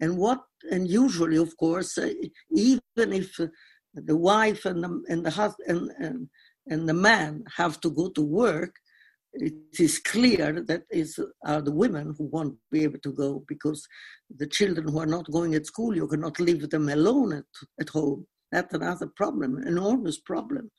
and 0.00 0.16
what 0.16 0.42
and 0.70 0.86
usually, 0.86 1.38
of 1.38 1.56
course, 1.56 1.96
uh, 1.96 2.12
even 2.50 3.12
if 3.12 3.40
the 3.94 4.16
wife 4.16 4.64
and 4.64 4.84
the, 4.84 5.02
and 5.08 5.24
the 5.24 5.30
husband 5.30 5.68
and, 5.68 5.90
and, 5.98 6.28
and 6.66 6.88
the 6.88 6.94
man 6.94 7.44
have 7.56 7.80
to 7.80 7.90
go 7.90 8.08
to 8.10 8.22
work, 8.22 8.76
it 9.32 9.54
is 9.78 9.98
clear 9.98 10.60
that 10.66 10.82
is 10.90 11.18
are 11.44 11.62
the 11.62 11.72
women 11.72 12.14
who 12.18 12.24
won't 12.24 12.56
be 12.70 12.82
able 12.82 12.98
to 12.98 13.12
go 13.12 13.44
because 13.46 13.86
the 14.36 14.46
children 14.46 14.88
who 14.88 14.98
are 14.98 15.06
not 15.06 15.30
going 15.30 15.54
at 15.54 15.66
school, 15.66 15.94
you 15.94 16.06
cannot 16.08 16.40
leave 16.40 16.68
them 16.68 16.88
alone 16.88 17.32
at, 17.32 17.44
at 17.80 17.88
home. 17.90 18.26
That's 18.50 18.74
another 18.74 19.06
problem, 19.06 19.62
enormous 19.64 20.18
problem. 20.18 20.70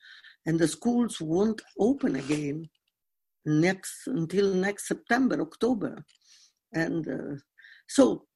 And 0.44 0.58
the 0.58 0.68
schools 0.68 1.20
won't 1.20 1.62
open 1.78 2.16
again 2.16 2.68
next 3.46 4.06
until 4.06 4.52
next 4.54 4.88
September, 4.88 5.40
October. 5.40 6.04
And 6.74 7.08
uh, 7.08 7.36
so, 7.88 8.26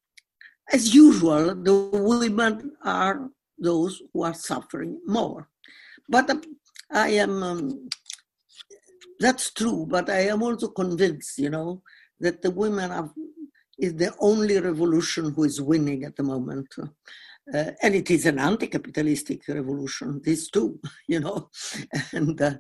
as 0.73 0.95
usual, 0.95 1.55
the 1.55 1.91
women 1.93 2.73
are 2.83 3.29
those 3.59 4.03
who 4.13 4.23
are 4.23 4.35
suffering 4.35 5.01
more. 5.07 5.49
But 6.09 6.31
uh, 6.31 6.37
I 6.91 7.09
am, 7.11 7.43
um, 7.43 7.89
that's 9.19 9.53
true, 9.53 9.87
but 9.89 10.09
I 10.11 10.29
am 10.29 10.43
also 10.43 10.69
convinced, 10.69 11.39
you 11.39 11.51
know, 11.51 11.83
that 12.21 12.43
the 12.43 12.51
women 12.51 12.91
are, 12.91 13.11
is 13.79 13.95
the 13.95 14.15
only 14.21 14.59
revolution 14.61 15.33
who 15.33 15.45
is 15.45 15.61
winning 15.61 16.05
at 16.05 16.17
the 16.17 16.23
moment. 16.23 16.69
Uh, 17.53 17.71
and 17.83 17.95
it 17.95 18.11
is 18.11 18.27
an 18.27 18.39
anti-capitalistic 18.39 19.47
revolution, 19.49 20.21
this 20.25 20.51
too, 20.51 20.81
you 21.09 21.21
know. 21.21 21.51
And 22.13 22.41
uh, 22.41 22.55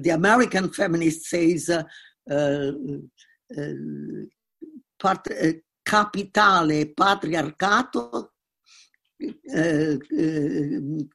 the 0.00 0.10
American 0.10 0.70
feminist 0.70 1.26
says 1.26 1.68
uh, 1.68 1.82
uh, 2.30 2.72
uh 3.56 3.72
part, 4.98 5.28
uh, 5.30 5.52
capitale 5.84 6.86
patriarcato 6.94 8.28
uh, 9.18 9.96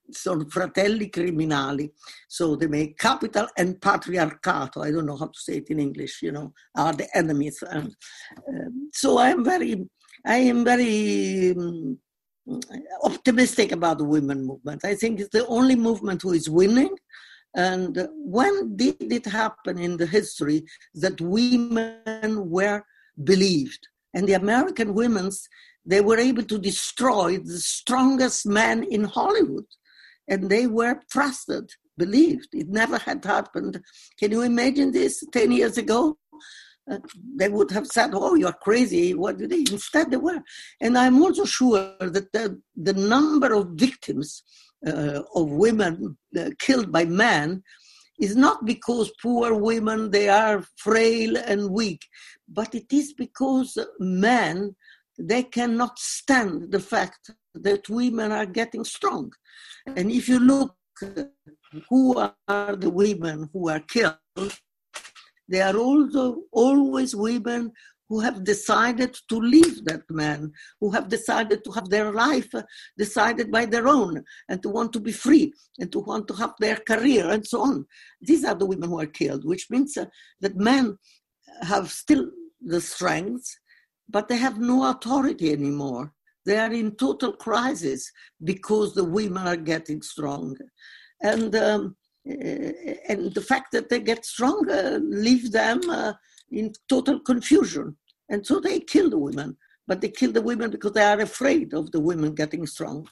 sono 0.10 0.46
fratelli 0.48 1.10
criminali. 1.10 1.92
So 2.28 2.56
they 2.56 2.68
make 2.68 2.96
capital 2.96 3.48
and 3.56 3.78
patriarcato. 3.80 4.82
I 4.82 4.92
don't 4.92 5.06
know 5.06 5.18
how 5.18 5.28
to 5.28 5.40
say 5.40 5.58
it 5.58 5.70
in 5.70 5.80
English. 5.80 6.22
You 6.22 6.32
know, 6.32 6.54
are 6.76 6.94
the 6.94 7.08
enemies. 7.16 7.64
Um, 7.70 7.96
so 8.92 9.18
I 9.18 9.30
am 9.30 9.44
very, 9.44 9.88
I 10.26 10.38
am 10.38 10.64
very 10.64 11.52
um, 11.52 11.98
optimistic 13.04 13.72
about 13.72 14.00
the 14.00 14.06
women 14.06 14.46
movement. 14.46 14.84
I 14.84 14.96
think 14.96 15.20
it's 15.20 15.30
the 15.30 15.46
only 15.48 15.76
movement 15.76 16.22
who 16.22 16.34
is 16.34 16.50
winning. 16.50 16.96
And 17.56 18.08
when 18.16 18.78
did 18.78 19.12
it 19.12 19.26
happen 19.26 19.78
in 19.78 19.98
the 19.98 20.06
history 20.06 20.64
that 20.96 21.20
women 21.20 22.50
were 22.50 22.82
believed? 23.24 23.88
And 24.14 24.28
the 24.28 24.34
American 24.34 24.94
women's 24.94 25.48
they 25.86 26.02
were 26.02 26.18
able 26.18 26.44
to 26.44 26.60
destroy 26.60 27.38
the 27.38 27.60
strongest 27.60 28.46
man 28.46 28.84
in 28.84 29.04
Hollywood. 29.04 29.66
And 30.28 30.50
they 30.50 30.68
were 30.68 31.02
trusted, 31.12 31.70
believed. 31.98 32.50
It 32.54 32.70
never 32.70 32.98
had 32.98 33.26
happened. 33.26 33.82
Can 34.20 34.32
you 34.32 34.42
imagine 34.42 34.92
this 34.92 35.24
10 35.32 35.52
years 35.52 35.78
ago? 35.78 36.18
Uh, 36.90 36.98
they 37.36 37.50
would 37.50 37.72
have 37.72 37.88
said, 37.88 38.12
Oh, 38.14 38.36
you're 38.36 38.54
crazy. 38.54 39.14
What 39.14 39.38
did 39.38 39.52
they? 39.52 39.60
Instead, 39.60 40.12
they 40.12 40.18
were. 40.18 40.42
And 40.80 40.98
I'm 40.98 41.22
also 41.22 41.46
sure 41.46 41.96
that 42.00 42.32
the, 42.34 42.60
the 42.76 42.94
number 42.94 43.54
of 43.54 43.70
victims 43.74 44.44
uh, 44.86 45.22
of 45.36 45.50
women 45.50 46.18
uh, 46.38 46.50
killed 46.60 46.92
by 46.92 47.06
men 47.06 47.64
is 48.20 48.36
not 48.36 48.66
because 48.66 49.12
poor 49.22 49.54
women 49.54 50.12
they 50.12 50.30
are 50.30 50.64
frail 50.78 51.38
and 51.38 51.72
weak 51.72 52.06
but 52.48 52.74
it 52.76 52.92
is 52.92 53.14
because 53.14 53.78
men 54.00 54.76
they 55.22 55.44
cannot 55.44 56.00
stand 56.00 56.72
the 56.72 56.80
fact 56.80 57.32
that 57.54 57.90
women 57.90 58.32
are 58.32 58.46
getting 58.46 58.84
strong. 58.84 59.32
And 59.86 60.12
if 60.12 60.28
you 60.28 60.40
look 60.40 60.76
who 61.90 62.18
are 62.18 62.76
the 62.76 62.90
women 62.90 63.50
who 63.54 63.70
are 63.70 63.80
killed, 63.82 64.18
they 65.48 65.62
are 65.62 65.76
also 65.76 66.44
always 66.52 67.16
women 67.16 67.72
who 68.10 68.20
have 68.20 68.44
decided 68.44 69.18
to 69.30 69.38
leave 69.38 69.86
that 69.86 70.04
man, 70.10 70.52
who 70.82 70.92
have 70.92 71.08
decided 71.08 71.64
to 71.64 71.72
have 71.72 71.90
their 71.90 72.12
life 72.12 72.52
decided 72.98 73.50
by 73.50 73.66
their 73.66 73.88
own, 73.88 74.22
and 74.50 74.62
to 74.62 74.70
want 74.70 74.92
to 74.92 75.00
be 75.00 75.14
free, 75.14 75.54
and 75.80 75.92
to 75.94 76.00
want 76.00 76.28
to 76.28 76.34
have 76.34 76.54
their 76.60 76.76
career, 76.76 77.30
and 77.30 77.48
so 77.48 77.62
on. 77.62 77.86
These 78.22 78.44
are 78.44 78.56
the 78.56 78.66
women 78.66 78.90
who 78.90 79.00
are 79.00 79.06
killed, 79.06 79.46
which 79.46 79.70
means 79.70 79.96
uh, 79.96 80.06
that 80.42 80.58
men 80.58 80.98
have 81.62 81.90
still 81.90 82.30
the 82.60 82.82
strength 82.82 83.48
but 84.12 84.28
they 84.28 84.38
have 84.38 84.60
no 84.60 84.90
authority 84.90 85.52
anymore. 85.52 86.14
They 86.46 86.58
are 86.58 86.72
in 86.72 86.96
total 86.96 87.34
crisis 87.34 88.12
because 88.44 88.94
the 88.94 89.04
women 89.04 89.48
are 89.48 89.56
getting 89.56 90.02
stronger. 90.02 90.66
And, 91.22 91.56
um, 91.56 91.96
eh, 92.28 92.96
and 93.08 93.34
the 93.34 93.42
fact 93.42 93.72
that 93.72 93.90
they 93.90 94.00
get 94.00 94.26
stronger 94.26 95.00
leaves 95.00 95.52
them 95.52 95.82
uh, 95.90 96.14
in 96.52 96.74
total 96.90 97.20
confusion. 97.20 97.96
And 98.30 98.46
so 98.46 98.60
they 98.60 98.80
kill 98.80 99.10
the 99.10 99.20
women, 99.20 99.58
but 99.88 100.02
they 100.02 100.10
kill 100.10 100.32
the 100.32 100.42
women 100.42 100.72
because 100.72 100.94
they 100.94 101.04
are 101.04 101.20
afraid 101.22 101.74
of 101.74 101.92
the 101.92 102.00
women 102.00 102.34
getting 102.34 102.66
strong. 102.66 103.08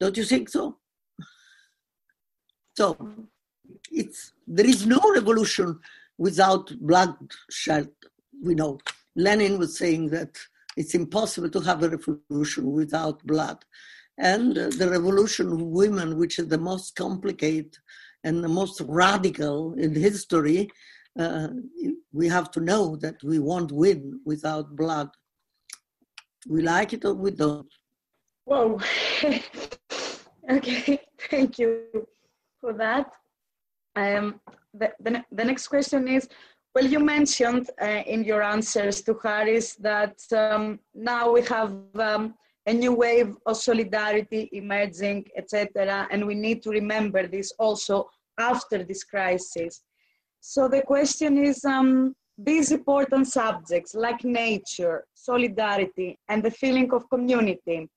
Don't 0.00 0.16
you 0.16 0.24
think 0.24 0.48
so? 0.48 0.78
So 2.74 2.96
it's, 3.90 4.32
there 4.46 4.64
is 4.66 4.86
no 4.86 4.98
revolution 5.14 5.78
without 6.16 6.72
bloodshed, 6.80 7.90
we 8.42 8.54
know. 8.54 8.78
Lenin 9.16 9.58
was 9.58 9.76
saying 9.76 10.08
that 10.10 10.38
it's 10.76 10.94
impossible 10.94 11.50
to 11.50 11.60
have 11.60 11.82
a 11.82 11.90
revolution 11.90 12.72
without 12.72 13.24
blood. 13.26 13.64
And 14.18 14.56
uh, 14.56 14.70
the 14.78 14.88
revolution 14.90 15.52
of 15.52 15.60
women, 15.60 16.18
which 16.18 16.38
is 16.38 16.48
the 16.48 16.58
most 16.58 16.96
complicated 16.96 17.76
and 18.24 18.42
the 18.42 18.48
most 18.48 18.80
radical 18.86 19.74
in 19.74 19.94
history, 19.94 20.70
uh, 21.18 21.48
we 22.12 22.28
have 22.28 22.50
to 22.52 22.60
know 22.60 22.96
that 22.96 23.22
we 23.22 23.38
won't 23.38 23.72
win 23.72 24.20
without 24.24 24.76
blood. 24.76 25.10
We 26.48 26.62
like 26.62 26.92
it 26.92 27.04
or 27.04 27.14
we 27.14 27.32
don't. 27.32 27.72
Whoa. 28.44 28.80
okay, 30.50 31.00
thank 31.30 31.58
you 31.58 31.84
for 32.60 32.72
that. 32.74 33.10
Um, 33.94 34.40
the, 34.74 34.92
the, 35.00 35.22
the 35.30 35.44
next 35.44 35.68
question 35.68 36.08
is 36.08 36.28
well, 36.74 36.86
you 36.86 37.00
mentioned 37.00 37.68
uh, 37.80 38.02
in 38.06 38.24
your 38.24 38.42
answers 38.42 39.02
to 39.02 39.18
Harris 39.22 39.74
that 39.76 40.18
um, 40.32 40.80
now 40.94 41.32
we 41.32 41.42
have 41.42 41.76
um, 41.98 42.34
a 42.66 42.72
new 42.72 42.94
wave 42.94 43.36
of 43.44 43.56
solidarity 43.56 44.48
emerging, 44.52 45.26
etc., 45.36 46.08
and 46.10 46.26
we 46.26 46.34
need 46.34 46.62
to 46.62 46.70
remember 46.70 47.26
this 47.26 47.52
also 47.58 48.08
after 48.38 48.84
this 48.84 49.04
crisis. 49.04 49.82
So 50.40 50.68
the 50.68 50.82
question 50.82 51.36
is, 51.44 51.64
um, 51.64 52.14
these 52.38 52.72
important 52.72 53.28
subjects 53.28 53.94
like 53.94 54.24
nature, 54.24 55.04
solidarity, 55.14 56.18
and 56.28 56.42
the 56.42 56.50
feeling 56.50 56.92
of 56.92 57.08
community, 57.10 57.88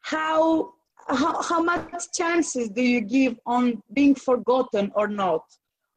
how, 0.00 0.74
how, 1.08 1.40
how 1.42 1.62
much 1.62 2.04
chances 2.12 2.68
do 2.68 2.82
you 2.82 3.00
give 3.00 3.38
on 3.46 3.82
being 3.92 4.14
forgotten 4.14 4.92
or 4.94 5.08
not? 5.08 5.44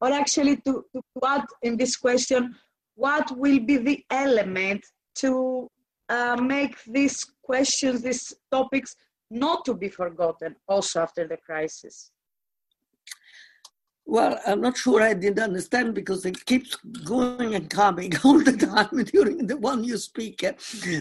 Or 0.05 0.11
actually 0.13 0.57
to, 0.57 0.85
to 0.93 1.01
add 1.25 1.45
in 1.63 1.77
this 1.77 1.97
question, 1.97 2.55
what 2.93 3.25
will 3.35 3.59
be 3.59 3.77
the 3.77 4.03
element 4.11 4.85
to 5.15 5.67
uh, 6.09 6.37
make 6.39 6.75
these 6.83 7.25
questions, 7.41 8.03
these 8.03 8.31
topics, 8.51 8.95
not 9.31 9.65
to 9.65 9.73
be 9.73 9.89
forgotten 9.89 10.55
also 10.67 11.01
after 11.01 11.27
the 11.27 11.37
crisis? 11.37 12.11
Well, 14.05 14.39
I'm 14.45 14.61
not 14.61 14.77
sure 14.77 15.01
I 15.01 15.15
didn't 15.15 15.43
understand 15.43 15.95
because 15.95 16.23
it 16.27 16.45
keeps 16.45 16.75
going 17.03 17.55
and 17.55 17.67
coming 17.67 18.13
all 18.23 18.39
the 18.39 18.55
time 18.55 19.03
during 19.05 19.47
the 19.47 19.57
one 19.57 19.83
you 19.83 19.97
speak. 19.97 20.45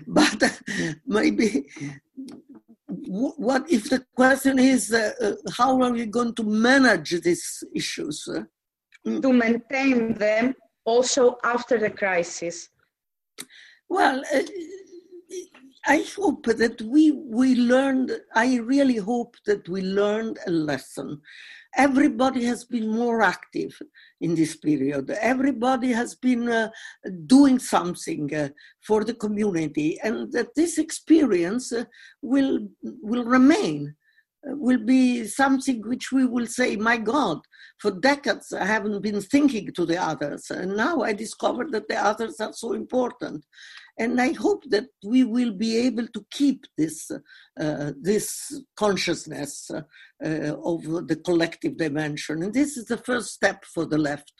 But 0.06 0.60
maybe 1.06 1.66
what 2.86 3.70
if 3.70 3.90
the 3.90 4.02
question 4.14 4.58
is 4.58 4.92
uh, 4.92 5.12
uh, 5.20 5.32
how 5.58 5.82
are 5.82 5.92
we 5.92 6.06
going 6.06 6.34
to 6.36 6.42
manage 6.42 7.10
these 7.20 7.62
issues? 7.74 8.26
To 9.04 9.32
maintain 9.32 10.14
them 10.14 10.54
also 10.84 11.36
after 11.44 11.78
the 11.78 11.90
crisis. 11.90 12.70
Well, 13.88 14.22
uh, 14.34 14.40
I 15.86 16.06
hope 16.16 16.46
that 16.46 16.80
we 16.80 17.10
we 17.10 17.54
learned. 17.54 18.12
I 18.34 18.56
really 18.56 18.96
hope 18.96 19.36
that 19.44 19.68
we 19.68 19.82
learned 19.82 20.38
a 20.46 20.50
lesson 20.50 21.20
everybody 21.76 22.44
has 22.44 22.64
been 22.64 22.88
more 22.88 23.22
active 23.22 23.80
in 24.20 24.34
this 24.34 24.56
period. 24.56 25.10
Everybody 25.10 25.92
has 25.92 26.14
been 26.14 26.48
uh, 26.48 26.70
doing 27.26 27.58
something 27.58 28.34
uh, 28.34 28.48
for 28.80 29.04
the 29.04 29.14
community, 29.14 29.98
and 30.02 30.32
that 30.32 30.54
this 30.54 30.78
experience 30.78 31.72
uh, 31.72 31.84
will 32.22 32.68
will 32.82 33.24
remain. 33.24 33.94
Uh, 34.46 34.56
will 34.56 34.78
be 34.78 35.26
something 35.26 35.80
which 35.82 36.12
we 36.12 36.24
will 36.26 36.46
say, 36.46 36.76
my 36.76 36.96
God, 36.96 37.40
for 37.78 37.90
decades 37.90 38.52
I 38.52 38.64
haven't 38.64 39.02
been 39.02 39.20
thinking 39.20 39.72
to 39.72 39.86
the 39.86 40.02
others, 40.02 40.50
and 40.50 40.76
now 40.76 41.02
I 41.02 41.12
discovered 41.12 41.72
that 41.72 41.88
the 41.88 41.96
others 41.96 42.40
are 42.40 42.52
so 42.52 42.72
important 42.72 43.44
and 43.98 44.20
I 44.20 44.32
hope 44.32 44.64
that 44.70 44.86
we 45.04 45.24
will 45.24 45.52
be 45.52 45.76
able 45.78 46.06
to 46.08 46.26
keep 46.30 46.66
this 46.76 47.10
uh, 47.60 47.92
this 48.00 48.60
consciousness 48.76 49.70
uh, 49.70 49.80
of 50.20 50.82
the 51.06 51.20
collective 51.24 51.76
dimension, 51.76 52.42
and 52.42 52.52
this 52.52 52.76
is 52.76 52.86
the 52.86 52.96
first 52.96 53.32
step 53.32 53.64
for 53.64 53.86
the 53.86 53.98
left. 53.98 54.32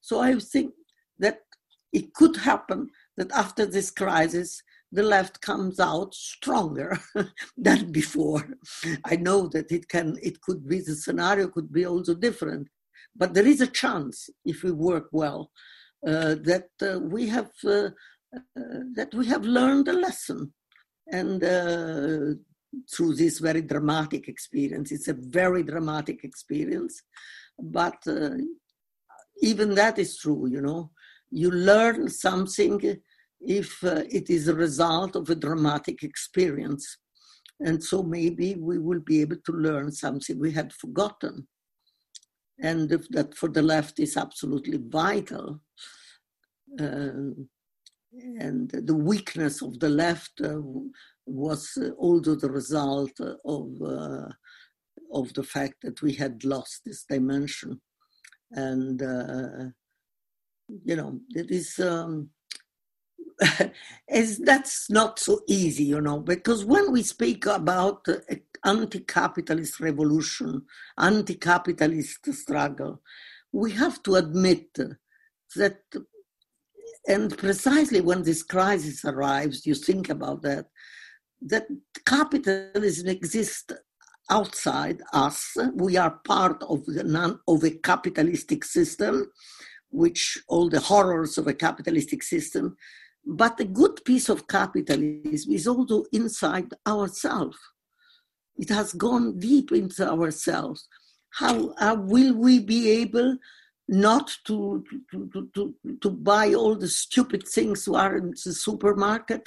So 0.00 0.20
I 0.20 0.38
think 0.38 0.72
that 1.18 1.40
it 1.92 2.14
could 2.14 2.36
happen 2.36 2.88
that 3.16 3.30
after 3.32 3.66
this 3.66 3.90
crisis, 3.90 4.62
the 4.94 5.02
left 5.02 5.40
comes 5.40 5.80
out 5.80 6.14
stronger 6.14 6.98
than 7.56 7.90
before. 7.90 8.48
I 9.04 9.16
know 9.16 9.48
that 9.48 9.72
it 9.72 9.88
can, 9.88 10.18
it 10.22 10.40
could 10.40 10.68
be 10.68 10.80
the 10.80 10.94
scenario 10.94 11.48
could 11.48 11.72
be 11.72 11.84
also 11.84 12.14
different, 12.14 12.68
but 13.16 13.34
there 13.34 13.46
is 13.46 13.60
a 13.60 13.66
chance 13.66 14.30
if 14.44 14.62
we 14.62 14.70
work 14.70 15.08
well 15.12 15.50
uh, 16.06 16.36
that 16.50 16.68
uh, 16.82 17.00
we 17.00 17.26
have 17.28 17.50
uh, 17.64 17.88
uh, 18.36 18.82
that 18.94 19.14
we 19.14 19.26
have 19.26 19.44
learned 19.44 19.88
a 19.88 19.92
lesson. 19.92 20.52
And 21.10 21.42
uh, 21.44 22.34
through 22.92 23.14
this 23.14 23.38
very 23.38 23.62
dramatic 23.62 24.28
experience, 24.28 24.90
it's 24.90 25.08
a 25.08 25.16
very 25.18 25.62
dramatic 25.62 26.24
experience. 26.24 27.02
But 27.58 27.98
uh, 28.06 28.30
even 29.40 29.74
that 29.74 29.98
is 29.98 30.16
true, 30.18 30.48
you 30.48 30.60
know. 30.60 30.90
You 31.30 31.50
learn 31.50 32.08
something 32.08 32.98
if 33.46 33.82
it 33.82 34.30
is 34.30 34.48
a 34.48 34.54
result 34.54 35.16
of 35.16 35.28
a 35.30 35.34
dramatic 35.34 36.02
experience. 36.02 36.98
And 37.60 37.82
so 37.82 38.02
maybe 38.02 38.56
we 38.56 38.78
will 38.78 39.00
be 39.00 39.20
able 39.20 39.36
to 39.46 39.52
learn 39.52 39.92
something 39.92 40.38
we 40.38 40.52
had 40.52 40.72
forgotten. 40.72 41.46
And 42.60 42.88
that 42.88 43.34
for 43.36 43.48
the 43.48 43.62
left 43.62 43.98
is 43.98 44.16
absolutely 44.16 44.78
vital. 44.80 45.60
Uh, 46.78 47.34
and 48.38 48.70
the 48.70 48.94
weakness 48.94 49.62
of 49.62 49.78
the 49.80 49.88
left 49.88 50.40
uh, 50.42 50.60
was 51.26 51.76
uh, 51.80 51.90
also 51.90 52.34
the 52.34 52.50
result 52.50 53.12
of 53.44 53.82
uh, 53.82 54.28
of 55.12 55.32
the 55.34 55.42
fact 55.42 55.76
that 55.82 56.02
we 56.02 56.12
had 56.12 56.44
lost 56.44 56.82
this 56.84 57.04
dimension, 57.08 57.80
and 58.52 59.02
uh, 59.02 59.70
you 60.84 60.96
know 60.96 61.20
it 61.30 61.50
is. 61.50 61.78
Um, 61.78 62.30
is 64.08 64.38
that's 64.38 64.90
not 64.90 65.18
so 65.18 65.40
easy, 65.48 65.84
you 65.84 66.00
know, 66.00 66.20
because 66.20 66.64
when 66.64 66.92
we 66.92 67.02
speak 67.02 67.46
about 67.46 68.06
anti-capitalist 68.64 69.80
revolution, 69.80 70.62
anti-capitalist 70.98 72.32
struggle, 72.32 73.02
we 73.52 73.72
have 73.72 74.02
to 74.02 74.14
admit 74.16 74.76
that 75.56 75.80
and 77.06 77.36
precisely 77.36 78.00
when 78.00 78.22
this 78.22 78.42
crisis 78.42 79.04
arrives, 79.04 79.66
you 79.66 79.74
think 79.74 80.08
about 80.08 80.42
that, 80.42 80.66
that 81.42 81.66
capitalism 82.06 83.08
exists 83.08 83.72
outside 84.30 85.02
us. 85.12 85.56
We 85.74 85.96
are 85.96 86.18
part 86.26 86.62
of, 86.62 86.86
the 86.86 87.04
non, 87.04 87.40
of 87.46 87.62
a 87.62 87.70
capitalistic 87.70 88.64
system, 88.64 89.30
which 89.90 90.38
all 90.48 90.70
the 90.70 90.80
horrors 90.80 91.36
of 91.36 91.46
a 91.46 91.52
capitalistic 91.54 92.22
system. 92.22 92.76
But 93.26 93.60
a 93.60 93.64
good 93.64 94.04
piece 94.04 94.28
of 94.28 94.46
capitalism 94.46 95.52
is 95.52 95.66
also 95.66 96.04
inside 96.12 96.72
ourselves. 96.86 97.56
It 98.56 98.68
has 98.68 98.92
gone 98.92 99.38
deep 99.38 99.72
into 99.72 100.08
ourselves. 100.08 100.88
How, 101.30 101.74
how 101.78 101.96
will 101.96 102.34
we 102.34 102.60
be 102.60 102.90
able 102.90 103.38
not 103.88 104.34
to, 104.46 104.84
to, 105.10 105.50
to, 105.54 105.74
to, 106.00 106.10
buy 106.10 106.54
all 106.54 106.74
the 106.74 106.88
stupid 106.88 107.46
things 107.46 107.84
who 107.84 107.94
are 107.94 108.16
in 108.16 108.30
the 108.30 108.52
supermarket 108.52 109.46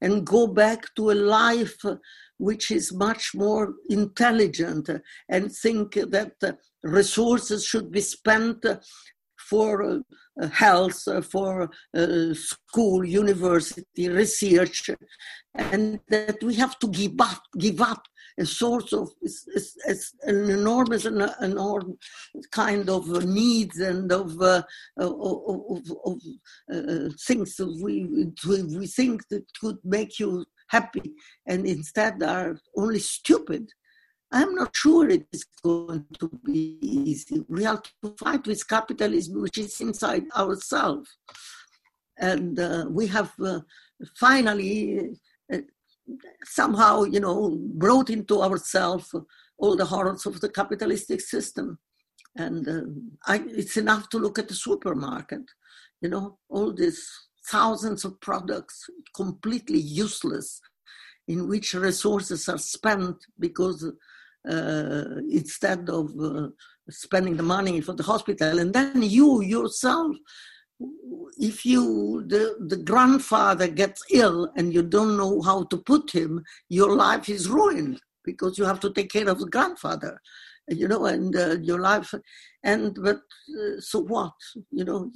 and 0.00 0.26
go 0.26 0.46
back 0.46 0.94
to 0.94 1.10
a 1.10 1.12
life 1.12 1.84
which 2.38 2.70
is 2.70 2.94
much 2.94 3.32
more 3.34 3.74
intelligent 3.90 4.88
and 5.28 5.52
think 5.52 5.94
that 5.94 6.58
resources 6.82 7.64
should 7.64 7.90
be 7.90 8.00
spent 8.00 8.64
for 9.48 10.02
uh, 10.40 10.48
health, 10.48 11.02
for 11.30 11.70
uh, 11.96 12.34
school, 12.34 13.04
university, 13.04 14.08
research, 14.08 14.90
and 15.54 16.00
that 16.08 16.42
we 16.42 16.54
have 16.54 16.78
to 16.78 16.88
give 16.88 17.20
up, 17.20 17.42
give 17.58 17.80
up 17.80 18.02
a 18.38 18.44
source 18.44 18.92
of 18.92 19.10
it's, 19.22 19.46
it's, 19.54 19.76
it's 19.86 20.14
an 20.22 20.50
enormous, 20.50 21.04
an, 21.04 21.28
enormous 21.40 21.96
kind 22.50 22.88
of 22.90 23.06
needs 23.24 23.78
and 23.78 24.10
of 24.10 24.40
uh, 24.40 24.62
of, 24.96 25.80
of, 26.04 26.18
uh, 26.72 27.08
things 27.26 27.60
we 27.82 28.04
we 28.46 28.86
think 28.86 29.22
that 29.28 29.44
could 29.60 29.78
make 29.84 30.18
you 30.18 30.44
happy, 30.68 31.12
and 31.46 31.66
instead 31.66 32.22
are 32.22 32.58
only 32.76 32.98
stupid. 32.98 33.70
I'm 34.32 34.54
not 34.54 34.74
sure 34.74 35.08
it 35.08 35.26
is 35.32 35.44
going 35.62 36.06
to 36.18 36.28
be 36.44 36.78
easy. 36.80 37.44
We 37.48 37.64
have 37.64 37.82
to 37.82 38.14
fight 38.18 38.46
with 38.46 38.66
capitalism, 38.68 39.40
which 39.40 39.58
is 39.58 39.80
inside 39.80 40.24
ourselves. 40.36 41.16
And 42.18 42.58
uh, 42.58 42.86
we 42.88 43.06
have 43.08 43.32
uh, 43.40 43.60
finally 44.16 45.16
uh, 45.52 45.58
somehow, 46.44 47.04
you 47.04 47.20
know, 47.20 47.58
brought 47.74 48.10
into 48.10 48.42
ourselves 48.42 49.14
all 49.58 49.76
the 49.76 49.84
horrors 49.84 50.26
of 50.26 50.40
the 50.40 50.48
capitalistic 50.48 51.20
system. 51.20 51.78
And 52.36 52.68
uh, 52.68 53.32
I, 53.32 53.44
it's 53.46 53.76
enough 53.76 54.08
to 54.10 54.18
look 54.18 54.38
at 54.38 54.48
the 54.48 54.54
supermarket, 54.54 55.42
you 56.00 56.08
know, 56.08 56.38
all 56.48 56.72
these 56.72 57.08
thousands 57.48 58.04
of 58.04 58.20
products 58.20 58.86
completely 59.14 59.78
useless 59.78 60.60
in 61.28 61.48
which 61.48 61.74
resources 61.74 62.48
are 62.48 62.58
spent 62.58 63.16
because 63.38 63.90
instead 64.44 65.88
of 65.88 66.10
uh, 66.20 66.48
spending 66.90 67.36
the 67.36 67.42
money 67.42 67.80
for 67.80 67.94
the 67.94 68.02
hospital. 68.02 68.58
And 68.58 68.72
then 68.72 69.02
you 69.02 69.42
yourself 69.42 70.16
if 71.38 71.64
you 71.64 72.24
the, 72.26 72.56
the 72.68 72.76
grandfather 72.76 73.68
gets 73.68 74.02
ill 74.10 74.50
and 74.56 74.74
you 74.74 74.82
don't 74.82 75.16
know 75.16 75.40
how 75.42 75.64
to 75.64 75.76
put 75.78 76.10
him 76.10 76.42
your 76.68 76.96
life 76.96 77.28
is 77.28 77.48
ruined 77.48 78.00
because 78.24 78.58
you 78.58 78.64
have 78.64 78.80
to 78.80 78.92
take 78.92 79.10
care 79.10 79.28
of 79.28 79.38
the 79.38 79.46
grandfather 79.46 80.20
you 80.68 80.88
know 80.88 81.06
and 81.06 81.36
uh, 81.36 81.56
your 81.60 81.80
life 81.80 82.12
and 82.64 82.98
but 83.02 83.20
uh, 83.60 83.78
so 83.78 84.00
what 84.00 84.32
you 84.70 84.84
know 84.84 85.10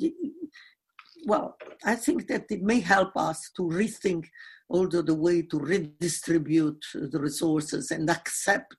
well 1.27 1.57
i 1.85 1.95
think 1.95 2.29
that 2.29 2.45
it 2.51 2.63
may 2.63 2.81
help 2.81 3.17
us 3.17 3.51
to 3.57 3.63
rethink 3.63 4.25
also 4.69 5.03
the 5.03 5.15
way 5.15 5.43
to 5.43 5.59
redistribute 5.59 6.85
the 6.95 7.19
resources 7.19 7.91
and 7.91 8.11
accept 8.11 8.77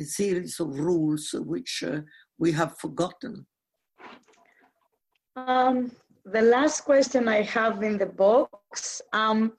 a 0.00 0.04
series 0.04 0.58
of 0.60 0.78
rules 0.78 1.34
which 1.38 1.84
uh, 1.86 2.00
we 2.38 2.52
have 2.52 2.78
forgotten 2.78 3.46
um, 5.36 5.92
the 6.24 6.42
last 6.42 6.82
question 6.82 7.28
I 7.28 7.42
have 7.42 7.82
in 7.82 7.98
the 7.98 8.06
box, 8.06 9.00
um, 9.12 9.52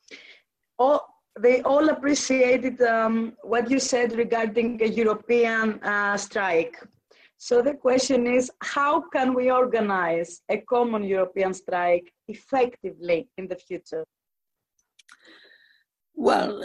all, 0.77 1.07
they 1.39 1.61
all 1.61 1.89
appreciated 1.89 2.81
um, 2.81 3.33
what 3.43 3.69
you 3.69 3.79
said 3.79 4.13
regarding 4.13 4.81
a 4.81 4.87
European 4.87 5.81
uh, 5.83 6.17
strike. 6.17 6.77
So 7.37 7.61
the 7.61 7.73
question 7.73 8.27
is, 8.27 8.51
how 8.61 9.01
can 9.09 9.33
we 9.33 9.49
organize 9.49 10.41
a 10.49 10.57
common 10.57 11.03
European 11.03 11.53
strike 11.53 12.11
effectively 12.27 13.29
in 13.37 13.47
the 13.47 13.55
future? 13.55 14.05
Well, 16.13 16.63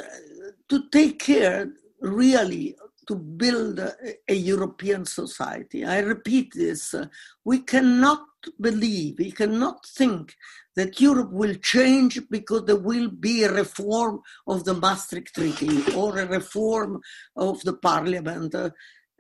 to 0.69 0.89
take 0.91 1.19
care 1.21 1.73
really 2.03 2.77
to 3.07 3.15
build 3.15 3.79
a, 3.79 3.95
a 4.29 4.35
European 4.35 5.05
society. 5.05 5.85
I 5.85 6.01
repeat 6.01 6.53
this. 6.55 6.95
Uh, 6.95 7.07
we 7.45 7.61
cannot 7.61 8.23
believe, 8.61 9.19
we 9.19 9.33
cannot 9.33 9.87
think 9.87 10.35
that 10.77 11.01
Europe 11.01 11.33
will 11.33 11.55
change 11.55 12.21
because 12.31 12.65
there 12.65 12.77
will 12.77 13.09
be 13.09 13.45
a 13.45 13.53
reform 13.53 14.21
of 14.47 14.65
the 14.65 14.75
Maastricht 14.75 15.35
Treaty 15.35 15.95
or 15.95 16.19
a 16.19 16.27
reform 16.27 17.01
of 17.35 17.63
the 17.63 17.73
parliament. 17.73 18.55
Uh, 18.55 18.71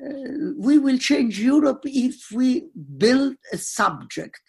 uh, 0.05 0.09
we 0.59 0.79
will 0.79 0.99
change 0.99 1.41
Europe 1.41 1.81
if 1.85 2.31
we 2.31 2.69
build 2.99 3.37
a 3.53 3.57
subject 3.57 4.41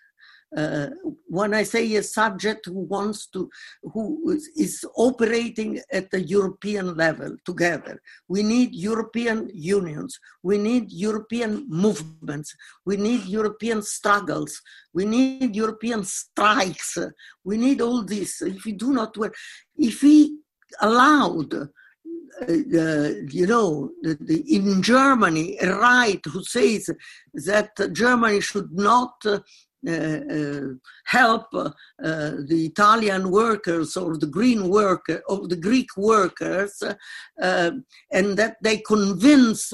uh, 0.56 0.88
when 1.28 1.54
I 1.54 1.64
say 1.64 1.95
a 1.95 2.04
subject 2.04 2.68
who 2.68 2.80
wants 2.80 3.28
to, 3.28 3.50
who 3.82 4.32
is, 4.32 4.50
is, 4.56 4.86
operating 4.95 5.82
at 5.91 6.10
the 6.10 6.22
European 6.22 6.95
level 6.95 7.36
together, 7.45 8.02
we 8.30 8.43
need 8.43 8.74
European 8.74 9.50
unions, 9.54 10.18
we 10.43 10.58
need 10.58 10.91
European 10.91 11.66
movements, 11.68 12.56
we 12.86 12.95
need 12.95 13.26
European 13.26 13.82
struggles, 13.82 14.62
we 14.93 15.04
need 15.04 15.56
European 15.56 16.04
strikes, 16.06 16.98
we 17.43 17.58
need 17.58 17.82
all 17.82 18.04
this. 18.04 18.41
If 18.41 18.64
we 18.64 18.72
do 18.72 18.93
not 18.93 19.18
work, 19.18 19.36
if 19.76 20.02
we 20.02 20.39
allowed 20.80 21.54
uh, 22.39 22.52
you 23.30 23.48
know, 23.48 23.89
the, 24.04 24.16
the, 24.22 24.56
in 24.56 24.82
Germany, 24.84 25.58
a 25.60 25.76
right 25.76 26.22
who 26.26 26.43
says 26.43 26.89
that 27.34 27.72
Germany 27.93 28.41
should 28.41 28.72
not 28.72 29.16
uh, 29.26 29.39
Uh, 29.88 29.91
uh, 29.91 30.67
help 31.05 31.45
uh, 31.53 31.69
the 31.99 32.65
Italian 32.65 33.30
workers 33.30 33.95
or 33.95 34.17
the 34.17 34.25
green 34.25 34.69
worker 34.69 35.21
or 35.30 35.47
the 35.47 35.55
Greek 35.55 35.95
workers, 35.95 36.82
uh, 36.82 37.71
and 38.11 38.38
that 38.38 38.57
they 38.63 38.78
convince 38.78 39.71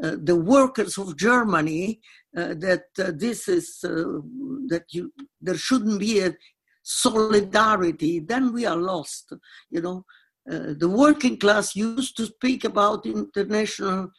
the 0.00 0.36
workers 0.36 0.96
of 0.96 1.18
Germany 1.18 2.00
that 2.32 2.84
this 2.96 3.46
is 3.46 3.80
that 3.82 4.84
you 4.88 5.12
there 5.42 5.58
shouldn't 5.58 6.00
be 6.00 6.20
a 6.20 6.34
solidarity, 6.82 8.20
then 8.20 8.52
we 8.52 8.64
are 8.64 8.76
lost. 8.76 9.32
You 9.70 9.82
know, 9.82 10.04
uh, 10.50 10.74
the 10.78 10.88
working 10.88 11.38
class 11.38 11.76
used 11.76 12.16
to 12.16 12.26
speak 12.26 12.64
about 12.64 13.06
international 13.06 14.10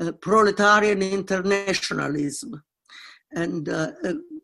uh, 0.00 0.12
proletarian 0.12 1.02
internationalism. 1.02 2.62
And 3.34 3.68
uh, 3.68 3.92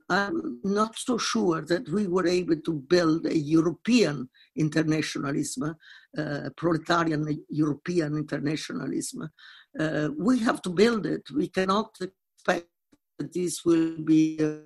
I'm 0.09 0.61
not 0.65 0.97
so 0.99 1.19
sure 1.19 1.63
that 1.63 1.89
we 1.91 2.07
were 2.07 2.27
able 2.27 2.57
to 2.57 2.73
build 2.73 3.27
a 3.27 3.37
European 3.37 4.29
internationalism, 4.57 5.77
uh, 6.17 6.51
proletarian 6.57 7.45
European 7.51 8.17
internationalism. 8.17 9.29
Uh, 9.79 10.09
we 10.19 10.39
have 10.39 10.63
to 10.63 10.71
build 10.71 11.05
it. 11.05 11.23
We 11.31 11.49
cannot 11.49 11.95
expect 12.01 12.69
that 13.19 13.35
this 13.35 13.65
will 13.67 13.99
be 14.03 14.39
uh, 14.41 14.61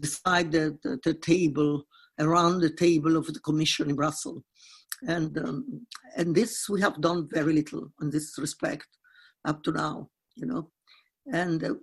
decided 0.00 0.78
at 0.84 1.02
the 1.02 1.14
table, 1.14 1.84
around 2.18 2.60
the 2.60 2.70
table 2.70 3.16
of 3.16 3.26
the 3.26 3.40
Commission 3.40 3.90
in 3.90 3.96
Brussels. 3.96 4.42
And, 5.06 5.36
um, 5.38 5.86
and 6.16 6.34
this 6.34 6.68
we 6.68 6.80
have 6.80 7.00
done 7.00 7.28
very 7.32 7.52
little 7.52 7.92
in 8.00 8.10
this 8.10 8.36
respect 8.38 8.86
up 9.44 9.62
to 9.64 9.72
now, 9.72 10.08
you 10.36 10.46
know. 10.46 10.70
And 11.32 11.62
uh, 11.62 11.74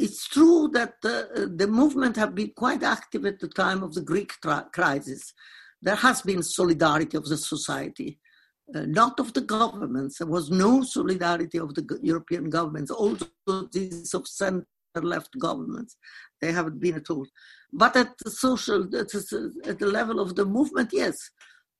it's 0.00 0.26
true 0.26 0.70
that 0.72 0.94
uh, 1.04 1.46
the 1.60 1.68
movement 1.68 2.16
have 2.16 2.34
been 2.34 2.52
quite 2.56 2.82
active 2.82 3.26
at 3.26 3.38
the 3.38 3.48
time 3.48 3.82
of 3.82 3.94
the 3.94 4.00
Greek 4.00 4.32
crisis. 4.72 5.34
There 5.82 6.00
has 6.06 6.22
been 6.22 6.42
solidarity 6.42 7.16
of 7.18 7.26
the 7.26 7.36
society, 7.36 8.18
uh, 8.74 8.86
not 8.86 9.20
of 9.20 9.34
the 9.34 9.42
governments. 9.42 10.18
There 10.18 10.26
was 10.26 10.50
no 10.50 10.82
solidarity 10.82 11.58
of 11.58 11.74
the 11.74 11.84
European 12.02 12.48
governments, 12.48 12.90
also 12.90 13.26
these 13.72 14.14
of 14.14 14.26
center 14.26 14.64
left 15.02 15.38
governments. 15.38 15.96
They 16.40 16.50
haven't 16.50 16.80
been 16.80 16.96
at 16.96 17.10
all. 17.10 17.26
But 17.70 17.94
at 17.96 18.10
the 18.24 18.30
social, 18.30 18.82
at 18.84 19.08
the, 19.08 19.52
at 19.66 19.78
the 19.78 19.86
level 19.86 20.18
of 20.18 20.34
the 20.34 20.46
movement, 20.46 20.90
yes. 20.94 21.16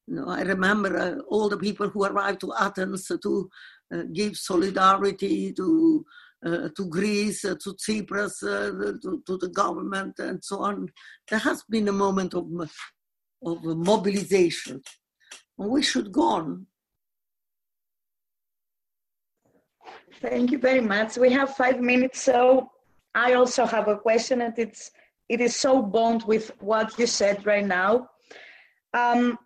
You 0.07 0.17
know, 0.17 0.29
I 0.29 0.43
remember 0.43 0.97
uh, 0.99 1.23
all 1.29 1.49
the 1.49 1.57
people 1.57 1.89
who 1.89 2.05
arrived 2.05 2.41
to 2.41 2.53
Athens 2.59 3.11
to 3.23 3.51
uh, 3.95 4.03
give 4.13 4.37
solidarity 4.37 5.53
to 5.55 6.05
to 6.45 6.87
Greece, 6.89 7.45
uh, 7.45 7.55
to 7.63 7.75
Cyprus, 7.79 8.43
uh, 8.43 8.71
to, 9.03 9.23
to, 9.27 9.37
the 9.37 9.49
government, 9.49 10.19
and 10.19 10.43
so 10.43 10.59
on. 10.61 10.89
There 11.29 11.39
has 11.39 11.63
been 11.69 11.89
a 11.89 11.93
moment 11.93 12.35
of, 12.35 12.47
of 13.45 13.65
mobilization. 13.65 14.83
And 15.59 15.71
we 15.71 15.83
should 15.83 16.11
go 16.11 16.23
on. 16.23 16.67
Thank 20.23 20.51
you 20.51 20.59
very 20.59 20.81
much. 20.81 21.17
We 21.17 21.31
have 21.33 21.57
five 21.57 21.81
minutes, 21.81 22.23
so 22.23 22.71
I 23.15 23.35
also 23.35 23.67
have 23.67 23.89
a 23.89 23.97
question, 23.97 24.43
and 24.43 24.59
it's 24.59 24.91
it 25.29 25.41
is 25.41 25.55
so 25.55 25.81
bound 25.81 26.25
with 26.25 26.51
what 26.61 26.99
you 26.99 27.07
said 27.07 27.47
right 27.47 27.65
now. 27.65 28.09
Um, 28.93 29.39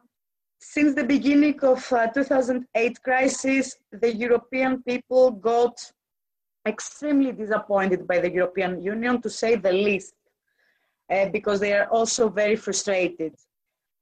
since 0.58 0.94
the 0.94 1.04
beginning 1.04 1.60
of 1.60 1.92
uh, 1.92 2.06
2008 2.06 3.02
crisis, 3.02 3.76
the 3.92 4.14
European 4.16 4.82
people 4.82 5.30
got 5.30 5.78
extremely 6.66 7.32
disappointed 7.32 8.06
by 8.06 8.18
the 8.20 8.30
European 8.30 8.82
Union, 8.82 9.20
to 9.22 9.30
say 9.30 9.56
the 9.56 9.72
least, 9.72 10.14
uh, 11.10 11.28
because 11.28 11.60
they 11.60 11.72
are 11.72 11.86
also 11.86 12.28
very 12.28 12.56
frustrated. 12.56 13.34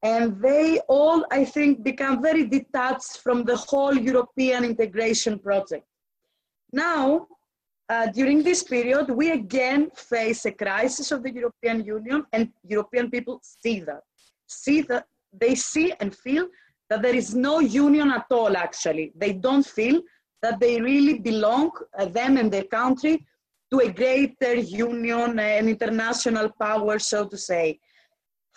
And 0.01 0.41
they 0.41 0.79
all, 0.87 1.25
I 1.31 1.45
think, 1.45 1.83
become 1.83 2.21
very 2.21 2.45
detached 2.45 3.19
from 3.19 3.43
the 3.45 3.55
whole 3.55 3.95
European 3.95 4.65
integration 4.65 5.39
project. 5.39 5.85
Now, 6.71 7.27
uh, 7.89 8.07
during 8.07 8.43
this 8.43 8.63
period, 8.63 9.09
we 9.09 9.31
again 9.31 9.89
face 9.95 10.45
a 10.45 10.51
crisis 10.51 11.11
of 11.11 11.23
the 11.23 11.31
European 11.31 11.85
Union, 11.85 12.25
and 12.33 12.51
European 12.67 13.09
people 13.09 13.39
see 13.41 13.81
that. 13.81 14.03
See 14.47 14.81
that 14.83 15.05
they 15.31 15.55
see 15.55 15.93
and 15.99 16.15
feel 16.15 16.47
that 16.89 17.01
there 17.01 17.15
is 17.15 17.33
no 17.33 17.59
union 17.59 18.11
at 18.11 18.25
all, 18.29 18.55
actually. 18.55 19.11
They 19.15 19.33
don't 19.33 19.65
feel 19.65 20.01
that 20.43 20.59
they 20.59 20.79
really 20.79 21.17
belong, 21.19 21.71
uh, 21.97 22.05
them 22.05 22.37
and 22.37 22.51
their 22.51 22.69
country, 22.79 23.25
to 23.71 23.79
a 23.79 23.91
greater 23.91 24.55
union 24.55 25.39
and 25.39 25.67
international 25.67 26.47
power, 26.61 26.99
so 26.99 27.25
to 27.25 27.37
say. 27.37 27.79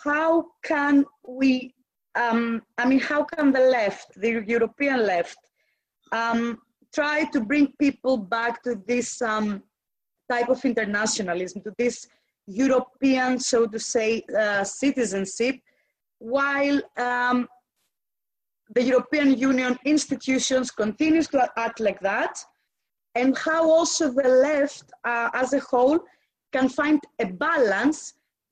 How 0.03 0.45
can 0.63 1.05
we, 1.27 1.73
um, 2.13 2.61
I 2.77 2.85
mean, 2.87 2.99
how 2.99 3.23
can 3.23 3.51
the 3.51 3.65
left, 3.77 4.07
the 4.15 4.43
European 4.55 5.07
left, 5.07 5.39
um, 6.11 6.59
try 6.93 7.23
to 7.33 7.39
bring 7.39 7.73
people 7.79 8.17
back 8.17 8.61
to 8.63 8.75
this 8.85 9.21
um, 9.21 9.63
type 10.29 10.49
of 10.49 10.63
internationalism, 10.63 11.63
to 11.63 11.73
this 11.79 12.05
European, 12.45 13.39
so 13.39 13.65
to 13.65 13.79
say, 13.79 14.23
uh, 14.37 14.63
citizenship, 14.63 15.55
while 16.19 16.81
um, 16.97 17.47
the 18.77 18.83
European 18.83 19.29
Union 19.51 19.73
institutions 19.85 20.69
continues 20.69 21.27
to 21.29 21.37
act 21.65 21.79
like 21.87 21.99
that, 22.11 22.33
and 23.19 23.29
how 23.47 23.61
also 23.77 24.03
the 24.19 24.29
left 24.49 24.85
uh, 25.11 25.29
as 25.41 25.49
a 25.53 25.61
whole 25.69 25.99
can 26.55 26.69
find 26.69 26.99
a 27.25 27.27
balance, 27.47 27.99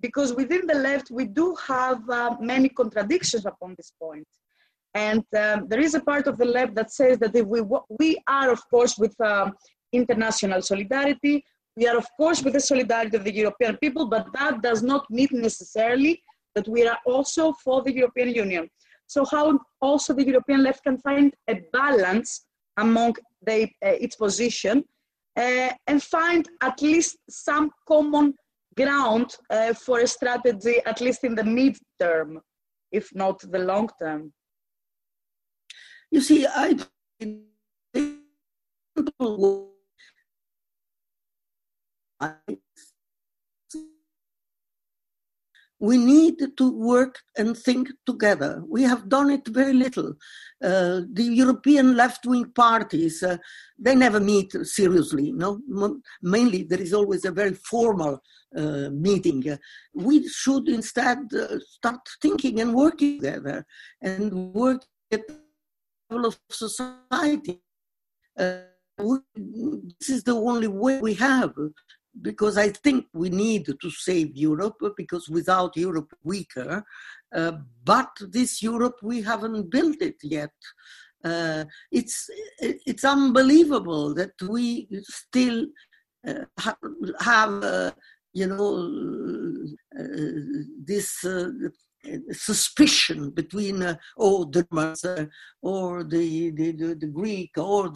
because 0.05 0.29
within 0.41 0.63
the 0.71 0.79
left 0.89 1.07
we 1.19 1.25
do 1.39 1.47
have 1.71 1.99
uh, 2.09 2.35
many 2.53 2.69
contradictions 2.81 3.45
upon 3.45 3.69
this 3.77 3.91
point. 4.03 4.27
And 4.95 5.25
um, 5.43 5.67
there 5.69 5.83
is 5.87 5.93
a 5.93 6.03
part 6.11 6.25
of 6.25 6.35
the 6.41 6.49
left 6.57 6.73
that 6.79 6.89
says 6.99 7.15
that 7.19 7.33
we, 7.53 7.61
we 8.01 8.09
are, 8.39 8.49
of 8.57 8.61
course, 8.73 8.97
with 8.97 9.15
um, 9.21 9.53
international 9.91 10.61
solidarity, 10.63 11.35
we 11.77 11.87
are, 11.89 11.97
of 12.03 12.07
course, 12.17 12.41
with 12.41 12.53
the 12.53 12.65
solidarity 12.71 13.15
of 13.17 13.25
the 13.25 13.35
European 13.43 13.77
people, 13.77 14.07
but 14.15 14.25
that 14.33 14.63
does 14.63 14.81
not 14.81 15.03
mean 15.17 15.33
necessarily 15.33 16.13
that 16.55 16.67
we 16.67 16.87
are 16.87 16.97
also 17.05 17.53
for 17.63 17.83
the 17.83 17.93
European 17.93 18.29
Union. 18.45 18.65
So 19.07 19.25
how 19.25 19.59
also 19.81 20.13
the 20.13 20.25
European 20.25 20.63
left 20.63 20.83
can 20.83 20.97
find 20.99 21.33
a 21.47 21.61
balance 21.71 22.45
among 22.77 23.15
the, 23.45 23.63
uh, 23.85 23.97
its 24.05 24.15
position 24.15 24.83
uh, 25.37 25.69
and 25.87 26.01
find 26.01 26.47
at 26.61 26.81
least 26.81 27.17
some 27.29 27.71
common 27.87 28.33
ground 28.75 29.35
uh, 29.49 29.73
for 29.73 29.99
a 29.99 30.07
strategy, 30.07 30.81
at 30.85 31.01
least 31.01 31.23
in 31.23 31.35
the 31.35 31.43
mid-term, 31.43 32.41
if 32.91 33.09
not 33.13 33.39
the 33.51 33.59
long 33.59 33.89
term. 34.01 34.33
You 36.11 36.21
see, 36.21 36.45
I 36.47 36.77
we 45.79 45.97
need 45.97 46.37
to 46.57 46.71
work 46.71 47.19
and 47.37 47.57
think 47.57 47.89
together. 48.05 48.63
We 48.67 48.83
have 48.83 49.09
done 49.09 49.29
it 49.29 49.47
very 49.47 49.73
little. 49.73 50.13
Uh, 50.63 51.01
the 51.11 51.23
European 51.23 51.97
left-wing 51.97 52.51
parties, 52.53 53.21
uh, 53.21 53.37
they 53.77 53.93
never 53.93 54.19
meet 54.19 54.53
seriously. 54.63 55.33
No, 55.33 55.59
mainly 56.21 56.63
there 56.63 56.81
is 56.81 56.93
always 56.93 57.25
a 57.25 57.31
very 57.31 57.53
formal 57.53 58.21
uh, 58.55 58.89
meeting. 58.91 59.43
we 59.93 60.27
should 60.29 60.69
instead 60.69 61.19
uh, 61.33 61.59
start 61.59 61.99
thinking 62.21 62.61
and 62.61 62.73
working 62.73 63.19
together 63.19 63.65
and 64.01 64.31
work 64.53 64.81
at 65.11 65.27
the 65.27 65.39
level 66.09 66.27
of 66.27 66.39
society. 66.49 67.59
Uh, 68.37 68.59
we, 68.97 69.17
this 69.99 70.09
is 70.09 70.23
the 70.23 70.33
only 70.33 70.67
way 70.67 71.01
we 71.01 71.13
have 71.15 71.53
because 72.21 72.57
I 72.57 72.69
think 72.69 73.05
we 73.13 73.29
need 73.29 73.65
to 73.65 73.89
save 73.89 74.35
Europe 74.35 74.81
because 74.95 75.29
without 75.29 75.75
Europe 75.75 76.13
weaker. 76.23 76.83
Uh, 77.35 77.53
but 77.83 78.11
this 78.29 78.61
Europe 78.61 78.97
we 79.01 79.21
haven't 79.21 79.69
built 79.69 80.01
it 80.01 80.17
yet. 80.23 80.53
Uh, 81.23 81.65
it's 81.91 82.29
it's 82.59 83.03
unbelievable 83.03 84.13
that 84.13 84.33
we 84.47 84.87
still 85.01 85.65
uh, 86.27 86.45
ha- 86.59 86.77
have 87.19 87.63
uh, 87.63 87.91
you 88.33 88.47
know 88.47 89.65
uh, 89.99 90.03
this 90.83 91.25
uh, 91.25 91.49
suspicion 92.31 93.31
between 93.31 93.97
oh 94.17 94.45
the 94.45 95.29
or 95.61 96.03
the, 96.03 96.51
the, 96.51 96.71
the, 96.71 96.95
the 96.95 97.07
Greek 97.07 97.57
or 97.57 97.91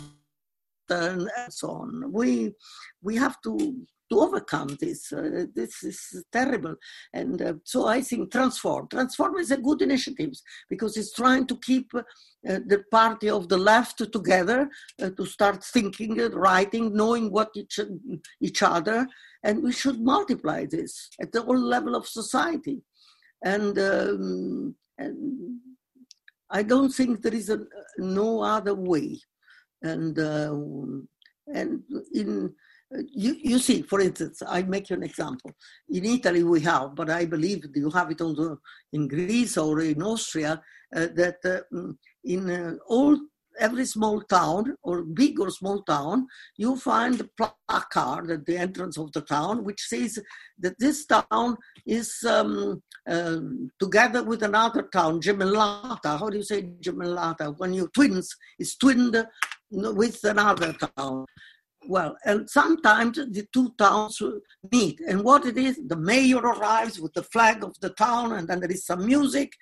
and 0.90 1.30
so 1.50 1.70
on. 1.70 2.12
We 2.12 2.54
we 3.02 3.16
have 3.16 3.40
to 3.42 3.86
to 4.10 4.20
overcome 4.20 4.78
this. 4.80 5.14
Uh, 5.14 5.46
this 5.54 5.84
is 5.84 6.24
terrible. 6.32 6.76
And 7.14 7.42
uh, 7.42 7.54
so 7.64 7.88
I 7.88 8.02
think 8.02 8.32
Transform. 8.32 8.88
Transform 8.88 9.38
is 9.38 9.52
a 9.52 9.58
good 9.58 9.82
initiative 9.82 10.34
because 10.70 10.98
it's 10.98 11.14
trying 11.14 11.46
to 11.48 11.58
keep 11.58 11.92
uh, 11.96 12.02
the 12.44 12.84
party 12.92 13.30
of 13.30 13.50
the 13.50 13.58
left 13.58 13.98
together, 14.12 14.70
uh, 15.02 15.10
to 15.12 15.26
start 15.26 15.64
thinking, 15.64 16.16
writing, 16.32 16.96
knowing 16.96 17.32
what 17.32 17.50
each, 17.56 17.80
each 18.42 18.64
other. 18.64 19.08
And 19.44 19.64
we 19.64 19.72
should 19.72 20.02
multiply 20.02 20.66
this 20.66 21.10
at 21.22 21.32
the 21.32 21.42
whole 21.42 21.60
level 21.60 21.96
of 21.96 22.08
society. 22.08 22.82
And, 23.44 23.78
um, 23.80 24.76
and 24.98 25.60
I 26.50 26.64
don't 26.64 26.92
think 26.92 27.22
there 27.22 27.34
is 27.34 27.50
a, 27.50 27.60
no 27.98 28.42
other 28.42 28.74
way. 28.74 29.20
And, 29.82 30.18
uh, 30.20 30.56
and 31.54 31.84
in 32.14 32.54
you, 32.92 33.36
you 33.42 33.60
see, 33.60 33.82
for 33.84 34.00
instance, 34.02 34.42
I 34.48 34.64
make 34.64 34.90
you 34.90 34.96
an 34.96 35.04
example. 35.04 35.52
In 35.90 36.06
Italy, 36.06 36.44
we 36.44 36.62
have, 36.62 36.96
but 36.96 37.10
I 37.10 37.26
believe 37.26 37.66
you 37.76 37.90
have 37.92 38.12
it 38.12 38.22
also 38.22 38.60
in 38.94 39.08
Greece 39.08 39.58
or 39.58 39.82
in 39.82 40.02
Austria, 40.02 40.62
uh, 40.96 41.08
that 41.16 41.38
uh, 41.46 41.60
mm, 41.74 41.96
in 42.24 42.50
uh, 42.50 42.76
all 42.88 43.18
every 43.60 43.86
small 43.86 44.22
town 44.22 44.76
or 44.84 45.04
big 45.04 45.40
or 45.40 45.50
small 45.50 45.84
town, 45.84 46.26
you 46.58 46.78
find 46.78 47.20
a 47.20 47.48
placard 47.68 48.32
at 48.32 48.46
the 48.46 48.58
entrance 48.58 48.98
of 48.98 49.12
the 49.12 49.22
town 49.22 49.64
which 49.64 49.82
says 49.82 50.18
that 50.58 50.80
this 50.80 51.06
town 51.06 51.58
is 51.86 52.24
um, 52.28 52.82
uh, 53.08 53.40
together 53.80 54.24
with 54.24 54.44
another 54.44 54.84
town, 54.84 55.22
gemellata. 55.22 56.18
How 56.18 56.30
do 56.30 56.38
you 56.38 56.44
say 56.44 56.64
gemellata? 56.82 57.54
When 57.58 57.74
you 57.74 57.90
twins, 57.94 58.34
it's 58.58 58.78
twinned 58.78 59.26
with 59.72 60.24
another 60.24 60.74
town 60.74 61.26
well, 61.88 62.18
and 62.26 62.50
sometimes 62.50 63.18
the 63.18 63.48
two 63.54 63.74
towns 63.78 64.22
meet. 64.72 65.00
And 65.08 65.24
what 65.24 65.46
it 65.46 65.58
is, 65.58 65.80
the 65.88 65.96
mayor 65.96 66.40
arrives 66.40 67.00
with 67.00 67.14
the 67.14 67.24
flag 67.24 67.64
of 67.64 67.80
the 67.80 67.90
town, 67.92 68.34
and 68.34 68.48
then 68.48 68.60
there 68.60 68.72
is 68.72 68.86
some 68.86 69.06
music, 69.06 69.54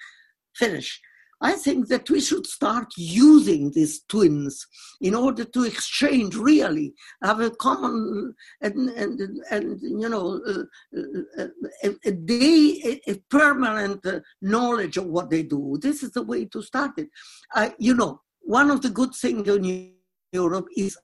finish. 0.55 0.99
I 1.39 1.53
think 1.53 1.87
that 1.89 2.09
we 2.09 2.19
should 2.19 2.47
start 2.47 2.87
using 2.97 3.71
these 3.71 4.01
twins 4.09 4.65
in 5.01 5.13
order 5.13 5.45
to 5.45 5.63
exchange 5.65 6.35
really, 6.35 6.95
have 7.21 7.39
a 7.41 7.51
common 7.51 8.33
and 8.61 8.89
and 8.89 9.39
and 9.51 9.79
you 9.81 10.09
know 10.09 10.41
uh, 10.47 10.99
uh, 11.39 11.47
a, 11.83 11.89
a, 12.05 12.11
day 12.11 12.99
a, 13.07 13.15
permanent 13.29 14.03
uh, 14.05 14.19
knowledge 14.41 14.97
of 14.97 15.05
what 15.05 15.29
they 15.29 15.43
do. 15.43 15.77
This 15.79 16.01
is 16.01 16.11
the 16.11 16.23
way 16.23 16.45
to 16.45 16.63
start 16.63 16.97
it. 16.97 17.09
I, 17.53 17.75
you 17.77 17.93
know, 17.93 18.21
one 18.41 18.71
of 18.71 18.81
the 18.81 18.89
good 18.89 19.13
things 19.13 19.47
in 19.47 19.93
Europe 20.31 20.67
is 20.75 20.97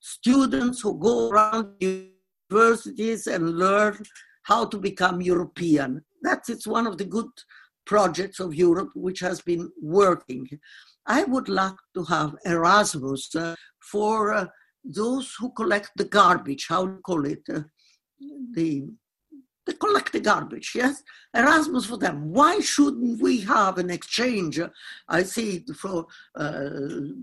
students 0.00 0.80
who 0.80 0.98
go 0.98 1.30
around 1.30 1.74
universities 1.80 3.26
and 3.26 3.58
learn 3.58 4.02
how 4.42 4.64
to 4.66 4.78
become 4.78 5.20
European. 5.20 6.02
That's 6.22 6.48
it's 6.48 6.66
one 6.66 6.86
of 6.86 6.98
the 6.98 7.04
good 7.04 7.30
projects 7.86 8.40
of 8.40 8.54
Europe 8.54 8.90
which 8.94 9.20
has 9.20 9.40
been 9.40 9.70
working. 9.80 10.46
I 11.06 11.24
would 11.24 11.48
like 11.48 11.80
to 11.94 12.04
have 12.04 12.34
Erasmus 12.44 13.34
uh, 13.34 13.54
for 13.90 14.32
uh, 14.32 14.46
those 14.84 15.34
who 15.38 15.52
collect 15.52 15.90
the 15.96 16.04
garbage, 16.04 16.66
how 16.68 16.86
do 16.86 16.92
you 16.92 17.00
call 17.02 17.24
it? 17.26 17.42
Uh, 17.52 17.62
the 18.52 18.86
they 19.70 19.76
collect 19.76 20.12
the 20.12 20.20
garbage, 20.20 20.72
yes? 20.74 21.02
Erasmus 21.34 21.86
for 21.86 21.96
them. 21.96 22.32
Why 22.32 22.60
shouldn't 22.60 23.22
we 23.22 23.40
have 23.42 23.78
an 23.78 23.90
exchange? 23.90 24.58
I 25.08 25.22
see 25.22 25.64
for 25.76 26.06
uh, 26.34 26.70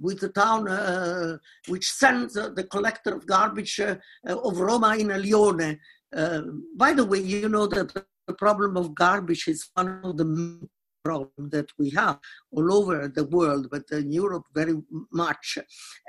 with 0.01 0.19
the 0.21 0.29
town 0.29 0.69
uh, 0.69 1.37
which 1.67 1.91
sends 1.91 2.37
uh, 2.37 2.49
the 2.49 2.63
collector 2.63 3.13
of 3.15 3.25
garbage 3.25 3.79
uh, 3.79 3.95
of 4.25 4.59
Roma 4.59 4.95
in 4.95 5.07
Lione. 5.07 5.77
Uh, 6.15 6.41
by 6.75 6.93
the 6.93 7.05
way, 7.05 7.19
you 7.19 7.49
know 7.49 7.67
that 7.67 7.93
the 7.93 8.33
problem 8.33 8.77
of 8.77 8.95
garbage 8.95 9.47
is 9.47 9.69
one 9.73 10.01
of 10.03 10.17
the 10.17 10.67
problems 11.03 11.51
that 11.51 11.69
we 11.77 11.89
have 11.91 12.19
all 12.51 12.73
over 12.73 13.07
the 13.07 13.25
world, 13.25 13.67
but 13.69 13.83
in 13.91 14.11
Europe 14.11 14.45
very 14.53 14.75
much. 15.11 15.57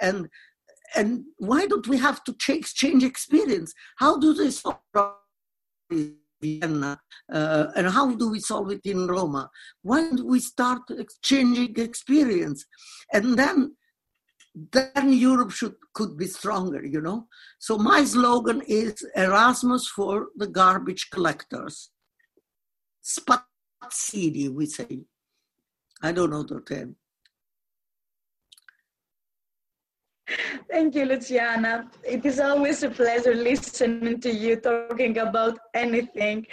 And 0.00 0.28
and 0.96 1.24
why 1.36 1.66
don't 1.66 1.86
we 1.86 1.98
have 1.98 2.24
to 2.24 2.34
exchange 2.48 3.04
experience? 3.04 3.74
How 3.96 4.18
do 4.18 4.32
they 4.32 4.50
solve 4.50 4.78
Vienna, 6.40 6.98
uh, 7.32 7.66
and 7.76 7.88
how 7.88 8.14
do 8.14 8.30
we 8.30 8.40
solve 8.40 8.70
it 8.70 8.80
in 8.84 9.06
Roma? 9.06 9.50
When 9.82 10.16
do 10.16 10.26
we 10.26 10.40
start 10.40 10.82
exchanging 10.90 11.74
experience? 11.76 12.64
And 13.12 13.38
then 13.38 13.74
then 14.72 15.12
Europe 15.12 15.52
should 15.52 15.76
could 15.94 16.16
be 16.16 16.26
stronger, 16.26 16.84
you 16.84 17.00
know. 17.00 17.26
So 17.58 17.78
my 17.78 18.04
slogan 18.04 18.62
is 18.66 19.06
Erasmus 19.14 19.88
for 19.88 20.28
the 20.36 20.46
garbage 20.46 21.10
collectors. 21.10 21.90
Spazzini, 23.02 24.48
we 24.52 24.66
say. 24.66 25.02
I 26.02 26.12
don't 26.12 26.30
know 26.30 26.42
the 26.42 26.60
term. 26.60 26.96
Thank 30.70 30.94
you, 30.94 31.06
Luciana. 31.06 31.90
It 32.04 32.24
is 32.26 32.38
always 32.38 32.82
a 32.82 32.90
pleasure 32.90 33.34
listening 33.34 34.20
to 34.20 34.30
you 34.30 34.56
talking 34.56 35.18
about 35.18 35.58
anything. 35.74 36.46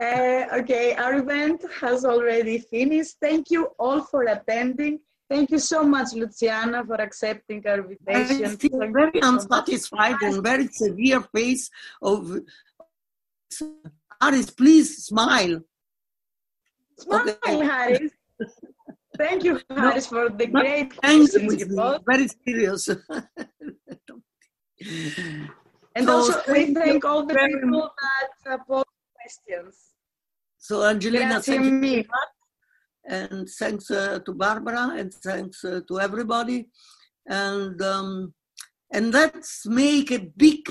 Uh, 0.00 0.44
okay, 0.60 0.94
our 0.94 1.14
event 1.16 1.64
has 1.80 2.04
already 2.04 2.58
finished. 2.58 3.16
Thank 3.20 3.50
you 3.50 3.68
all 3.78 4.02
for 4.02 4.22
attending. 4.22 5.00
Thank 5.28 5.50
you 5.50 5.58
so 5.58 5.84
much, 5.84 6.12
Luciana, 6.14 6.84
for 6.84 6.96
accepting 6.96 7.64
our 7.66 7.80
invitation. 7.80 8.44
I 8.44 8.54
still 8.54 8.80
very 8.92 9.20
unsatisfied 9.22 10.16
and 10.22 10.42
very 10.42 10.66
severe 10.68 11.20
face 11.20 11.70
of 12.02 12.40
Haris. 14.20 14.50
Please 14.50 15.04
smile. 15.04 15.60
Smile, 16.98 17.28
okay. 17.44 17.66
Haris. 17.66 18.12
Thank 19.20 19.44
you, 19.44 19.60
Haris, 19.68 20.06
for 20.06 20.30
the 20.30 20.46
great 20.46 20.96
questions 20.96 21.34
Very 22.06 22.26
serious. 22.42 22.88
and 25.94 26.06
so 26.06 26.10
also, 26.10 26.40
we 26.48 26.72
thank 26.72 27.04
all 27.04 27.26
the 27.26 27.34
people 27.34 27.90
that 28.00 28.52
uh, 28.52 28.58
posed 28.66 28.86
questions. 29.14 29.74
So, 30.56 30.82
Angelina, 30.82 31.42
thank 31.42 31.64
you 31.64 31.80
very 31.80 31.96
much. 31.96 32.32
And 33.04 33.46
thanks 33.58 33.90
uh, 33.90 34.20
to 34.24 34.32
Barbara 34.32 34.94
and 34.96 35.12
thanks 35.12 35.64
uh, 35.64 35.80
to 35.88 36.00
everybody. 36.00 36.70
And 37.26 37.80
um, 37.82 38.32
and 38.90 39.12
let's 39.12 39.66
make 39.66 40.10
a 40.12 40.30
big. 40.34 40.62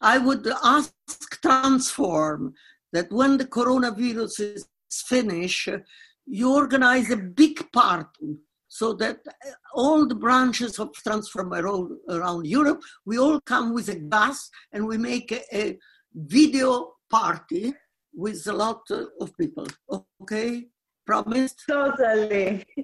I 0.00 0.16
would 0.16 0.46
ask 0.64 0.94
Transform 1.42 2.54
that 2.94 3.12
when 3.12 3.36
the 3.36 3.44
coronavirus 3.44 4.40
is 4.56 4.66
finished, 4.90 5.68
you 6.32 6.50
organize 6.54 7.10
a 7.10 7.16
big 7.16 7.70
party 7.72 8.38
so 8.66 8.94
that 8.94 9.18
all 9.74 10.08
the 10.08 10.14
branches 10.14 10.78
of 10.78 10.94
Transform 10.94 11.52
around, 11.52 11.90
around 12.08 12.46
Europe, 12.46 12.80
we 13.04 13.18
all 13.18 13.38
come 13.42 13.74
with 13.74 13.90
a 13.90 13.98
bus 13.98 14.48
and 14.72 14.86
we 14.86 14.96
make 14.96 15.30
a, 15.30 15.42
a 15.54 15.78
video 16.14 16.94
party 17.10 17.74
with 18.14 18.46
a 18.46 18.52
lot 18.52 18.80
of 19.20 19.36
people. 19.36 19.66
Okay? 20.22 20.68
Promised? 21.06 21.62
Totally. 21.68 22.64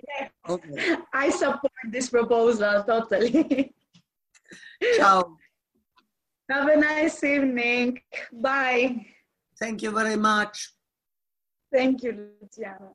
Okay. 0.49 0.97
I 1.13 1.29
support 1.29 1.73
this 1.91 2.09
proposal 2.09 2.83
totally. 2.85 3.75
Ciao. 4.97 5.37
Have 6.51 6.69
a 6.69 6.77
nice 6.77 7.23
evening. 7.23 8.01
Bye. 8.33 9.05
Thank 9.61 9.83
you 9.83 9.91
very 9.91 10.17
much. 10.17 10.73
Thank 11.71 12.03
you, 12.03 12.31
Luciana. 12.41 12.93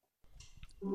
Der 0.83 0.91